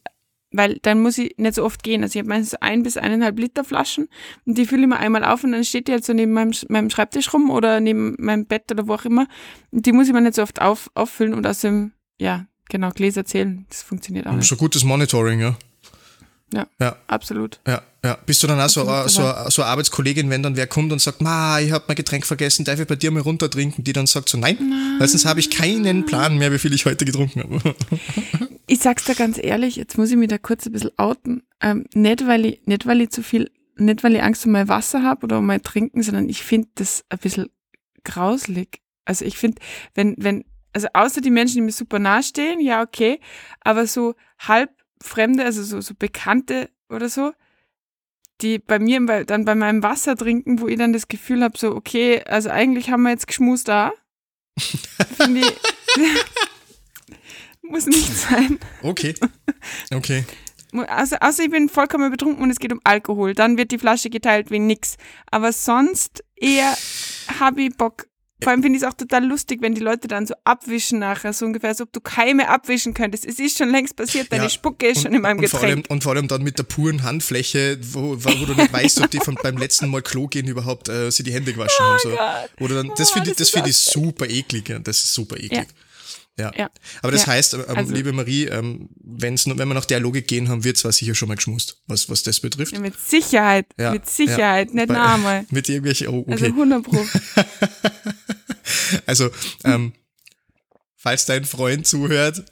weil 0.52 0.80
dann 0.82 1.02
muss 1.02 1.18
ich 1.18 1.36
nicht 1.38 1.56
so 1.56 1.64
oft 1.64 1.84
gehen. 1.84 2.04
Also 2.04 2.18
ich 2.18 2.24
habe 2.24 2.30
meistens 2.30 2.56
ein 2.56 2.84
bis 2.84 2.98
eineinhalb 2.98 3.38
Liter 3.38 3.64
Flaschen 3.64 4.08
und 4.46 4.58
die 4.58 4.66
fülle 4.66 4.84
ich 4.84 4.88
mir 4.88 4.98
einmal 4.98 5.24
auf 5.24 5.44
und 5.44 5.52
dann 5.52 5.64
steht 5.64 5.88
die 5.88 5.92
halt 5.92 6.06
so 6.06 6.14
neben 6.14 6.32
meinem, 6.32 6.54
meinem 6.70 6.90
Schreibtisch 6.90 7.34
rum 7.34 7.50
oder 7.50 7.80
neben 7.80 8.16
meinem 8.20 8.46
Bett 8.46 8.72
oder 8.72 8.88
wo 8.88 8.94
auch 8.94 9.06
immer. 9.06 9.28
Und 9.72 9.86
die 9.86 9.92
muss 9.92 10.08
ich 10.08 10.14
mir 10.14 10.22
nicht 10.22 10.36
so 10.36 10.44
oft 10.44 10.62
auf, 10.62 10.90
auffüllen 10.94 11.34
und 11.34 11.46
aus 11.46 11.62
dem, 11.62 11.92
ja, 12.20 12.46
genau, 12.70 12.92
Gläser 12.92 13.26
zählen, 13.26 13.66
das 13.70 13.84
funktioniert 13.84 14.28
auch 14.28 14.34
nicht. 14.34 14.48
Schon 14.48 14.58
gutes 14.58 14.84
Monitoring, 14.84 15.40
ja. 15.40 15.58
Ja, 16.54 16.68
Ja. 16.80 16.96
absolut. 17.08 17.60
Ja, 17.68 17.82
ja. 18.04 18.18
Bist 18.26 18.42
du 18.42 18.48
dann 18.48 18.60
auch 18.60 18.70
so, 18.70 18.82
äh, 18.82 19.08
so, 19.10 19.22
so 19.50 19.62
eine 19.62 19.72
Arbeitskollegin, 19.72 20.30
wenn 20.30 20.42
dann 20.42 20.56
wer 20.56 20.68
kommt 20.68 20.92
und 20.92 21.00
sagt, 21.00 21.22
ma, 21.22 21.60
ich 21.60 21.72
habe 21.72 21.86
mein 21.88 21.96
Getränk 21.96 22.26
vergessen, 22.26 22.66
darf 22.66 22.80
ich 22.80 22.88
bei 22.88 22.96
dir 22.96 23.12
mal 23.12 23.22
runterdrinken? 23.22 23.84
Die 23.84 23.94
dann 23.94 24.08
sagt 24.08 24.30
so, 24.30 24.38
nein, 24.38 24.58
weil 24.98 25.08
sonst 25.08 25.26
habe 25.26 25.40
ich 25.40 25.50
keinen 25.52 26.06
Plan 26.06 26.38
mehr, 26.38 26.52
wie 26.52 26.58
viel 26.60 26.74
ich 26.74 26.86
heute 26.86 27.06
getrunken 27.06 27.44
habe. 27.44 27.76
Ich 28.72 28.82
sag's 28.82 29.06
dir 29.06 29.16
ganz 29.16 29.40
ehrlich, 29.42 29.78
jetzt 29.78 29.98
muss 29.98 30.12
ich 30.12 30.16
mich 30.16 30.28
da 30.28 30.38
kurz 30.38 30.68
ein 30.68 30.72
bisschen 30.74 30.92
outen. 30.98 31.42
Ähm, 31.60 31.86
nicht, 31.96 32.28
weil 32.28 32.46
ich, 32.46 32.62
nicht, 32.68 32.86
weil 32.86 33.02
ich 33.02 33.10
zu 33.10 33.24
viel, 33.24 33.50
nicht, 33.78 34.04
weil 34.04 34.14
ich 34.14 34.22
Angst 34.22 34.46
um 34.46 34.52
mein 34.52 34.68
Wasser 34.68 35.02
habe 35.02 35.24
oder 35.24 35.40
um 35.40 35.48
mein 35.48 35.64
Trinken, 35.64 36.04
sondern 36.04 36.30
ich 36.30 36.44
finde 36.44 36.68
das 36.76 37.04
ein 37.10 37.18
bisschen 37.18 37.48
grauslig. 38.04 38.82
Also 39.06 39.26
ich 39.26 39.38
finde, 39.40 39.60
wenn, 39.96 40.14
wenn, 40.20 40.46
also 40.72 40.88
außer 40.94 41.20
die 41.22 41.32
Menschen, 41.32 41.56
die 41.56 41.62
mir 41.62 41.72
super 41.72 41.98
nahe 41.98 42.22
stehen, 42.22 42.60
ja, 42.62 42.84
okay, 42.84 43.20
aber 43.62 43.88
so 43.88 44.14
halb 44.38 44.70
Fremde, 45.02 45.46
also 45.46 45.64
so, 45.64 45.82
so 45.82 45.94
Bekannte 45.96 46.70
oder 46.90 47.10
so, 47.10 47.34
die 48.42 48.60
bei 48.60 48.80
mir 48.80 49.00
dann 49.26 49.46
bei 49.46 49.56
meinem 49.56 49.84
Wasser 49.84 50.16
trinken, 50.16 50.60
wo 50.62 50.68
ich 50.68 50.78
dann 50.78 50.94
das 50.94 51.08
Gefühl 51.08 51.44
habe, 51.44 51.58
so, 51.58 51.76
okay, 51.76 52.24
also 52.24 52.50
eigentlich 52.50 52.90
haben 52.90 53.04
wir 53.04 53.12
jetzt 53.12 53.28
geschmust 53.28 53.68
da. 53.68 53.94
Finde 54.58 55.42
ich, 55.42 55.54
muss 57.62 57.86
nicht 57.86 58.16
sein. 58.16 58.60
Okay, 58.82 59.14
okay. 59.94 60.26
Also, 60.88 61.16
außer 61.20 61.44
ich 61.44 61.50
bin 61.50 61.68
vollkommen 61.68 62.12
betrunken 62.12 62.44
und 62.44 62.52
es 62.52 62.60
geht 62.60 62.72
um 62.72 62.82
Alkohol. 62.84 63.34
Dann 63.34 63.58
wird 63.58 63.72
die 63.72 63.80
Flasche 63.80 64.10
geteilt 64.10 64.52
wie 64.52 64.60
nix. 64.60 64.98
Aber 65.32 65.52
sonst 65.52 66.24
eher 66.36 66.78
habe 67.40 67.64
ich 67.64 67.76
Bock. 67.76 68.08
Vor 68.42 68.52
allem 68.52 68.62
finde 68.64 68.78
ich 68.78 68.84
es 68.84 68.90
auch 68.90 68.94
total 68.94 69.26
lustig, 69.26 69.62
wenn 69.62 69.76
die 69.76 69.82
Leute 69.82 70.08
dann 70.08 70.26
so 70.26 70.34
abwischen 70.46 71.00
nachher, 71.00 71.34
so 71.34 71.46
ungefähr, 71.46 71.70
als 71.72 71.82
ob 71.82 71.92
du 71.92 72.00
Keime 72.00 72.48
abwischen 72.50 72.94
könntest. 72.94 73.26
Es 73.26 73.38
ist 73.40 73.58
schon 73.58 73.70
längst 73.70 73.96
passiert, 73.98 74.32
deine 74.32 74.44
Ja, 74.44 74.50
Spucke 74.50 74.88
ist 74.88 75.02
schon 75.02 75.14
in 75.14 75.22
meinem 75.22 75.40
und 75.40 75.48
vor, 75.50 75.60
allem, 75.60 75.70
Getränk. 75.70 75.90
und 75.92 76.04
vor 76.04 76.14
allem 76.14 76.28
dann 76.30 76.44
mit 76.44 76.58
der 76.58 76.64
puren 76.64 77.04
Handfläche, 77.04 77.78
wo, 77.82 78.16
wo 78.24 78.46
du 78.46 78.54
nicht 78.54 78.72
weißt, 78.72 79.02
ob 79.02 79.12
die 79.12 79.20
von, 79.20 79.36
beim 79.42 79.58
letzten 79.58 79.90
Mal 79.90 80.02
Klo 80.02 80.28
gehen 80.28 80.48
überhaupt 80.48 80.88
äh, 80.90 81.12
sie 81.12 81.24
die 81.24 81.34
Hände 81.34 81.52
gewaschen 81.54 81.86
haben. 81.86 82.00
So. 82.02 82.10
Oh 82.10 82.16
Gott. 82.16 82.50
Oder 82.62 82.76
dann, 82.76 82.92
das 82.96 83.10
Oh, 83.12 83.14
finde 83.16 83.32
ich, 83.32 83.36
das 83.38 83.50
find 83.50 83.68
ich 83.68 83.76
super 83.78 84.30
eklig. 84.30 84.70
Ja. 84.70 84.80
Das 84.80 84.98
ist 84.98 85.14
super 85.14 85.36
eklig. 85.38 85.52
Ja. 85.52 85.64
Ja. 86.40 86.70
Aber 87.02 87.12
das 87.12 87.22
Ja. 87.26 87.34
heißt, 87.34 87.54
ähm, 87.56 87.64
Also- 87.68 87.94
liebe 87.94 88.14
Marie, 88.14 88.46
ähm, 88.46 88.90
wenn's, 89.04 89.46
wenn 89.46 89.58
wir 89.58 89.66
nach 89.74 89.86
der 89.86 90.00
Logik 90.00 90.28
gehen, 90.28 90.48
haben 90.50 90.64
wir 90.64 90.74
zwar 90.76 90.92
sicher 90.92 91.14
schon 91.16 91.28
mal 91.28 91.36
geschmust, 91.36 91.82
was, 91.88 92.10
was 92.10 92.24
das 92.24 92.40
betrifft. 92.40 92.72
Ja, 92.74 92.80
mit 92.80 93.00
Sicherheit, 93.00 93.66
Ja, 93.78 93.92
mit 93.92 94.10
Sicherheit, 94.10 94.70
ja. 94.70 94.76
nicht 94.76 94.88
Bei- 94.88 95.02
einmal. 95.02 95.46
Mit 95.52 95.68
irgendwelchen, 95.70 96.08
oh, 96.08 96.26
Also 96.28 96.46
okay. 96.46 96.54
100 96.54 96.84
Pro. 96.84 97.06
Also, 99.06 99.30
ähm, 99.64 99.94
falls 100.96 101.26
dein 101.26 101.46
Freund 101.46 101.88
zuhört, 101.88 102.44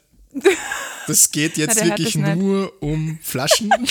das 1.06 1.30
geht 1.30 1.56
jetzt 1.56 1.82
hört 1.82 1.98
wirklich 1.98 2.14
nur 2.16 2.72
um 2.82 3.18
Flaschen. 3.22 3.70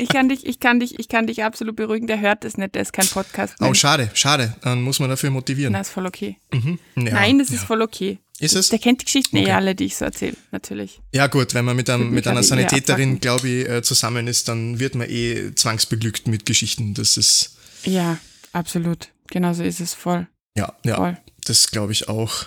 Ich 0.00 0.10
kann 0.10 0.28
dich, 0.28 0.46
ich 0.46 0.60
kann 0.60 0.78
dich, 0.78 0.96
ich 1.00 1.08
kann 1.08 1.26
dich 1.26 1.42
absolut 1.42 1.74
beruhigen, 1.74 2.06
der 2.06 2.20
hört 2.20 2.44
das 2.44 2.56
nicht, 2.56 2.76
der 2.76 2.82
ist 2.82 2.92
kein 2.92 3.08
Podcast. 3.08 3.56
Oh, 3.60 3.74
schade, 3.74 4.08
schade. 4.14 4.54
Dann 4.60 4.80
muss 4.80 5.00
man 5.00 5.10
dafür 5.10 5.30
motivieren. 5.30 5.72
Na, 5.72 5.80
ist 5.80 5.90
voll 5.90 6.06
okay. 6.06 6.36
Ja, 6.52 6.60
Nein, 6.94 7.40
das 7.40 7.48
ja. 7.48 7.56
ist 7.56 7.64
voll 7.64 7.82
okay. 7.82 8.18
Ist 8.38 8.54
es? 8.54 8.68
Der 8.68 8.78
kennt 8.78 9.00
die 9.00 9.06
Geschichten 9.06 9.36
eh 9.38 9.42
Okay. 9.42 9.50
alle, 9.50 9.74
die 9.74 9.86
ich 9.86 9.96
so 9.96 10.04
erzähle, 10.04 10.36
natürlich. 10.52 11.00
Ja 11.12 11.26
gut, 11.26 11.52
wenn 11.52 11.64
man 11.64 11.74
mit, 11.74 11.90
einem, 11.90 12.10
mit 12.12 12.28
einer 12.28 12.44
Sanitäterin, 12.44 13.18
glaube 13.18 13.48
ich, 13.48 13.68
äh, 13.68 13.82
zusammen 13.82 14.28
ist, 14.28 14.46
dann 14.46 14.78
wird 14.78 14.94
man 14.94 15.10
eh 15.10 15.52
zwangsbeglückt 15.56 16.28
mit 16.28 16.46
Geschichten. 16.46 16.94
Das 16.94 17.16
ist, 17.16 17.56
Ja, 17.82 18.18
absolut. 18.52 19.08
Genauso 19.30 19.64
ist 19.64 19.80
es 19.80 19.94
voll. 19.94 20.28
ja, 20.56 20.72
ja, 20.84 20.94
Voll. 20.94 21.16
das 21.44 21.72
glaube 21.72 21.90
ich 21.90 22.08
auch. 22.08 22.44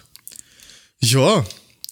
Ja, 1.02 1.44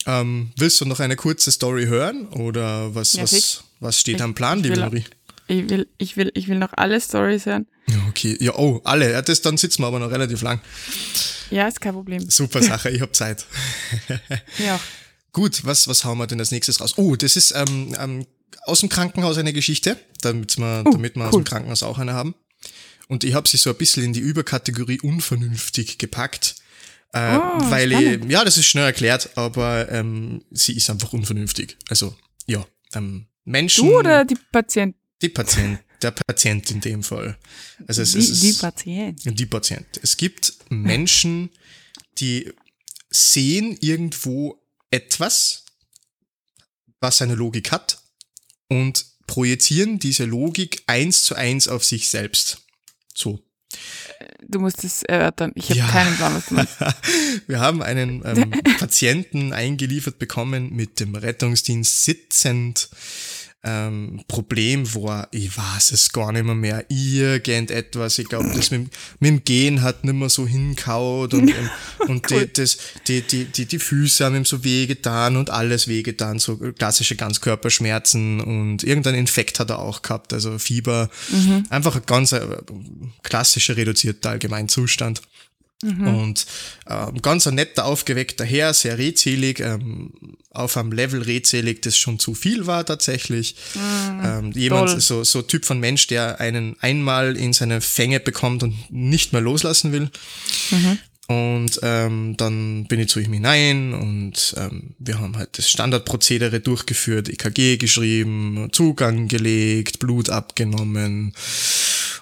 ähm, 0.05 0.51
willst 0.57 0.79
du 0.81 0.85
noch 0.85 0.99
eine 0.99 1.15
kurze 1.15 1.51
Story 1.51 1.85
hören 1.85 2.27
oder 2.29 2.93
was, 2.95 3.13
Ja, 3.13 3.23
was, 3.23 3.63
was 3.79 3.99
steht 3.99 4.17
Ich- 4.17 4.21
am 4.21 4.33
Plan, 4.35 4.61
liebe 4.63 4.79
Marie? 4.79 5.03
Ich 5.47 5.67
will, 5.67 5.87
ich 5.97 6.15
will, 6.15 6.31
ich 6.35 6.47
will 6.47 6.59
noch 6.59 6.73
alle 6.73 7.01
Stories 7.01 7.47
hören. 7.47 7.65
Okay. 8.09 8.37
Ja, 8.39 8.53
oh, 8.55 8.81
alle. 8.83 9.11
Ja, 9.11 9.21
das, 9.23 9.41
dann 9.41 9.57
sitzen 9.57 9.81
wir 9.81 9.87
aber 9.87 9.97
noch 9.97 10.11
relativ 10.11 10.43
lang. 10.43 10.61
Ja, 11.49 11.67
ist 11.67 11.81
kein 11.81 11.93
Problem. 11.93 12.29
Super 12.29 12.61
Sache, 12.61 12.91
ich 12.91 13.01
habe 13.01 13.11
Zeit. 13.13 13.45
Ja. 14.59 14.79
Gut, 15.31 15.65
was, 15.65 15.87
was 15.87 16.05
hauen 16.05 16.17
wir 16.19 16.27
denn 16.27 16.39
als 16.39 16.51
nächstes 16.51 16.79
raus? 16.81 16.93
Oh, 16.97 17.15
das 17.15 17.35
ist 17.35 17.53
ähm, 17.55 17.95
ähm, 17.99 18.25
aus 18.65 18.81
dem 18.81 18.89
Krankenhaus 18.89 19.37
eine 19.39 19.53
Geschichte, 19.53 19.97
damit 20.21 20.57
wir, 20.59 20.83
Oh, 20.85 20.91
damit 20.91 21.15
wir 21.15 21.25
aus 21.27 21.33
cool. 21.33 21.41
dem 21.41 21.45
Krankenhaus 21.47 21.81
auch 21.81 21.97
eine 21.97 22.13
haben. 22.13 22.35
Und 23.07 23.23
ich 23.23 23.33
habe 23.33 23.47
sie 23.49 23.57
so 23.57 23.71
ein 23.71 23.75
bisschen 23.75 24.03
in 24.03 24.13
die 24.13 24.19
Überkategorie 24.19 24.99
unvernünftig 25.01 25.97
gepackt. 25.97 26.55
Äh, 27.13 27.37
Oh, 27.37 27.71
weil 27.71 27.91
ich, 27.91 28.31
ja, 28.31 28.43
das 28.45 28.57
ist 28.57 28.67
schnell 28.67 28.85
erklärt, 28.85 29.35
aber 29.35 29.91
ähm, 29.91 30.43
sie 30.51 30.73
ist 30.73 30.89
einfach 30.89 31.11
unvernünftig. 31.13 31.77
Also, 31.89 32.15
ja, 32.45 32.65
ähm, 32.93 33.27
Menschen, 33.45 33.87
Du 33.87 33.97
oder 33.97 34.25
die 34.25 34.37
Patient? 34.51 34.95
die 35.21 35.29
Patient, 35.29 35.79
der 36.01 36.11
Patient 36.11 36.69
in 36.71 36.81
dem 36.81 37.01
Fall. 37.03 37.37
Also 37.87 38.01
es, 38.03 38.11
Die, 38.11 38.19
es 38.19 38.29
ist, 38.29 38.43
die 38.43 38.53
Patient. 38.53 39.21
die 39.39 39.45
Patient. 39.47 39.85
Es 40.03 40.17
gibt 40.17 40.53
Menschen, 40.69 41.49
die 42.19 42.51
sehen 43.09 43.75
irgendwo 43.81 44.61
etwas, 44.91 45.65
was 47.01 47.21
eine 47.21 47.35
Logik 47.35 47.71
hat 47.71 48.01
und 48.67 49.05
projizieren 49.25 49.99
diese 49.99 50.25
Logik 50.25 50.83
eins 50.87 51.23
zu 51.23 51.35
eins 51.35 51.67
auf 51.67 51.83
sich 51.83 52.09
selbst. 52.09 52.61
So. 53.15 53.39
Du 54.41 54.59
musst 54.59 54.83
es 54.83 55.03
erörtern. 55.03 55.51
Ich 55.55 55.69
habe 55.69 55.79
Ja. 55.79 55.87
keinen 55.87 56.15
Plan, 56.15 56.33
was 56.35 56.47
du 56.47 56.55
meinst. 56.55 56.77
Wir 57.47 57.59
haben 57.59 57.81
einen 57.83 58.21
ähm, 58.25 58.51
Patienten 58.79 59.53
eingeliefert 59.53 60.17
bekommen 60.19 60.75
mit 60.75 60.99
dem 60.99 61.15
Rettungsdienst 61.15 62.03
sitzend. 62.03 62.89
Ähm, 63.61 64.21
Problem 64.29 64.93
war, 64.95 65.27
ich 65.31 65.57
weiß 65.57 65.91
es 65.91 66.13
gar 66.13 66.31
nicht 66.31 66.45
mehr, 66.45 66.55
mehr 66.55 66.85
irgendetwas. 66.89 68.17
Ich 68.17 68.29
glaube, 68.29 68.49
das 68.55 68.71
mit, 68.71 68.81
dem- 68.83 68.89
mit 69.19 69.29
dem 69.31 69.43
Gehen 69.43 69.81
hat 69.81 70.05
nicht 70.05 70.13
mehr 70.13 70.29
so 70.29 70.47
hinkaut 70.47 71.33
und, 71.33 71.49
ähm, 71.49 71.69
und 72.07 72.25
Cool. 72.31 72.45
die, 72.45 72.53
das, 72.53 72.77
die, 73.07 73.21
die, 73.21 73.43
die, 73.45 73.65
die 73.65 73.79
Füße 73.79 74.23
haben 74.23 74.35
ihm 74.37 74.45
so 74.45 74.63
wehgetan 74.63 75.35
und 75.35 75.49
alles 75.49 75.89
wehgetan, 75.89 76.39
so 76.39 76.55
klassische 76.55 77.17
Ganzkörperschmerzen 77.17 78.39
und 78.39 78.83
irgendein 78.85 79.15
Infekt 79.15 79.59
hat 79.59 79.69
er 79.71 79.79
auch 79.79 80.01
gehabt, 80.03 80.31
also 80.31 80.57
Fieber. 80.57 81.09
Einfach 81.69 81.97
ein 81.97 82.03
ganz 82.05 82.31
äh, 82.31 82.39
klassischer 83.23 83.75
reduzierter 83.75 84.29
Allgemeinzustand. 84.29 85.21
Und 85.81 86.45
ähm, 86.89 87.21
ganz 87.21 87.47
ein 87.47 87.55
netter, 87.55 87.85
aufgeweckter 87.85 88.43
Herr, 88.43 88.73
sehr 88.73 88.97
redselig, 88.97 89.61
ähm, 89.61 90.11
auf 90.51 90.75
einem 90.75 90.91
Level 90.91 91.21
redselig, 91.21 91.81
das 91.81 91.97
schon 91.97 92.19
zu 92.19 92.33
viel 92.33 92.67
war 92.67 92.85
tatsächlich. 92.85 93.55
ähm, 94.25 94.51
jemand, 94.51 94.89
toll. 94.89 94.99
so, 94.99 95.23
so 95.23 95.41
Typ 95.41 95.65
von 95.65 95.79
Mensch, 95.79 96.07
der 96.07 96.41
einen 96.41 96.75
einmal 96.81 97.37
in 97.37 97.53
seine 97.53 97.79
Fänge 97.79 98.19
bekommt 98.19 98.63
und 98.63 98.75
nicht 98.91 99.31
mehr 99.31 99.41
loslassen 99.41 99.93
will. 99.93 100.09
Und 101.29 101.79
ähm, 101.83 102.35
dann 102.37 102.85
bin 102.87 102.99
ich 102.99 103.09
zu 103.09 103.19
ihm 103.19 103.31
hinein 103.31 103.93
und 103.93 104.55
ähm, 104.57 104.95
wir 104.97 105.19
haben 105.19 105.37
halt 105.37 105.59
das 105.59 105.69
Standardprozedere 105.69 106.59
durchgeführt, 106.59 107.29
EKG 107.29 107.77
geschrieben, 107.77 108.69
Zugang 108.71 109.27
gelegt, 109.27 109.99
Blut 109.99 110.31
abgenommen 110.31 111.35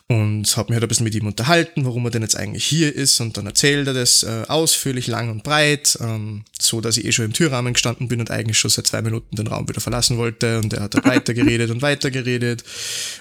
und 0.09 0.55
habe 0.55 0.69
mich 0.69 0.75
halt 0.75 0.83
ein 0.83 0.87
bisschen 0.87 1.03
mit 1.03 1.15
ihm 1.15 1.27
unterhalten, 1.27 1.83
warum 1.83 2.05
er 2.05 2.11
denn 2.11 2.21
jetzt 2.21 2.37
eigentlich 2.37 2.63
hier 2.63 2.95
ist. 2.95 3.19
Und 3.19 3.35
dann 3.35 3.45
erzählt 3.45 3.87
er 3.87 3.93
das 3.93 4.23
äh, 4.23 4.43
ausführlich, 4.47 5.07
lang 5.07 5.29
und 5.29 5.43
breit, 5.43 5.97
ähm, 5.99 6.45
so 6.57 6.79
dass 6.79 6.95
ich 6.95 7.05
eh 7.05 7.11
schon 7.11 7.25
im 7.25 7.33
Türrahmen 7.33 7.73
gestanden 7.73 8.07
bin 8.07 8.21
und 8.21 8.31
eigentlich 8.31 8.57
schon 8.57 8.71
seit 8.71 8.87
zwei 8.87 9.01
Minuten 9.01 9.35
den 9.35 9.47
Raum 9.47 9.67
wieder 9.67 9.81
verlassen 9.81 10.17
wollte. 10.17 10.59
Und 10.59 10.73
er 10.73 10.83
hat 10.83 10.93
dann 10.93 11.03
weitergeredet 11.05 11.71
und 11.71 11.81
weitergeredet. 11.81 12.63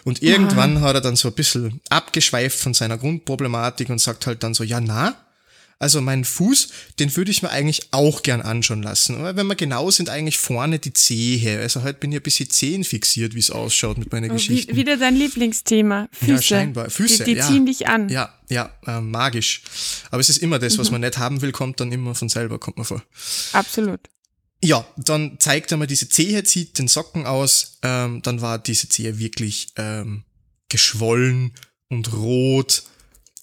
Und 0.05 0.23
irgendwann 0.23 0.81
hat 0.81 0.95
er 0.95 1.01
dann 1.01 1.17
so 1.17 1.29
ein 1.29 1.35
bisschen 1.35 1.81
abgeschweift 1.89 2.59
von 2.59 2.73
seiner 2.73 2.99
Grundproblematik 2.99 3.91
und 3.91 4.01
sagt 4.01 4.29
halt 4.29 4.45
dann 4.45 4.55
so, 4.55 4.63
ja 4.63 4.81
na, 4.81 5.17
also 5.79 6.01
meinen 6.01 6.25
Fuß, 6.25 6.69
den 6.99 7.15
würde 7.17 7.31
ich 7.31 7.43
mir 7.43 7.51
eigentlich 7.51 7.89
auch 7.93 8.23
gern 8.23 8.41
anschauen 8.41 8.83
lassen. 8.83 9.17
Aber 9.17 9.37
wenn 9.37 9.47
wir 9.47 9.57
genau 9.57 9.91
sind, 9.91 10.09
eigentlich 10.09 10.39
vorne 10.39 10.79
die 10.79 10.95
Zehe. 10.95 11.61
Also 11.61 11.83
heute 11.83 11.99
bin 11.99 12.13
ich 12.13 12.21
ein 12.21 12.23
bisschen 12.23 12.49
Zehen 12.49 12.83
fixiert, 12.83 13.35
wie 13.35 13.41
es 13.41 13.51
ausschaut 13.51 13.99
mit 13.99 14.11
meinen 14.11 14.31
Wie, 14.31 14.35
Geschichten. 14.37 14.75
wieder 14.75 14.97
dein 14.97 15.17
Lieblingsthema. 15.17 16.09
Füße. 16.13 16.31
Ja, 16.33 16.43
scheinbar. 16.43 16.89
Füße, 16.89 17.25
Die, 17.25 17.35
die 17.35 17.39
ja. 17.41 17.47
ziehen 17.47 17.67
dich 17.67 17.89
an. 17.89 18.09
Ja, 18.09 18.33
ja, 18.49 18.71
äh, 18.87 19.01
magisch. 19.03 19.63
Aber 20.11 20.21
es 20.21 20.31
ist 20.31 20.39
immer 20.39 20.59
das, 20.59 20.75
Mhm. 20.75 20.79
was 20.79 20.91
man 20.91 21.03
nicht 21.03 21.19
haben 21.19 21.43
will, 21.43 21.53
kommt 21.53 21.79
dann 21.79 21.93
immer 21.93 22.15
von 22.15 22.31
selber, 22.31 22.59
kommt 22.59 22.79
man 22.79 22.87
vor. 22.87 23.03
Absolut. 23.53 24.01
Ja, 24.65 24.87
dann 24.97 25.37
zeigt 25.39 25.71
er 25.73 25.77
mir 25.77 25.87
diese 25.87 26.09
Zehe, 26.09 26.43
zieht 26.45 26.79
den 26.79 26.89
Socken 26.89 27.27
aus, 27.27 27.77
ähm, 27.83 28.23
dann 28.23 28.41
war 28.41 28.59
diese 28.59 28.89
Zehe 28.89 29.19
wirklich 29.19 29.69
ähm, 29.77 30.25
geschwollen 30.71 31.53
und 31.91 32.15
rot, 32.15 32.85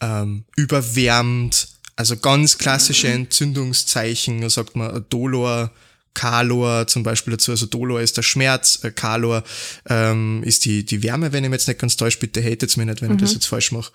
ähm, 0.01 0.45
überwärmt, 0.57 1.67
also 1.95 2.17
ganz 2.17 2.57
klassische 2.57 3.07
Entzündungszeichen, 3.07 4.41
da 4.41 4.49
sagt 4.49 4.75
man 4.75 5.05
Dolor, 5.09 5.71
Kalor 6.13 6.87
zum 6.87 7.03
Beispiel 7.03 7.31
dazu, 7.31 7.51
also 7.51 7.65
Dolor 7.65 8.01
ist 8.01 8.17
der 8.17 8.21
Schmerz, 8.21 8.83
äh, 8.83 8.91
Kalor 8.91 9.43
ähm, 9.89 10.43
ist 10.43 10.65
die, 10.65 10.85
die 10.85 11.01
Wärme, 11.01 11.33
wenn 11.33 11.43
ich 11.43 11.49
mich 11.49 11.59
jetzt 11.59 11.67
nicht 11.67 11.79
ganz 11.79 11.97
täusche, 11.97 12.19
bitte 12.19 12.43
hatet's 12.43 12.77
mir 12.77 12.85
nicht, 12.85 13.01
wenn 13.01 13.13
ich 13.13 13.21
das 13.21 13.33
jetzt 13.33 13.47
falsch 13.47 13.71
mache. 13.71 13.91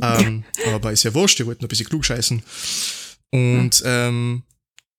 ähm, 0.00 0.44
aber 0.74 0.92
ist 0.92 1.02
ja 1.02 1.14
wurscht, 1.14 1.40
ich 1.40 1.46
wollte 1.46 1.62
nur 1.62 1.66
ein 1.66 1.70
bisschen 1.70 1.88
klug 1.88 2.04
scheißen. 2.04 2.42
Und 3.30 3.82
ähm, 3.84 4.44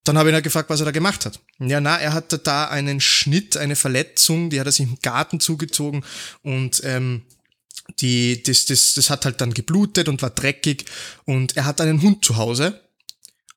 dann 0.03 0.17
habe 0.17 0.29
ich 0.29 0.31
ihn 0.31 0.35
halt 0.35 0.43
gefragt, 0.43 0.69
was 0.69 0.79
er 0.79 0.85
da 0.85 0.91
gemacht 0.91 1.25
hat. 1.25 1.39
Ja, 1.59 1.81
na, 1.81 1.97
er 1.97 2.13
hatte 2.13 2.37
da 2.37 2.65
einen 2.65 3.01
Schnitt, 3.01 3.57
eine 3.57 3.75
Verletzung, 3.75 4.49
die 4.49 4.59
hat 4.59 4.67
er 4.67 4.71
sich 4.71 4.85
im 4.85 4.97
Garten 5.01 5.39
zugezogen 5.39 6.03
und 6.43 6.81
ähm, 6.83 7.23
die, 7.99 8.43
das, 8.43 8.65
das, 8.65 8.93
das 8.93 9.09
hat 9.09 9.25
halt 9.25 9.41
dann 9.41 9.53
geblutet 9.53 10.07
und 10.07 10.21
war 10.21 10.29
dreckig 10.29 10.85
und 11.25 11.57
er 11.57 11.65
hat 11.65 11.81
einen 11.81 12.01
Hund 12.01 12.23
zu 12.23 12.37
Hause 12.37 12.81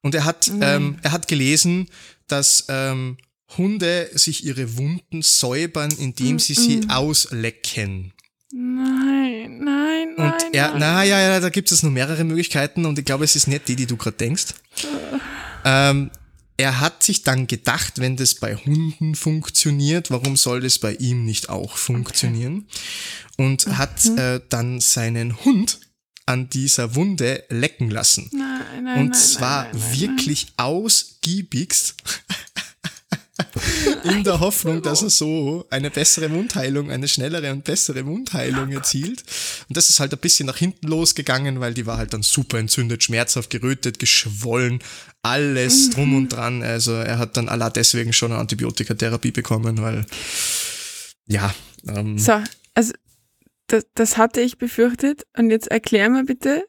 und 0.03 0.15
er 0.15 0.25
hat, 0.25 0.49
mhm. 0.49 0.63
ähm, 0.63 0.99
er 1.03 1.13
hat 1.13 1.29
gelesen, 1.29 1.89
dass 2.27 2.67
ähm, 2.69 3.19
Hunde 3.57 4.11
sich 4.15 4.45
ihre 4.45 4.77
Wunden 4.77 5.23
säubern, 5.23 5.91
indem 5.99 6.39
sie 6.39 6.55
sie 6.55 6.79
mhm. 6.79 6.91
auslecken. 6.91 8.13
Nein, 8.53 9.61
nein, 9.63 10.15
nein. 10.17 10.33
Und 10.33 10.55
er, 10.55 10.71
nein. 10.71 10.79
na 10.79 11.05
ja, 11.05 11.21
ja, 11.21 11.41
da 11.41 11.51
gibt 11.51 11.71
es 11.71 11.83
nur 11.83 11.93
mehrere 11.93 12.25
Möglichkeiten 12.25 12.85
und 12.87 12.99
ich 12.99 13.05
glaube, 13.05 13.25
es 13.25 13.37
ist 13.37 13.47
nicht 13.47 13.69
die, 13.69 13.77
die 13.77 13.87
du 13.87 13.97
gerade 13.97 14.17
denkst. 14.17 14.55
Äh. 14.83 15.19
Ähm, 15.65 16.11
er 16.61 16.79
hat 16.79 17.03
sich 17.03 17.23
dann 17.23 17.47
gedacht, 17.47 18.01
wenn 18.01 18.17
das 18.17 18.35
bei 18.35 18.55
Hunden 18.55 19.15
funktioniert, 19.15 20.11
warum 20.11 20.37
soll 20.37 20.61
das 20.61 20.79
bei 20.79 20.93
ihm 20.93 21.25
nicht 21.25 21.49
auch 21.49 21.79
funktionieren? 21.79 22.67
Okay. 22.69 23.45
Und 23.45 23.67
mhm. 23.67 23.79
hat 23.79 24.05
äh, 24.05 24.41
dann 24.51 24.79
seinen 24.79 25.43
Hund 25.43 25.81
an 26.27 26.51
dieser 26.51 26.95
Wunde 26.97 27.45
lecken 27.49 27.89
lassen. 27.89 28.29
Nein, 28.33 28.85
nein, 28.85 28.99
Und 28.99 29.11
nein, 29.11 29.15
zwar 29.15 29.69
wirklich 29.73 30.49
ausgiebigst. 30.59 31.95
in 34.05 34.25
der 34.25 34.41
Hoffnung, 34.41 34.83
dass 34.83 35.03
er 35.03 35.11
so 35.11 35.67
eine 35.71 35.91
bessere 35.91 36.31
Wundheilung, 36.31 36.91
eine 36.91 37.09
schnellere 37.09 37.53
und 37.53 37.65
bessere 37.65 38.07
Wundheilung 38.07 38.71
erzielt. 38.71 39.25
Und 39.69 39.77
das 39.77 39.91
ist 39.91 40.01
halt 40.01 40.13
ein 40.13 40.19
bisschen 40.19 40.47
nach 40.47 40.57
hinten 40.57 40.89
losgegangen, 40.89 41.61
weil 41.61 41.75
die 41.75 41.87
war 41.87 41.99
halt 41.99 42.13
dann 42.13 42.23
super 42.23 42.59
entzündet, 42.59 43.03
schmerzhaft, 43.03 43.51
gerötet, 43.51 43.99
geschwollen, 43.99 44.81
alles 45.23 45.89
mhm. 45.89 45.91
drum 45.93 46.17
und 46.17 46.29
dran. 46.31 46.63
Also 46.63 46.93
er 46.93 47.19
hat 47.19 47.37
dann 47.37 47.49
Allah 47.49 47.71
deswegen 47.71 48.13
schon 48.13 48.33
eine 48.33 48.41
Antibiotikatherapie 48.41 49.33
bekommen, 49.33 49.83
weil 49.83 50.07
ja. 51.27 51.55
Ähm, 51.87 52.19
so, 52.19 52.43
also 52.75 52.93
das, 53.67 53.87
das 53.95 54.17
hatte 54.17 54.41
ich 54.41 54.59
befürchtet. 54.59 55.27
Und 55.37 55.51
jetzt 55.51 55.69
erklär 55.69 56.11
mir 56.11 56.25
bitte, 56.25 56.65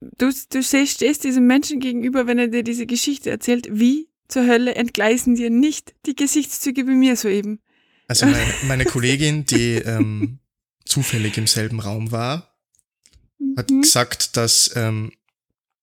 du, 0.00 0.30
du 0.50 0.62
stehst 0.62 1.24
diesem 1.24 1.46
Menschen 1.46 1.80
gegenüber, 1.80 2.26
wenn 2.26 2.38
er 2.38 2.48
dir 2.48 2.62
diese 2.62 2.86
Geschichte 2.86 3.30
erzählt, 3.30 3.68
wie 3.70 4.09
zur 4.30 4.46
Hölle 4.46 4.74
entgleisen 4.74 5.34
dir 5.34 5.50
nicht 5.50 5.94
die 6.06 6.14
Gesichtszüge 6.14 6.86
wie 6.86 6.94
mir 6.94 7.16
soeben. 7.16 7.60
Also 8.08 8.26
meine, 8.26 8.54
meine 8.66 8.84
Kollegin, 8.84 9.44
die 9.44 9.74
ähm, 9.74 10.40
zufällig 10.84 11.38
im 11.38 11.46
selben 11.46 11.80
Raum 11.80 12.10
war, 12.10 12.56
hat 13.56 13.70
mhm. 13.70 13.82
gesagt, 13.82 14.36
dass 14.36 14.70
ähm, 14.74 15.12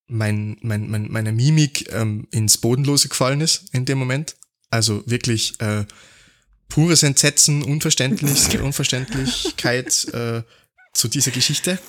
mein, 0.07 0.57
mein, 0.61 0.89
mein, 0.89 1.09
meine 1.09 1.31
Mimik 1.31 1.91
ähm, 1.93 2.27
ins 2.31 2.57
Bodenlose 2.57 3.09
gefallen 3.09 3.41
ist 3.41 3.73
in 3.73 3.85
dem 3.85 3.97
Moment. 3.97 4.35
Also 4.69 5.03
wirklich 5.05 5.59
äh, 5.61 5.85
pures 6.69 7.03
Entsetzen, 7.03 7.63
Unverständlich, 7.63 8.59
Unverständlichkeit 8.61 10.05
äh, 10.13 10.43
zu 10.93 11.07
dieser 11.07 11.31
Geschichte. 11.31 11.79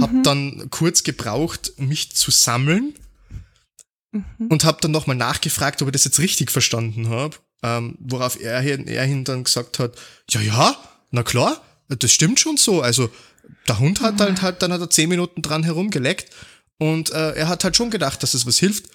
Hab 0.00 0.12
mhm. 0.12 0.22
dann 0.24 0.70
kurz 0.70 1.04
gebraucht, 1.04 1.72
mich 1.78 2.14
zu 2.14 2.30
sammeln 2.30 2.94
mhm. 4.14 4.46
und 4.48 4.64
hab 4.64 4.80
dann 4.80 4.90
nochmal 4.90 5.16
nachgefragt, 5.16 5.82
ob 5.82 5.88
ich 5.88 5.92
das 5.92 6.04
jetzt 6.04 6.18
richtig 6.18 6.50
verstanden 6.50 7.08
habe. 7.08 7.36
Ähm, 7.62 7.96
worauf 7.98 8.40
er, 8.40 8.62
er 8.62 9.04
hin 9.04 9.24
dann 9.24 9.44
gesagt 9.44 9.78
hat, 9.78 9.96
ja, 10.30 10.40
ja, 10.40 10.76
na 11.10 11.22
klar, 11.22 11.62
das 11.88 12.12
stimmt 12.12 12.40
schon 12.40 12.56
so. 12.56 12.82
Also 12.82 13.10
der 13.68 13.78
Hund 13.78 14.00
hat 14.00 14.20
halt, 14.20 14.42
halt 14.42 14.62
dann 14.62 14.72
hat 14.72 14.80
er 14.80 14.90
zehn 14.90 15.08
Minuten 15.08 15.42
dran 15.42 15.62
herumgeleckt 15.62 16.30
und 16.78 17.10
äh, 17.12 17.32
er 17.32 17.48
hat 17.48 17.64
halt 17.64 17.76
schon 17.76 17.90
gedacht, 17.90 18.22
dass 18.22 18.34
es 18.34 18.46
was 18.46 18.58
hilft. 18.58 18.86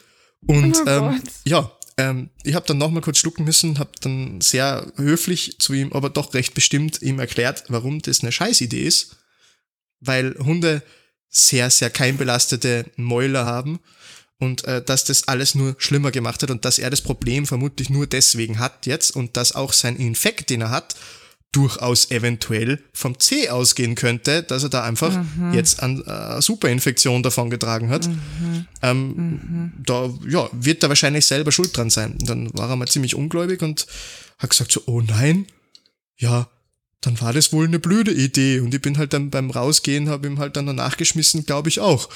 Und 0.46 0.78
oh 0.78 0.90
ähm, 0.90 1.22
ja, 1.46 1.72
ähm, 1.98 2.30
ich 2.44 2.56
habe 2.56 2.66
dann 2.66 2.78
nochmal 2.78 3.02
kurz 3.02 3.18
schlucken 3.18 3.44
müssen, 3.44 3.80
habe 3.80 3.92
dann 4.02 4.40
sehr 4.42 4.92
höflich 4.96 5.60
zu 5.60 5.74
ihm, 5.74 5.92
aber 5.94 6.10
doch 6.10 6.34
recht 6.34 6.54
bestimmt 6.54 7.02
ihm 7.02 7.20
erklärt, 7.20 7.66
warum 7.68 8.02
das 8.02 8.22
eine 8.22 8.32
Scheißidee 8.32 8.84
ist. 8.84 9.18
Weil 10.00 10.36
Hunde 10.40 10.82
sehr, 11.28 11.70
sehr 11.70 11.90
keimbelastete 11.90 12.86
Mäuler 12.96 13.46
haben 13.46 13.80
und 14.40 14.64
äh, 14.66 14.82
dass 14.82 15.04
das 15.04 15.28
alles 15.28 15.54
nur 15.54 15.76
schlimmer 15.78 16.12
gemacht 16.12 16.42
hat 16.42 16.50
und 16.50 16.66
dass 16.66 16.80
er 16.80 16.90
das 16.90 17.02
Problem 17.02 17.46
vermutlich 17.46 17.90
nur 17.90 18.08
deswegen 18.08 18.60
hat 18.60 18.86
jetzt 18.86 19.16
und 19.16 19.38
dass 19.38 19.54
auch 19.54 19.74
sein 19.74 19.98
Infekt, 19.98 20.50
den 20.50 20.62
er 20.62 20.72
hat, 20.72 20.96
durchaus 21.52 22.12
eventuell 22.12 22.80
vom 22.94 23.20
C 23.20 23.50
ausgehen 23.50 23.96
könnte, 23.96 24.44
dass 24.44 24.64
er 24.64 24.70
da 24.70 24.84
einfach 24.84 25.12
mhm. 25.12 25.54
jetzt 25.54 25.82
an 25.82 26.04
äh, 26.06 26.42
Superinfektion 26.42 27.24
davon 27.24 27.50
getragen 27.50 27.90
hat. 27.90 28.08
Mhm. 28.08 28.68
Ähm, 28.82 29.08
mhm. 29.08 29.72
Da 29.84 30.14
ja, 30.28 30.48
wird 30.54 30.84
er 30.84 30.90
wahrscheinlich 30.90 31.26
selber 31.26 31.52
schuld 31.52 31.76
dran 31.76 31.90
sein. 31.90 32.14
Und 32.14 32.30
dann 32.30 32.50
war 32.54 32.70
er 32.70 32.76
mal 32.76 32.88
ziemlich 32.88 33.16
ungläubig 33.16 33.64
und 33.64 33.88
hat 34.38 34.52
gesagt 34.52 34.72
so, 34.72 34.84
oh 34.86 35.02
nein, 35.02 35.48
ja, 36.18 36.48
dann 37.02 37.20
war 37.22 37.32
das 37.32 37.54
wohl 37.54 37.66
eine 37.66 37.80
blöde 37.80 38.12
Idee. 38.12 38.60
Und 38.60 38.74
ich 38.74 38.82
bin 38.82 38.98
halt 38.98 39.14
dann 39.14 39.30
beim 39.30 39.52
Rausgehen, 39.52 40.10
habe 40.10 40.28
ihm 40.28 40.40
halt 40.40 40.58
dann 40.58 40.66
danach 40.66 40.98
geschmissen, 40.98 41.46
glaube 41.46 41.70
ich 41.70 41.80
auch. 41.80 42.10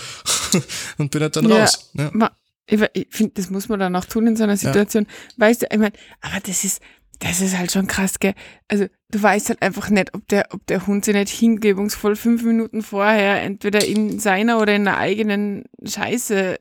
und 0.97 1.11
bin 1.11 1.21
halt 1.21 1.36
dann 1.36 1.47
ja, 1.49 1.61
raus. 1.61 1.91
Ja. 1.93 2.31
Ich 2.67 3.07
finde, 3.09 3.34
das 3.36 3.49
muss 3.49 3.69
man 3.69 3.79
dann 3.79 3.95
auch 3.95 4.05
tun 4.05 4.27
in 4.27 4.36
so 4.36 4.43
einer 4.43 4.57
Situation. 4.57 5.05
Ja. 5.05 5.47
Weißt 5.47 5.61
du, 5.61 5.67
ich 5.71 5.77
meine, 5.77 5.93
aber 6.21 6.39
das 6.41 6.63
ist, 6.63 6.81
das 7.19 7.41
ist 7.41 7.57
halt 7.57 7.71
schon 7.71 7.88
krass, 7.88 8.19
gell? 8.19 8.34
Also, 8.67 8.88
du 9.09 9.21
weißt 9.21 9.49
halt 9.49 9.61
einfach 9.61 9.89
nicht, 9.89 10.13
ob 10.13 10.27
der, 10.27 10.47
ob 10.51 10.65
der 10.67 10.86
Hund 10.88 11.05
sich 11.05 11.13
nicht 11.13 11.29
hingebungsvoll 11.29 12.15
fünf 12.15 12.43
Minuten 12.43 12.81
vorher 12.81 13.41
entweder 13.41 13.86
in 13.86 14.19
seiner 14.19 14.59
oder 14.59 14.75
in 14.75 14.86
der 14.86 14.97
eigenen 14.97 15.63
Scheiße 15.86 16.57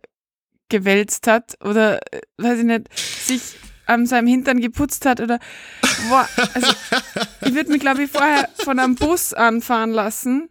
gewälzt 0.69 1.27
hat 1.27 1.57
oder, 1.65 2.01
äh, 2.13 2.21
weiß 2.39 2.61
ich 2.61 2.65
nicht, 2.65 2.99
sich 2.99 3.43
an 3.87 4.07
seinem 4.07 4.27
Hintern 4.27 4.61
geputzt 4.61 5.07
hat 5.07 5.21
oder, 5.21 5.39
boah, 6.09 6.29
also, 6.55 6.73
ich 7.47 7.55
würde 7.55 7.71
mich, 7.71 7.81
glaube 7.81 8.05
ich, 8.05 8.11
vorher 8.11 8.49
von 8.57 8.79
einem 8.79 8.95
Bus 8.95 9.33
anfahren 9.33 9.91
lassen, 9.91 10.49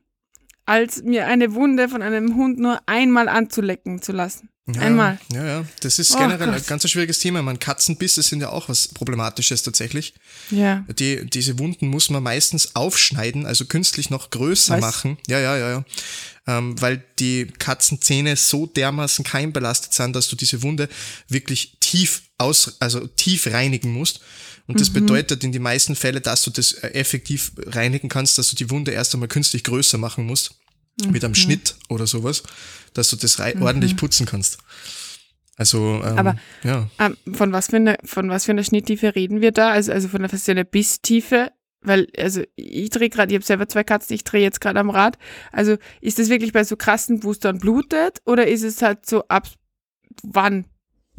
als 0.66 1.04
mir 1.04 1.28
eine 1.28 1.54
Wunde 1.54 1.90
von 1.90 2.02
einem 2.02 2.36
Hund 2.36 2.60
nur 2.60 2.80
einmal 2.86 3.28
anzulecken 3.28 4.02
zu 4.02 4.12
lassen. 4.12 4.52
Ja, 4.76 4.82
Einmal. 4.82 5.20
Ja, 5.34 5.46
ja. 5.46 5.66
Das 5.82 5.98
ist 5.98 6.14
oh 6.14 6.20
generell 6.20 6.48
Gott. 6.48 6.56
ein 6.56 6.66
ganz 6.66 6.90
schwieriges 6.90 7.20
Thema. 7.20 7.42
Man 7.42 7.60
Katzenbisse 7.60 8.22
sind 8.22 8.42
ja 8.42 8.50
auch 8.50 8.70
was 8.70 8.90
Problematisches 8.90 9.64
tatsächlich. 9.64 10.14
Ja. 10.52 10.86
Die, 11.00 11.26
diese 11.26 11.58
Wunden 11.58 11.88
muss 11.88 12.10
man 12.10 12.22
meistens 12.22 12.76
aufschneiden, 12.76 13.46
also 13.46 13.66
künstlich 13.66 14.12
noch 14.12 14.30
größer 14.30 14.76
was? 14.76 14.82
machen. 14.82 15.18
Ja, 15.28 15.40
ja, 15.40 15.58
ja, 15.58 15.70
ja. 15.72 15.86
Ähm, 16.48 16.80
weil 16.82 17.04
die 17.20 17.48
Katzenzähne 17.60 18.36
so 18.36 18.66
dermaßen 18.68 19.26
keimbelastet 19.26 19.94
sind, 19.94 20.16
dass 20.16 20.28
du 20.28 20.36
diese 20.36 20.62
Wunde 20.64 20.90
wirklich 21.28 21.78
tief 21.92 22.24
aus, 22.38 22.78
also 22.80 23.06
tief 23.08 23.48
reinigen 23.48 23.92
musst. 23.92 24.22
Und 24.68 24.80
das 24.80 24.90
mhm. 24.90 24.94
bedeutet 24.94 25.44
in 25.44 25.52
die 25.52 25.60
meisten 25.60 25.96
Fälle, 25.96 26.22
dass 26.22 26.44
du 26.44 26.52
das 26.52 26.74
äh, 26.74 26.90
effektiv 26.90 27.52
reinigen 27.66 28.10
kannst, 28.10 28.38
dass 28.38 28.50
du 28.50 28.56
die 28.56 28.70
Wunde 28.70 28.92
erst 28.92 29.14
einmal 29.14 29.28
künstlich 29.28 29.64
größer 29.64 29.98
machen 29.98 30.26
musst. 30.26 30.56
Mhm. 31.02 31.12
Mit 31.12 31.24
einem 31.24 31.36
Schnitt 31.36 31.76
oder 31.90 32.08
sowas 32.08 32.44
dass 32.94 33.10
du 33.10 33.16
das 33.16 33.38
mhm. 33.38 33.62
ordentlich 33.62 33.96
putzen 33.96 34.26
kannst. 34.26 34.58
Also, 35.58 36.02
ähm, 36.04 36.18
aber 36.18 36.36
ja. 36.64 36.90
Ähm, 37.00 37.18
von 37.34 37.52
was 37.52 37.68
für 37.68 37.76
einer 37.76 37.98
von 38.04 38.30
was 38.30 38.46
für 38.46 38.52
einer 38.52 38.64
Schnitttiefe 38.64 39.16
reden 39.16 39.42
wir 39.42 39.52
da? 39.52 39.72
Also, 39.72 39.92
also 39.92 40.08
von 40.08 40.22
der 40.22 40.32
eine 40.48 40.66
Bisstiefe, 40.66 41.52
weil 41.82 42.08
also 42.18 42.42
ich 42.56 42.90
drehe 42.90 43.10
gerade, 43.10 43.32
ich 43.32 43.36
habe 43.36 43.46
selber 43.46 43.68
zwei 43.68 43.84
Katzen, 43.84 44.16
ich 44.16 44.24
drehe 44.24 44.42
jetzt 44.42 44.62
gerade 44.62 44.80
am 44.80 44.90
Rad. 44.90 45.18
Also 45.52 45.78
ist 46.00 46.20
das 46.20 46.30
wirklich 46.30 46.54
bei 46.54 46.64
so 46.64 46.76
krassen 46.78 47.20
Boostern 47.20 47.60
blutet 47.60 48.22
oder 48.26 48.48
ist 48.48 48.64
es 48.64 48.82
halt 48.82 49.06
so 49.06 49.28
ab 49.28 49.50
wann 50.24 50.66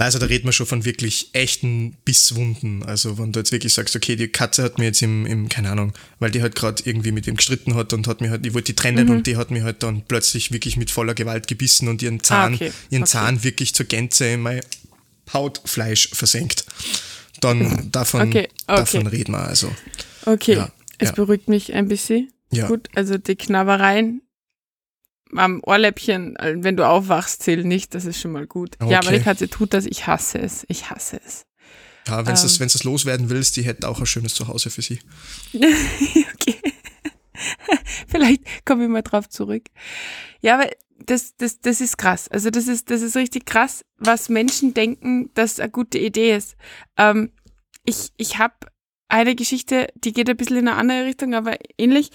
also 0.05 0.18
da 0.18 0.26
reden 0.26 0.46
wir 0.46 0.53
schon 0.53 0.66
von 0.66 0.84
wirklich 0.84 1.30
echten 1.32 1.96
Bisswunden. 2.05 2.82
Also 2.82 3.18
wenn 3.18 3.32
du 3.32 3.40
jetzt 3.40 3.53
wirklich 3.53 3.74
sagst, 3.74 3.94
okay, 3.94 4.16
die 4.16 4.28
Katze 4.28 4.62
hat 4.62 4.78
mir 4.78 4.86
jetzt 4.86 5.03
im, 5.03 5.26
im 5.26 5.48
keine 5.48 5.70
Ahnung, 5.70 5.92
weil 6.18 6.30
die 6.30 6.42
halt 6.42 6.55
gerade 6.55 6.82
irgendwie 6.84 7.12
mit 7.12 7.26
ihm 7.26 7.36
gestritten 7.36 7.74
hat 7.74 7.92
und 7.92 8.07
hat 8.07 8.20
mir 8.20 8.30
halt, 8.30 8.46
ich 8.46 8.55
wollte 8.55 8.72
die 8.72 8.76
trennen 8.76 9.07
mhm. 9.07 9.16
und 9.16 9.26
die 9.26 9.36
hat 9.36 9.50
mir 9.50 9.64
halt 9.64 9.82
dann 9.82 10.03
plötzlich 10.03 10.53
wirklich 10.53 10.76
mit 10.76 10.90
voller 10.90 11.14
Gewalt 11.14 11.46
gebissen 11.46 11.88
und 11.88 12.03
ihren 12.03 12.22
Zahn, 12.22 12.53
ah, 12.53 12.57
okay. 12.57 12.72
ihren 12.90 13.03
okay. 13.03 13.11
Zahn 13.11 13.44
wirklich 13.44 13.74
zur 13.74 13.86
Gänze 13.86 14.26
in 14.26 14.40
mein 14.40 14.61
Hautfleisch 15.32 16.09
versenkt. 16.12 16.64
Dann 17.40 17.90
davon, 17.90 18.28
okay. 18.28 18.48
davon 18.66 19.07
reden 19.07 19.32
wir 19.32 19.46
also. 19.46 19.74
Okay, 20.24 20.55
ja, 20.55 20.72
es 20.98 21.09
ja. 21.09 21.14
beruhigt 21.14 21.48
mich 21.48 21.74
ein 21.74 21.88
bisschen. 21.88 22.32
Ja. 22.50 22.68
Gut, 22.68 22.88
also 22.94 23.18
die 23.18 23.36
Knabbereien 23.36 24.22
am 25.37 25.61
Ohrläppchen, 25.64 26.37
äh, 26.37 26.55
wenn 26.59 26.76
du 26.76 26.87
aufwachst, 26.87 27.43
zählt 27.43 27.66
nicht, 27.66 27.95
das 27.95 28.05
ist 28.05 28.20
schon 28.20 28.33
mal 28.33 28.47
gut. 28.47 28.76
Okay. 28.80 28.93
Ja, 28.93 28.99
aber 29.01 29.12
die 29.12 29.20
Katze 29.20 29.49
tut 29.49 29.74
das, 29.74 29.87
ich 29.87 30.07
hasse 30.07 30.39
es, 30.39 30.64
ich 30.68 30.91
hasse 30.91 31.20
es. 31.24 31.47
Ja, 32.09 32.18
wenn 32.26 32.35
du 32.35 32.41
ähm. 32.41 32.66
es 32.66 32.85
loswerden 32.85 33.30
willst, 33.30 33.57
die 33.57 33.62
hätte 33.62 33.89
auch 33.89 34.01
ein 34.01 34.07
schönes 34.07 34.35
Zuhause 34.35 34.70
für 34.70 34.83
sie. 34.83 34.99
okay. 35.55 36.57
Vielleicht 38.09 38.43
komme 38.64 38.85
ich 38.85 38.91
mal 38.91 39.03
drauf 39.03 39.28
zurück. 39.28 39.64
Ja, 40.41 40.59
aber 40.59 40.70
das, 41.07 41.37
das, 41.37 41.61
das 41.61 41.80
ist 41.80 41.99
krass. 41.99 42.28
Also 42.28 42.51
das 42.51 42.68
ist, 42.68 42.91
das 42.91 43.03
ist 43.03 43.16
richtig 43.16 43.47
krass, 43.47 43.85
was 43.99 44.28
Menschen 44.28 44.74
denken, 44.74 45.30
dass 45.35 45.61
eine 45.61 45.70
gute 45.70 45.99
Idee 45.99 46.37
ist. 46.37 46.57
Ähm, 46.97 47.33
ich 47.85 48.12
ich 48.16 48.39
habe 48.39 48.55
eine 49.09 49.35
Geschichte, 49.35 49.89
die 49.95 50.12
geht 50.12 50.30
ein 50.30 50.37
bisschen 50.37 50.59
in 50.59 50.68
eine 50.68 50.76
andere 50.76 51.05
Richtung, 51.05 51.35
aber 51.35 51.57
ähnlich 51.76 52.11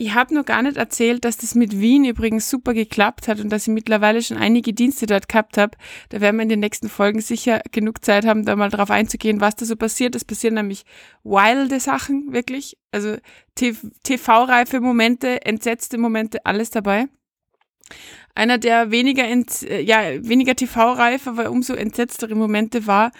Ich 0.00 0.14
habe 0.14 0.32
noch 0.32 0.44
gar 0.44 0.62
nicht 0.62 0.76
erzählt, 0.76 1.24
dass 1.24 1.38
das 1.38 1.56
mit 1.56 1.80
Wien 1.80 2.04
übrigens 2.04 2.48
super 2.48 2.72
geklappt 2.72 3.26
hat 3.26 3.40
und 3.40 3.50
dass 3.50 3.66
ich 3.66 3.74
mittlerweile 3.74 4.22
schon 4.22 4.36
einige 4.36 4.72
Dienste 4.72 5.06
dort 5.06 5.28
gehabt 5.28 5.58
habe. 5.58 5.76
Da 6.10 6.20
werden 6.20 6.36
wir 6.36 6.44
in 6.44 6.48
den 6.48 6.60
nächsten 6.60 6.88
Folgen 6.88 7.20
sicher 7.20 7.62
genug 7.72 8.04
Zeit 8.04 8.24
haben, 8.24 8.44
da 8.44 8.54
mal 8.54 8.70
drauf 8.70 8.92
einzugehen, 8.92 9.40
was 9.40 9.56
da 9.56 9.66
so 9.66 9.74
passiert. 9.74 10.14
Es 10.14 10.24
passieren 10.24 10.54
nämlich 10.54 10.84
wilde 11.24 11.80
Sachen, 11.80 12.32
wirklich. 12.32 12.78
Also 12.92 13.16
TV-reife 13.56 14.80
Momente, 14.80 15.44
entsetzte 15.44 15.98
Momente, 15.98 16.46
alles 16.46 16.70
dabei. 16.70 17.06
Einer 18.36 18.58
der 18.58 18.92
weniger, 18.92 19.26
ja, 19.80 20.00
weniger 20.24 20.54
TV-reif, 20.54 21.26
aber 21.26 21.50
umso 21.50 21.74
entsetztere 21.74 22.36
Momente 22.36 22.86
war, 22.86 23.10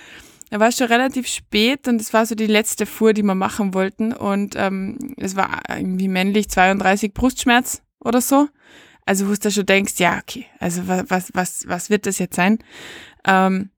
da 0.50 0.60
war 0.60 0.68
es 0.68 0.78
schon 0.78 0.86
relativ 0.86 1.26
spät 1.26 1.88
und 1.88 2.00
es 2.00 2.12
war 2.12 2.24
so 2.26 2.34
die 2.34 2.46
letzte 2.46 2.86
Fuhr, 2.86 3.12
die 3.12 3.22
wir 3.22 3.34
machen 3.34 3.74
wollten. 3.74 4.12
Und 4.12 4.54
ähm, 4.56 5.14
es 5.16 5.36
war 5.36 5.62
irgendwie 5.68 6.08
männlich 6.08 6.48
32 6.48 7.12
Brustschmerz 7.12 7.82
oder 8.00 8.20
so. 8.20 8.48
Also 9.04 9.28
wo 9.28 9.34
du 9.34 9.50
schon 9.50 9.66
denkst, 9.66 9.94
ja, 9.98 10.18
okay, 10.18 10.46
also 10.58 10.82
was, 10.86 11.30
was, 11.32 11.64
was 11.66 11.90
wird 11.90 12.06
das 12.06 12.18
jetzt 12.18 12.36
sein? 12.36 12.58
Ähm, 13.26 13.70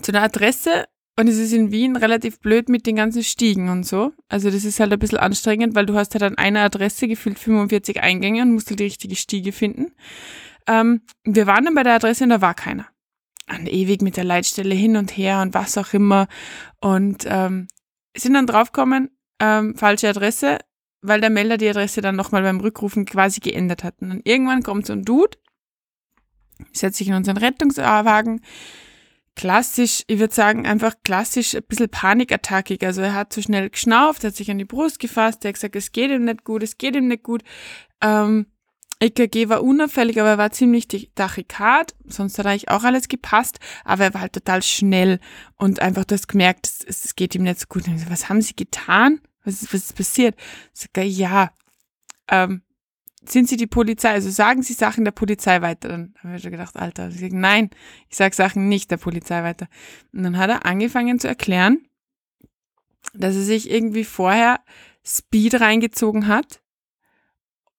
zu 0.00 0.12
einer 0.12 0.22
Adresse 0.22 0.84
und 1.18 1.28
es 1.28 1.38
ist 1.38 1.52
in 1.52 1.72
Wien 1.72 1.96
relativ 1.96 2.40
blöd 2.40 2.68
mit 2.68 2.86
den 2.86 2.96
ganzen 2.96 3.24
Stiegen 3.24 3.70
und 3.70 3.84
so. 3.86 4.12
Also 4.28 4.50
das 4.50 4.64
ist 4.64 4.78
halt 4.78 4.92
ein 4.92 4.98
bisschen 4.98 5.18
anstrengend, 5.18 5.74
weil 5.74 5.86
du 5.86 5.94
hast 5.94 6.14
halt 6.14 6.22
an 6.22 6.38
einer 6.38 6.60
Adresse 6.60 7.08
gefühlt 7.08 7.38
45 7.38 8.02
Eingänge 8.02 8.42
und 8.42 8.52
musst 8.52 8.68
halt 8.68 8.80
die 8.80 8.84
richtige 8.84 9.16
Stiege 9.16 9.52
finden. 9.52 9.92
Ähm, 10.66 11.02
wir 11.24 11.46
waren 11.46 11.64
dann 11.64 11.74
bei 11.74 11.82
der 11.82 11.94
Adresse 11.94 12.24
und 12.24 12.30
da 12.30 12.40
war 12.40 12.54
keiner 12.54 12.86
an 13.46 13.66
ewig 13.66 14.02
mit 14.02 14.16
der 14.16 14.24
Leitstelle 14.24 14.74
hin 14.74 14.96
und 14.96 15.16
her 15.16 15.40
und 15.40 15.54
was 15.54 15.78
auch 15.78 15.92
immer. 15.92 16.28
Und 16.80 17.24
ähm, 17.26 17.68
sind 18.16 18.34
dann 18.34 18.46
draufgekommen, 18.46 19.10
ähm, 19.40 19.76
falsche 19.76 20.08
Adresse, 20.08 20.58
weil 21.02 21.20
der 21.20 21.30
Melder 21.30 21.56
die 21.56 21.68
Adresse 21.68 22.00
dann 22.00 22.16
nochmal 22.16 22.42
beim 22.42 22.60
Rückrufen 22.60 23.04
quasi 23.04 23.40
geändert 23.40 23.84
hat. 23.84 24.00
Und 24.00 24.08
dann 24.08 24.20
irgendwann 24.24 24.62
kommt 24.62 24.86
so 24.86 24.92
ein 24.92 25.04
Dude, 25.04 25.38
setzt 26.72 26.98
sich 26.98 27.08
in 27.08 27.14
unseren 27.14 27.36
Rettungswagen, 27.36 28.40
klassisch, 29.36 30.02
ich 30.06 30.18
würde 30.18 30.34
sagen, 30.34 30.66
einfach 30.66 30.94
klassisch 31.04 31.54
ein 31.54 31.62
bisschen 31.68 31.90
panikattackig. 31.90 32.84
Also 32.84 33.02
er 33.02 33.14
hat 33.14 33.32
zu 33.32 33.42
schnell 33.42 33.70
geschnauft, 33.70 34.24
hat 34.24 34.34
sich 34.34 34.50
an 34.50 34.58
die 34.58 34.64
Brust 34.64 34.98
gefasst, 34.98 35.44
er 35.44 35.50
hat 35.50 35.54
gesagt, 35.54 35.76
es 35.76 35.92
geht 35.92 36.10
ihm 36.10 36.24
nicht 36.24 36.42
gut, 36.42 36.62
es 36.62 36.78
geht 36.78 36.96
ihm 36.96 37.06
nicht 37.06 37.22
gut. 37.22 37.42
Ähm, 38.00 38.46
EKG 39.00 39.48
war 39.48 39.62
unauffällig, 39.62 40.18
aber 40.20 40.30
er 40.30 40.38
war 40.38 40.52
ziemlich 40.52 40.88
tachykard, 41.14 41.94
sonst 42.06 42.38
hat 42.38 42.46
eigentlich 42.46 42.70
auch 42.70 42.82
alles 42.82 43.08
gepasst, 43.08 43.58
aber 43.84 44.04
er 44.04 44.14
war 44.14 44.22
halt 44.22 44.32
total 44.32 44.62
schnell 44.62 45.20
und 45.56 45.80
einfach, 45.80 46.04
du 46.04 46.14
hast 46.14 46.28
gemerkt, 46.28 46.66
es, 46.66 47.04
es 47.04 47.14
geht 47.14 47.34
ihm 47.34 47.42
nicht 47.42 47.60
so 47.60 47.66
gut. 47.68 47.84
So, 47.84 48.10
was 48.10 48.28
haben 48.28 48.40
sie 48.40 48.56
getan? 48.56 49.20
Was 49.44 49.62
ist, 49.62 49.74
was 49.74 49.82
ist 49.82 49.96
passiert? 49.96 50.34
Sag 50.72 51.04
ich, 51.04 51.18
ja, 51.18 51.50
ähm, 52.28 52.62
sind 53.28 53.48
Sie 53.48 53.56
die 53.56 53.66
Polizei? 53.66 54.10
Also 54.10 54.30
sagen 54.30 54.62
Sie 54.62 54.72
Sachen 54.72 55.04
der 55.04 55.12
Polizei 55.12 55.60
weiter. 55.60 55.88
Dann 55.88 56.14
habe 56.22 56.36
ich 56.36 56.42
schon 56.42 56.52
gedacht, 56.52 56.76
Alter, 56.76 57.08
ich 57.08 57.20
sag, 57.20 57.32
nein, 57.32 57.70
ich 58.08 58.16
sage 58.16 58.34
Sachen 58.34 58.68
nicht 58.68 58.90
der 58.90 58.98
Polizei 58.98 59.42
weiter. 59.42 59.68
Und 60.12 60.22
dann 60.22 60.36
hat 60.36 60.50
er 60.50 60.64
angefangen 60.64 61.18
zu 61.18 61.28
erklären, 61.28 61.86
dass 63.14 63.34
er 63.34 63.42
sich 63.42 63.70
irgendwie 63.70 64.04
vorher 64.04 64.60
Speed 65.04 65.60
reingezogen 65.60 66.28
hat 66.28 66.60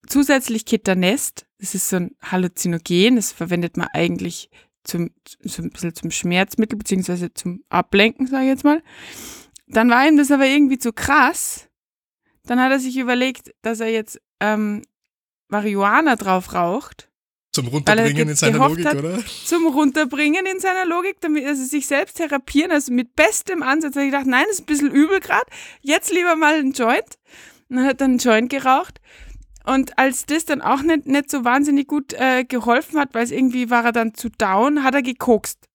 zusätzlich 0.08 0.66
Ketanest, 0.66 1.46
das 1.60 1.76
ist 1.76 1.90
so 1.90 1.98
ein 1.98 2.16
Halluzinogen, 2.22 3.16
das 3.16 3.32
verwendet 3.32 3.78
man 3.78 3.88
eigentlich 3.94 4.50
zum, 4.84 5.12
so 5.42 5.62
ein 5.62 5.70
bisschen 5.70 5.94
zum 5.94 6.12
Schmerzmittel, 6.12 6.78
beziehungsweise 6.78 7.34
zum 7.34 7.64
Ablenken, 7.70 8.28
sage 8.28 8.44
ich 8.44 8.50
jetzt 8.50 8.64
mal. 8.64 8.82
Dann 9.68 9.90
war 9.90 10.08
ihm 10.08 10.18
das 10.18 10.32
aber 10.32 10.46
irgendwie 10.46 10.78
zu 10.78 10.94
krass. 10.94 11.68
Dann 12.46 12.62
hat 12.62 12.72
er 12.72 12.80
sich 12.80 12.98
überlegt, 12.98 13.54
dass 13.62 13.82
er 13.82 13.90
jetzt 13.90 14.22
ähm, 14.40 14.82
Marihuana 15.50 16.16
drauf 16.16 16.54
raucht. 16.54 17.10
Zum 17.52 17.68
Runterbringen 17.68 18.30
in 18.30 18.36
seiner 18.36 18.60
Logik, 18.60 18.86
hat, 18.86 18.98
oder? 18.98 19.20
Zum 19.46 19.68
Runterbringen 19.68 20.46
in 20.46 20.60
seiner 20.60 20.86
Logik, 20.86 21.20
damit 21.22 21.46
also 21.46 21.64
sich 21.64 21.88
selbst 21.88 22.18
therapieren, 22.18 22.72
also 22.72 22.94
mit 22.94 23.16
bestem 23.16 23.64
Ansatz. 23.64 23.94
Da 23.94 24.02
habe 24.02 24.08
ich 24.08 24.12
gedacht, 24.12 24.28
nein, 24.28 24.44
das 24.48 24.60
ist 24.60 24.62
ein 24.62 24.68
bisschen 24.68 24.92
übel 24.92 25.20
gerade. 25.20 25.46
Jetzt 25.82 26.14
lieber 26.14 26.36
mal 26.36 26.56
einen 26.56 26.72
Joint. 26.72 27.18
Und 27.70 27.78
dann 27.78 27.86
hat 27.86 28.00
er 28.00 28.06
einen 28.06 28.20
Joint 28.20 28.50
geraucht. 28.50 29.02
Und 29.68 29.98
als 30.00 30.26
das 30.26 30.46
dann 30.46 30.62
auch 30.62 30.82
nicht, 30.82 31.08
nicht 31.08 31.30
so 31.30 31.44
wahnsinnig 31.44 31.88
gut 31.88 32.14
äh, 32.14 32.46
geholfen 32.46 32.98
hat, 32.98 33.14
weil 33.14 33.24
es 33.24 33.32
irgendwie 33.32 33.70
war 33.70 33.84
er 33.84 33.92
dann 33.92 34.14
zu 34.14 34.30
down, 34.30 34.84
hat 34.84 34.96
er 34.96 35.02
gekokst. 35.02 35.68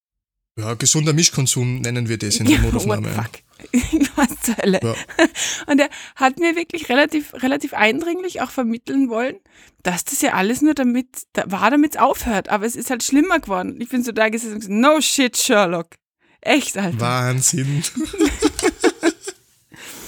Ja, 0.59 0.75
gesunder 0.75 1.13
Mischkonsum 1.13 1.81
nennen 1.81 2.09
wir 2.09 2.17
das 2.17 2.37
in 2.37 2.47
der 2.47 2.59
Notaufnahme. 2.63 3.15
What 3.15 3.25
fuck? 3.25 4.17
Was 4.17 4.41
zur 4.41 4.57
Hölle? 4.57 4.81
Ja. 4.83 4.95
Und 5.67 5.79
er 5.79 5.91
hat 6.17 6.39
mir 6.39 6.57
wirklich 6.57 6.89
relativ, 6.89 7.35
relativ 7.35 7.75
eindringlich 7.75 8.41
auch 8.41 8.51
vermitteln 8.51 9.11
wollen, 9.11 9.37
dass 9.83 10.05
das 10.05 10.23
ja 10.23 10.33
alles 10.33 10.63
nur 10.63 10.75
damit 10.75 11.09
da 11.35 11.45
war, 11.51 11.71
damit 11.71 11.95
es 11.95 12.01
aufhört. 12.01 12.49
Aber 12.49 12.65
es 12.65 12.77
ist 12.77 12.91
halt 12.91 13.03
schlimmer 13.03 13.41
geworden. 13.41 13.79
Ich 13.79 13.91
bin 13.91 14.03
so 14.03 14.13
da 14.13 14.31
gesessen 14.31 14.55
und 14.55 14.61
gesagt, 14.61 14.75
no 14.75 15.01
shit, 15.01 15.37
Sherlock. 15.37 15.89
Echt, 16.41 16.77
Alter. 16.79 16.99
Wahnsinn. 16.99 17.85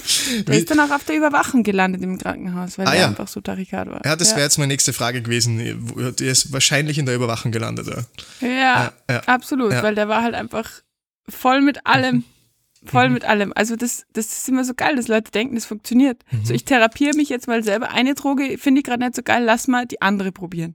Der 0.46 0.58
ist 0.58 0.70
dann 0.70 0.80
auch 0.80 0.90
auf 0.90 1.04
der 1.04 1.16
Überwachung 1.16 1.62
gelandet 1.62 2.02
im 2.02 2.18
Krankenhaus, 2.18 2.78
weil 2.78 2.86
ah, 2.86 2.92
er 2.94 3.00
ja. 3.00 3.06
einfach 3.08 3.28
so 3.28 3.40
tarikat 3.40 3.88
war. 3.88 4.04
Ja, 4.04 4.16
das 4.16 4.32
wäre 4.32 4.42
jetzt 4.42 4.58
meine 4.58 4.72
nächste 4.72 4.92
Frage 4.92 5.22
gewesen. 5.22 5.58
Der 6.18 6.30
ist 6.30 6.52
wahrscheinlich 6.52 6.98
in 6.98 7.06
der 7.06 7.14
Überwachung 7.14 7.52
gelandet. 7.52 7.88
Ja, 8.40 8.92
ja, 9.08 9.20
absolut, 9.26 9.72
weil 9.72 9.94
der 9.94 10.08
war 10.08 10.22
halt 10.22 10.34
einfach 10.34 10.70
voll 11.28 11.60
mit 11.60 11.86
allem. 11.86 12.16
Mhm. 12.16 12.24
Voll 12.86 13.08
mhm. 13.08 13.14
mit 13.14 13.24
allem. 13.24 13.52
Also 13.54 13.76
das, 13.76 14.04
das 14.12 14.26
ist 14.26 14.48
immer 14.48 14.62
so 14.62 14.74
geil, 14.74 14.96
dass 14.96 15.08
Leute 15.08 15.30
denken, 15.30 15.54
das 15.54 15.64
funktioniert. 15.64 16.22
Mhm. 16.30 16.44
So, 16.44 16.52
ich 16.52 16.66
therapiere 16.66 17.16
mich 17.16 17.30
jetzt 17.30 17.46
mal 17.46 17.64
selber. 17.64 17.90
Eine 17.90 18.14
Droge 18.14 18.58
finde 18.58 18.80
ich 18.80 18.84
gerade 18.84 19.02
nicht 19.02 19.16
so 19.16 19.22
geil, 19.22 19.42
lass 19.42 19.68
mal 19.68 19.86
die 19.86 20.02
andere 20.02 20.32
probieren. 20.32 20.74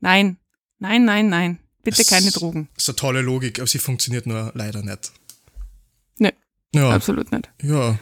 Nein, 0.00 0.36
nein, 0.80 1.04
nein, 1.04 1.28
nein. 1.28 1.58
Bitte 1.84 1.98
das 1.98 2.08
keine 2.08 2.30
Drogen. 2.32 2.68
Das 2.74 2.84
ist 2.84 2.88
eine 2.88 2.96
tolle 2.96 3.20
Logik, 3.20 3.60
aber 3.60 3.68
sie 3.68 3.78
funktioniert 3.78 4.26
nur 4.26 4.50
leider 4.54 4.82
nicht. 4.82 5.12
Nö, 6.18 6.30
ja. 6.74 6.90
absolut 6.90 7.30
nicht. 7.30 7.48
Ja. 7.62 7.98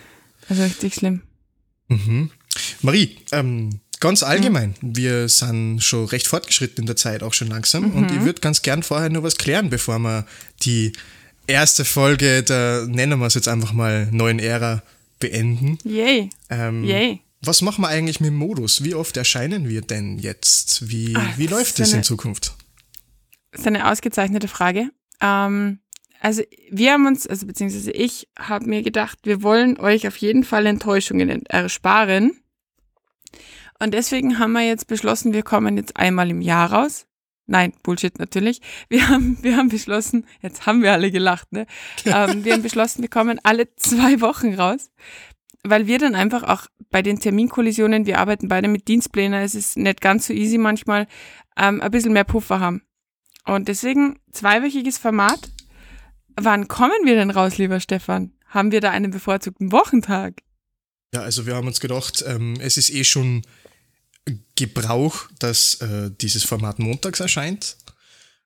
Also 0.49 0.63
richtig 0.63 0.95
schlimm. 0.95 1.23
Mhm. 1.89 2.31
Marie, 2.83 3.19
ähm, 3.33 3.81
ganz 4.01 4.23
allgemein, 4.23 4.75
mhm. 4.81 4.97
wir 4.97 5.29
sind 5.29 5.83
schon 5.83 6.07
recht 6.07 6.27
fortgeschritten 6.27 6.83
in 6.83 6.87
der 6.87 6.97
Zeit, 6.97 7.23
auch 7.23 7.35
schon 7.35 7.49
langsam. 7.49 7.91
Mhm. 7.91 7.95
Und 7.95 8.11
ich 8.11 8.21
würde 8.23 8.41
ganz 8.41 8.63
gern 8.63 8.83
vorher 8.83 9.11
nur 9.11 9.23
was 9.23 9.37
klären, 9.37 9.71
bevor 9.71 9.99
wir 9.99 10.27
die 10.63 10.93
erste 11.47 11.85
Folge 11.85 12.43
der, 12.43 12.87
nennen 12.89 13.19
wir 13.19 13.27
es 13.27 13.35
jetzt 13.35 13.49
einfach 13.49 13.73
mal, 13.73 14.09
neuen 14.11 14.39
Ära 14.39 14.83
beenden. 15.19 15.79
Yay. 15.85 16.31
Ähm, 16.51 16.85
Yay. 16.85 17.21
Was 17.45 17.61
machen 17.61 17.83
wir 17.83 17.89
eigentlich 17.89 18.21
mit 18.21 18.29
dem 18.29 18.37
Modus? 18.37 18.85
Wie 18.85 18.95
oft 18.95 19.17
erscheinen 19.17 19.69
wir 19.69 19.81
denn 19.81 20.19
jetzt? 20.19 20.89
Wie, 20.89 21.15
Ach, 21.17 21.39
wie 21.39 21.49
läuft 21.49 21.79
das, 21.81 21.91
das 21.91 21.93
in 21.93 22.03
Zukunft? 22.05 22.55
Das 23.51 23.63
ist 23.63 23.67
eine 23.67 23.91
ausgezeichnete 23.91 24.49
Frage. 24.49 24.91
Ähm, 25.21 25.81
also 26.23 26.43
wir 26.71 26.93
haben 26.93 27.07
uns, 27.07 27.27
also 27.27 27.47
beziehungsweise 27.47 27.91
ich 27.91 28.29
habe 28.39 28.67
mir 28.67 28.83
gedacht, 28.83 29.19
wir 29.25 29.43
wollen 29.43 29.77
euch 29.81 30.07
auf 30.07 30.17
jeden 30.19 30.45
Fall 30.45 30.67
Enttäuschungen 30.67 31.45
ersparen. 31.47 32.41
Und 33.81 33.93
deswegen 33.93 34.39
haben 34.39 34.53
wir 34.53 34.61
jetzt 34.61 34.87
beschlossen, 34.87 35.33
wir 35.33 35.43
kommen 35.43 35.77
jetzt 35.77 35.97
einmal 35.97 36.31
im 36.31 36.41
Jahr 36.41 36.73
raus. 36.73 37.07
Nein, 37.47 37.73
Bullshit 37.83 38.21
natürlich. 38.21 38.61
Wir 38.89 39.09
haben, 39.09 39.37
wir 39.43 39.57
haben 39.57 39.69
beschlossen, 39.69 40.25
jetzt 40.41 40.65
haben 40.65 40.81
wir 40.83 40.93
alle 40.93 41.11
gelacht, 41.11 41.51
ne? 41.51 41.67
ähm, 42.05 42.45
wir 42.45 42.53
haben 42.53 42.63
beschlossen, 42.63 43.03
wir 43.03 43.11
kommen 43.11 43.41
alle 43.43 43.75
zwei 43.75 44.21
Wochen 44.21 44.55
raus, 44.55 44.93
weil 45.65 45.89
wir 45.89 45.99
dann 45.99 46.15
einfach 46.15 46.45
auch 46.45 46.69
bei 46.91 47.03
den 47.03 47.19
Terminkollisionen, 47.19 48.07
wir 48.07 48.21
arbeiten 48.21 48.47
beide 48.47 48.69
mit 48.69 48.87
Dienstplänen, 48.87 49.43
es 49.43 49.57
ist 49.57 49.77
nicht 49.77 50.01
ganz 50.01 50.29
so 50.29 50.33
easy 50.33 50.57
manchmal, 50.57 51.09
ähm, 51.57 51.81
ein 51.81 51.91
bisschen 51.91 52.13
mehr 52.13 52.23
Puffer 52.23 52.61
haben. 52.61 52.83
Und 53.45 53.67
deswegen 53.67 54.21
zweiwöchiges 54.31 54.99
Format, 54.99 55.51
Wann 56.37 56.69
kommen 56.69 57.05
wir 57.05 57.15
denn 57.15 57.31
raus, 57.31 57.59
lieber 57.59 57.81
Stefan? 57.81 58.33
Haben 58.47 58.73
wir 58.73 58.81
da 58.81 58.91
einen 58.91 59.11
bevorzugten 59.11 59.73
Wochentag? 59.73 60.43
Ja, 61.15 61.21
also 61.21 61.47
wir 61.47 61.55
haben 61.55 61.67
uns 61.67 61.81
gedacht, 61.81 62.25
ähm, 62.27 62.55
es 62.61 62.77
ist 62.77 62.91
eh 62.91 63.05
schon 63.05 63.43
Gebrauch, 64.55 65.29
dass 65.39 65.75
äh, 65.81 66.11
dieses 66.21 66.45
Format 66.45 66.79
montags 66.79 67.21
erscheint 67.21 67.77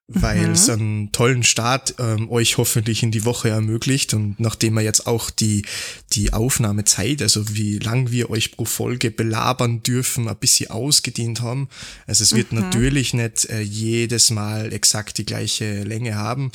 weil 0.09 0.47
mhm. 0.47 0.53
es 0.53 0.69
einen 0.69 1.11
tollen 1.11 1.43
Start 1.43 1.97
ähm, 1.99 2.31
euch 2.31 2.59
hoffentlich 2.59 3.03
in 3.03 3.11
die 3.11 3.25
Woche 3.25 3.49
ermöglicht 3.49 4.15
und 4.15 4.39
nachdem 4.39 4.75
wir 4.75 4.83
jetzt 4.83 5.09
auch 5.09 5.31
die, 5.31 5.65
die 6.13 6.33
Aufnahmezeit, 6.33 7.23
also 7.23 7.57
wie 7.57 7.79
lang 7.81 8.13
wir 8.13 8.31
euch 8.31 8.53
pro 8.53 8.65
Folge 8.65 9.11
belabern 9.11 9.83
dürfen, 9.83 10.29
ein 10.29 10.37
bisschen 10.37 10.71
ausgedehnt 10.71 11.41
haben. 11.41 11.69
Also 12.07 12.23
es 12.23 12.37
wird 12.37 12.53
mhm. 12.53 12.61
natürlich 12.61 13.15
nicht 13.15 13.47
äh, 13.47 13.61
jedes 13.61 14.31
Mal 14.31 14.73
exakt 14.73 15.19
die 15.19 15.27
gleiche 15.27 15.83
Länge 15.83 16.15
haben, 16.15 16.53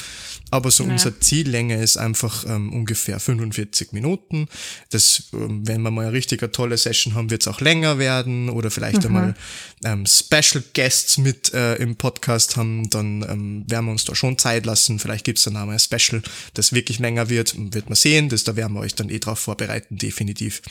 aber 0.50 0.72
so 0.72 0.86
ja. 0.86 0.92
unsere 0.92 1.20
Ziellänge 1.20 1.84
ist 1.84 1.98
einfach 1.98 2.46
ähm, 2.48 2.72
ungefähr 2.72 3.20
45 3.20 3.92
Minuten. 3.92 4.48
Das, 4.92 5.24
ähm, 5.34 5.68
wenn 5.68 5.82
wir 5.82 5.92
mal 5.92 6.04
eine 6.04 6.14
richtig 6.14 6.42
eine 6.42 6.54
tolle 6.54 6.78
Session 6.78 7.16
haben, 7.16 7.30
wird 7.30 7.42
es 7.42 7.50
auch 7.50 7.60
länger 7.60 8.00
werden 8.00 8.50
oder 8.50 8.72
vielleicht 8.72 9.02
mhm. 9.02 9.08
einmal 9.08 9.36
ähm, 9.84 10.06
Special 10.06 10.64
Guests 10.74 11.18
mit 11.18 11.54
äh, 11.54 11.76
im 11.76 11.98
Podcast 11.98 12.56
haben, 12.56 12.90
dann 12.90 13.26
ähm, 13.30 13.41
ähm, 13.42 13.66
werden 13.68 13.86
wir 13.86 13.92
uns 13.92 14.06
da 14.06 14.16
schon 14.16 14.38
Zeit 14.38 14.66
lassen. 14.66 15.00
Vielleicht 15.00 15.26
gibt 15.26 15.38
es 15.38 15.44
dann 15.44 15.58
auch 15.58 15.66
mal 15.66 15.74
ein 15.74 15.80
Special, 15.80 16.22
das 16.54 16.74
wirklich 16.74 17.00
länger 17.00 17.30
wird. 17.30 17.56
Wird 17.74 17.90
man 17.90 17.96
sehen. 17.96 18.30
Das, 18.30 18.44
da 18.44 18.56
werden 18.56 18.74
wir 18.74 18.82
euch 18.82 18.96
dann 18.96 19.10
eh 19.10 19.20
drauf 19.20 19.40
vorbereiten, 19.40 19.98
definitiv. 19.98 20.62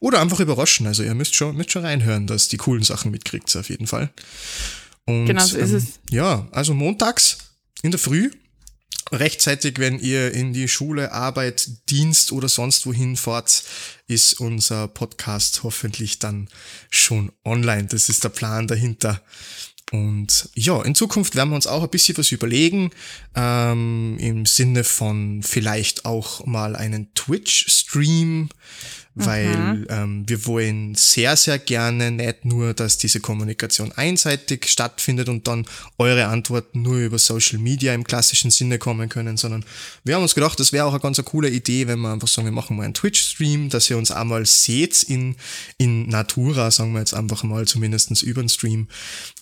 Oder 0.00 0.20
einfach 0.20 0.40
überraschen. 0.40 0.86
Also 0.86 1.02
ihr 1.02 1.14
müsst 1.14 1.34
schon, 1.34 1.56
müsst 1.56 1.72
schon 1.72 1.84
reinhören, 1.84 2.26
dass 2.26 2.48
die 2.48 2.56
coolen 2.56 2.82
Sachen 2.82 3.10
mitkriegt, 3.10 3.54
auf 3.56 3.68
jeden 3.68 3.86
Fall. 3.86 4.10
Und, 5.06 5.26
genau 5.26 5.44
so 5.44 5.58
ist 5.58 5.70
ähm, 5.70 5.76
es. 5.76 5.84
Ja, 6.10 6.48
also 6.50 6.74
montags 6.74 7.38
in 7.82 7.90
der 7.90 8.00
Früh 8.00 8.30
rechtzeitig, 9.12 9.78
wenn 9.78 9.98
ihr 9.98 10.32
in 10.32 10.52
die 10.52 10.68
Schule, 10.68 11.12
Arbeit, 11.12 11.68
Dienst 11.90 12.32
oder 12.32 12.48
sonst 12.48 12.86
wohin 12.86 13.16
fahrt, 13.16 13.64
ist 14.06 14.40
unser 14.40 14.88
Podcast 14.88 15.62
hoffentlich 15.62 16.18
dann 16.18 16.48
schon 16.90 17.32
online. 17.44 17.84
Das 17.84 18.08
ist 18.08 18.24
der 18.24 18.30
Plan 18.30 18.66
dahinter. 18.66 19.22
Und 19.94 20.48
ja, 20.56 20.82
in 20.82 20.96
Zukunft 20.96 21.36
werden 21.36 21.50
wir 21.50 21.54
uns 21.54 21.68
auch 21.68 21.84
ein 21.84 21.88
bisschen 21.88 22.18
was 22.18 22.32
überlegen, 22.32 22.90
ähm, 23.36 24.16
im 24.18 24.44
Sinne 24.44 24.82
von 24.82 25.44
vielleicht 25.44 26.04
auch 26.04 26.44
mal 26.46 26.74
einen 26.74 27.14
Twitch-Stream 27.14 28.48
weil 29.14 29.56
mhm. 29.56 29.86
ähm, 29.90 30.28
wir 30.28 30.44
wollen 30.46 30.94
sehr, 30.96 31.36
sehr 31.36 31.58
gerne 31.58 32.10
nicht 32.10 32.44
nur, 32.44 32.74
dass 32.74 32.98
diese 32.98 33.20
Kommunikation 33.20 33.92
einseitig 33.92 34.66
stattfindet 34.68 35.28
und 35.28 35.46
dann 35.46 35.66
eure 35.98 36.26
Antworten 36.26 36.82
nur 36.82 36.96
über 36.96 37.18
Social 37.18 37.58
Media 37.58 37.94
im 37.94 38.02
klassischen 38.02 38.50
Sinne 38.50 38.78
kommen 38.78 39.08
können, 39.08 39.36
sondern 39.36 39.64
wir 40.02 40.16
haben 40.16 40.22
uns 40.22 40.34
gedacht, 40.34 40.58
das 40.58 40.72
wäre 40.72 40.86
auch 40.86 40.92
eine 40.92 41.00
ganz 41.00 41.18
eine 41.18 41.24
coole 41.24 41.48
Idee, 41.48 41.86
wenn 41.86 42.00
wir 42.00 42.12
einfach 42.12 42.26
sagen, 42.26 42.46
wir 42.46 42.52
machen 42.52 42.76
mal 42.76 42.84
einen 42.84 42.94
Twitch-Stream, 42.94 43.68
dass 43.68 43.88
ihr 43.88 43.96
uns 43.98 44.10
einmal 44.10 44.46
seht 44.46 45.04
in, 45.04 45.36
in 45.78 46.08
Natura, 46.08 46.72
sagen 46.72 46.92
wir 46.92 46.98
jetzt 46.98 47.14
einfach 47.14 47.44
mal 47.44 47.66
zumindestens 47.66 48.22
über 48.22 48.42
den 48.42 48.48
Stream 48.48 48.88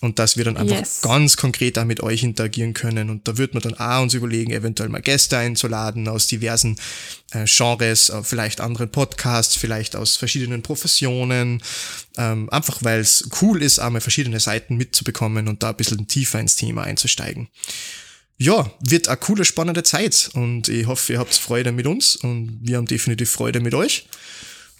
und 0.01 0.19
dass 0.19 0.37
wir 0.37 0.45
dann 0.45 0.57
einfach 0.57 0.77
yes. 0.77 1.01
ganz 1.01 1.35
konkret 1.35 1.79
auch 1.79 1.85
mit 1.85 2.01
euch 2.01 2.23
interagieren 2.23 2.73
können 2.75 3.09
und 3.09 3.27
da 3.27 3.37
wird 3.37 3.55
man 3.55 3.63
dann 3.63 3.73
auch 3.73 4.03
uns 4.03 4.13
überlegen, 4.13 4.51
eventuell 4.51 4.89
mal 4.89 5.01
Gäste 5.01 5.37
einzuladen 5.37 6.07
aus 6.07 6.27
diversen 6.27 6.77
äh, 7.31 7.45
Genres, 7.45 8.09
äh, 8.09 8.23
vielleicht 8.23 8.61
anderen 8.61 8.89
Podcasts, 8.89 9.55
vielleicht 9.63 9.95
aus 9.95 10.17
verschiedenen 10.17 10.61
Professionen, 10.61 11.63
ähm, 12.17 12.49
einfach 12.49 12.83
weil 12.83 12.99
es 12.99 13.29
cool 13.41 13.63
ist, 13.63 13.79
einmal 13.79 14.01
verschiedene 14.01 14.41
Seiten 14.41 14.75
mitzubekommen 14.75 15.47
und 15.47 15.63
da 15.63 15.69
ein 15.69 15.77
bisschen 15.77 16.05
tiefer 16.09 16.41
ins 16.41 16.57
Thema 16.57 16.83
einzusteigen. 16.83 17.47
Ja, 18.37 18.69
wird 18.81 19.07
eine 19.07 19.15
coole, 19.15 19.45
spannende 19.45 19.83
Zeit 19.83 20.31
und 20.33 20.67
ich 20.67 20.85
hoffe, 20.85 21.13
ihr 21.13 21.19
habt 21.19 21.33
Freude 21.33 21.71
mit 21.71 21.87
uns 21.87 22.17
und 22.17 22.59
wir 22.61 22.75
haben 22.75 22.87
definitiv 22.87 23.31
Freude 23.31 23.61
mit 23.61 23.73
euch. 23.73 24.05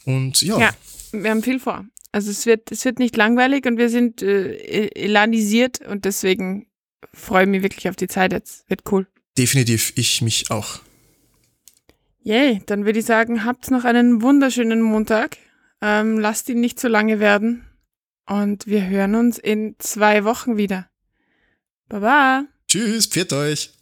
Und 0.04 0.42
ja. 0.42 0.60
Ja, 0.60 0.76
wir 1.14 1.30
haben 1.30 1.44
viel 1.44 1.62
vor. 1.62 1.86
Also 2.12 2.30
es 2.30 2.46
wird, 2.46 2.70
es 2.74 2.84
wird 2.84 3.00
nicht 3.00 3.16
langweilig 3.16 3.66
und 3.66 3.78
wir 3.78 3.90
sind 3.90 4.22
äh, 4.22 4.52
e-, 4.52 5.06
elanisiert 5.06 5.80
und 5.80 6.04
deswegen 6.04 6.68
freue 7.14 7.44
ich 7.44 7.50
mich 7.50 7.64
wirklich 7.64 7.88
auf 7.88 7.96
die 7.96 8.10
Zeit 8.10 8.34
jetzt. 8.34 8.70
Wird 8.70 8.82
cool. 8.92 9.08
Definitiv, 9.38 9.94
ich 9.96 10.22
mich 10.22 10.52
auch. 10.52 10.82
Yay, 12.26 12.62
dann 12.66 12.86
würde 12.86 13.00
ich 13.00 13.06
sagen, 13.06 13.44
habt 13.44 13.70
noch 13.70 13.84
einen 13.84 14.22
wunderschönen 14.22 14.82
Montag. 14.82 15.38
Ähm, 15.82 16.20
lasst 16.20 16.48
ihn 16.48 16.62
nicht 16.62 16.80
zu 16.80 16.88
lange 16.88 17.20
werden. 17.20 17.66
Und 18.26 18.66
wir 18.66 18.88
hören 18.88 19.16
uns 19.16 19.38
in 19.38 19.76
zwei 19.80 20.24
Wochen 20.24 20.56
wieder. 20.56 20.90
Baba. 21.90 22.46
Tschüss, 22.70 23.08
pfiat 23.08 23.34
euch. 23.34 23.74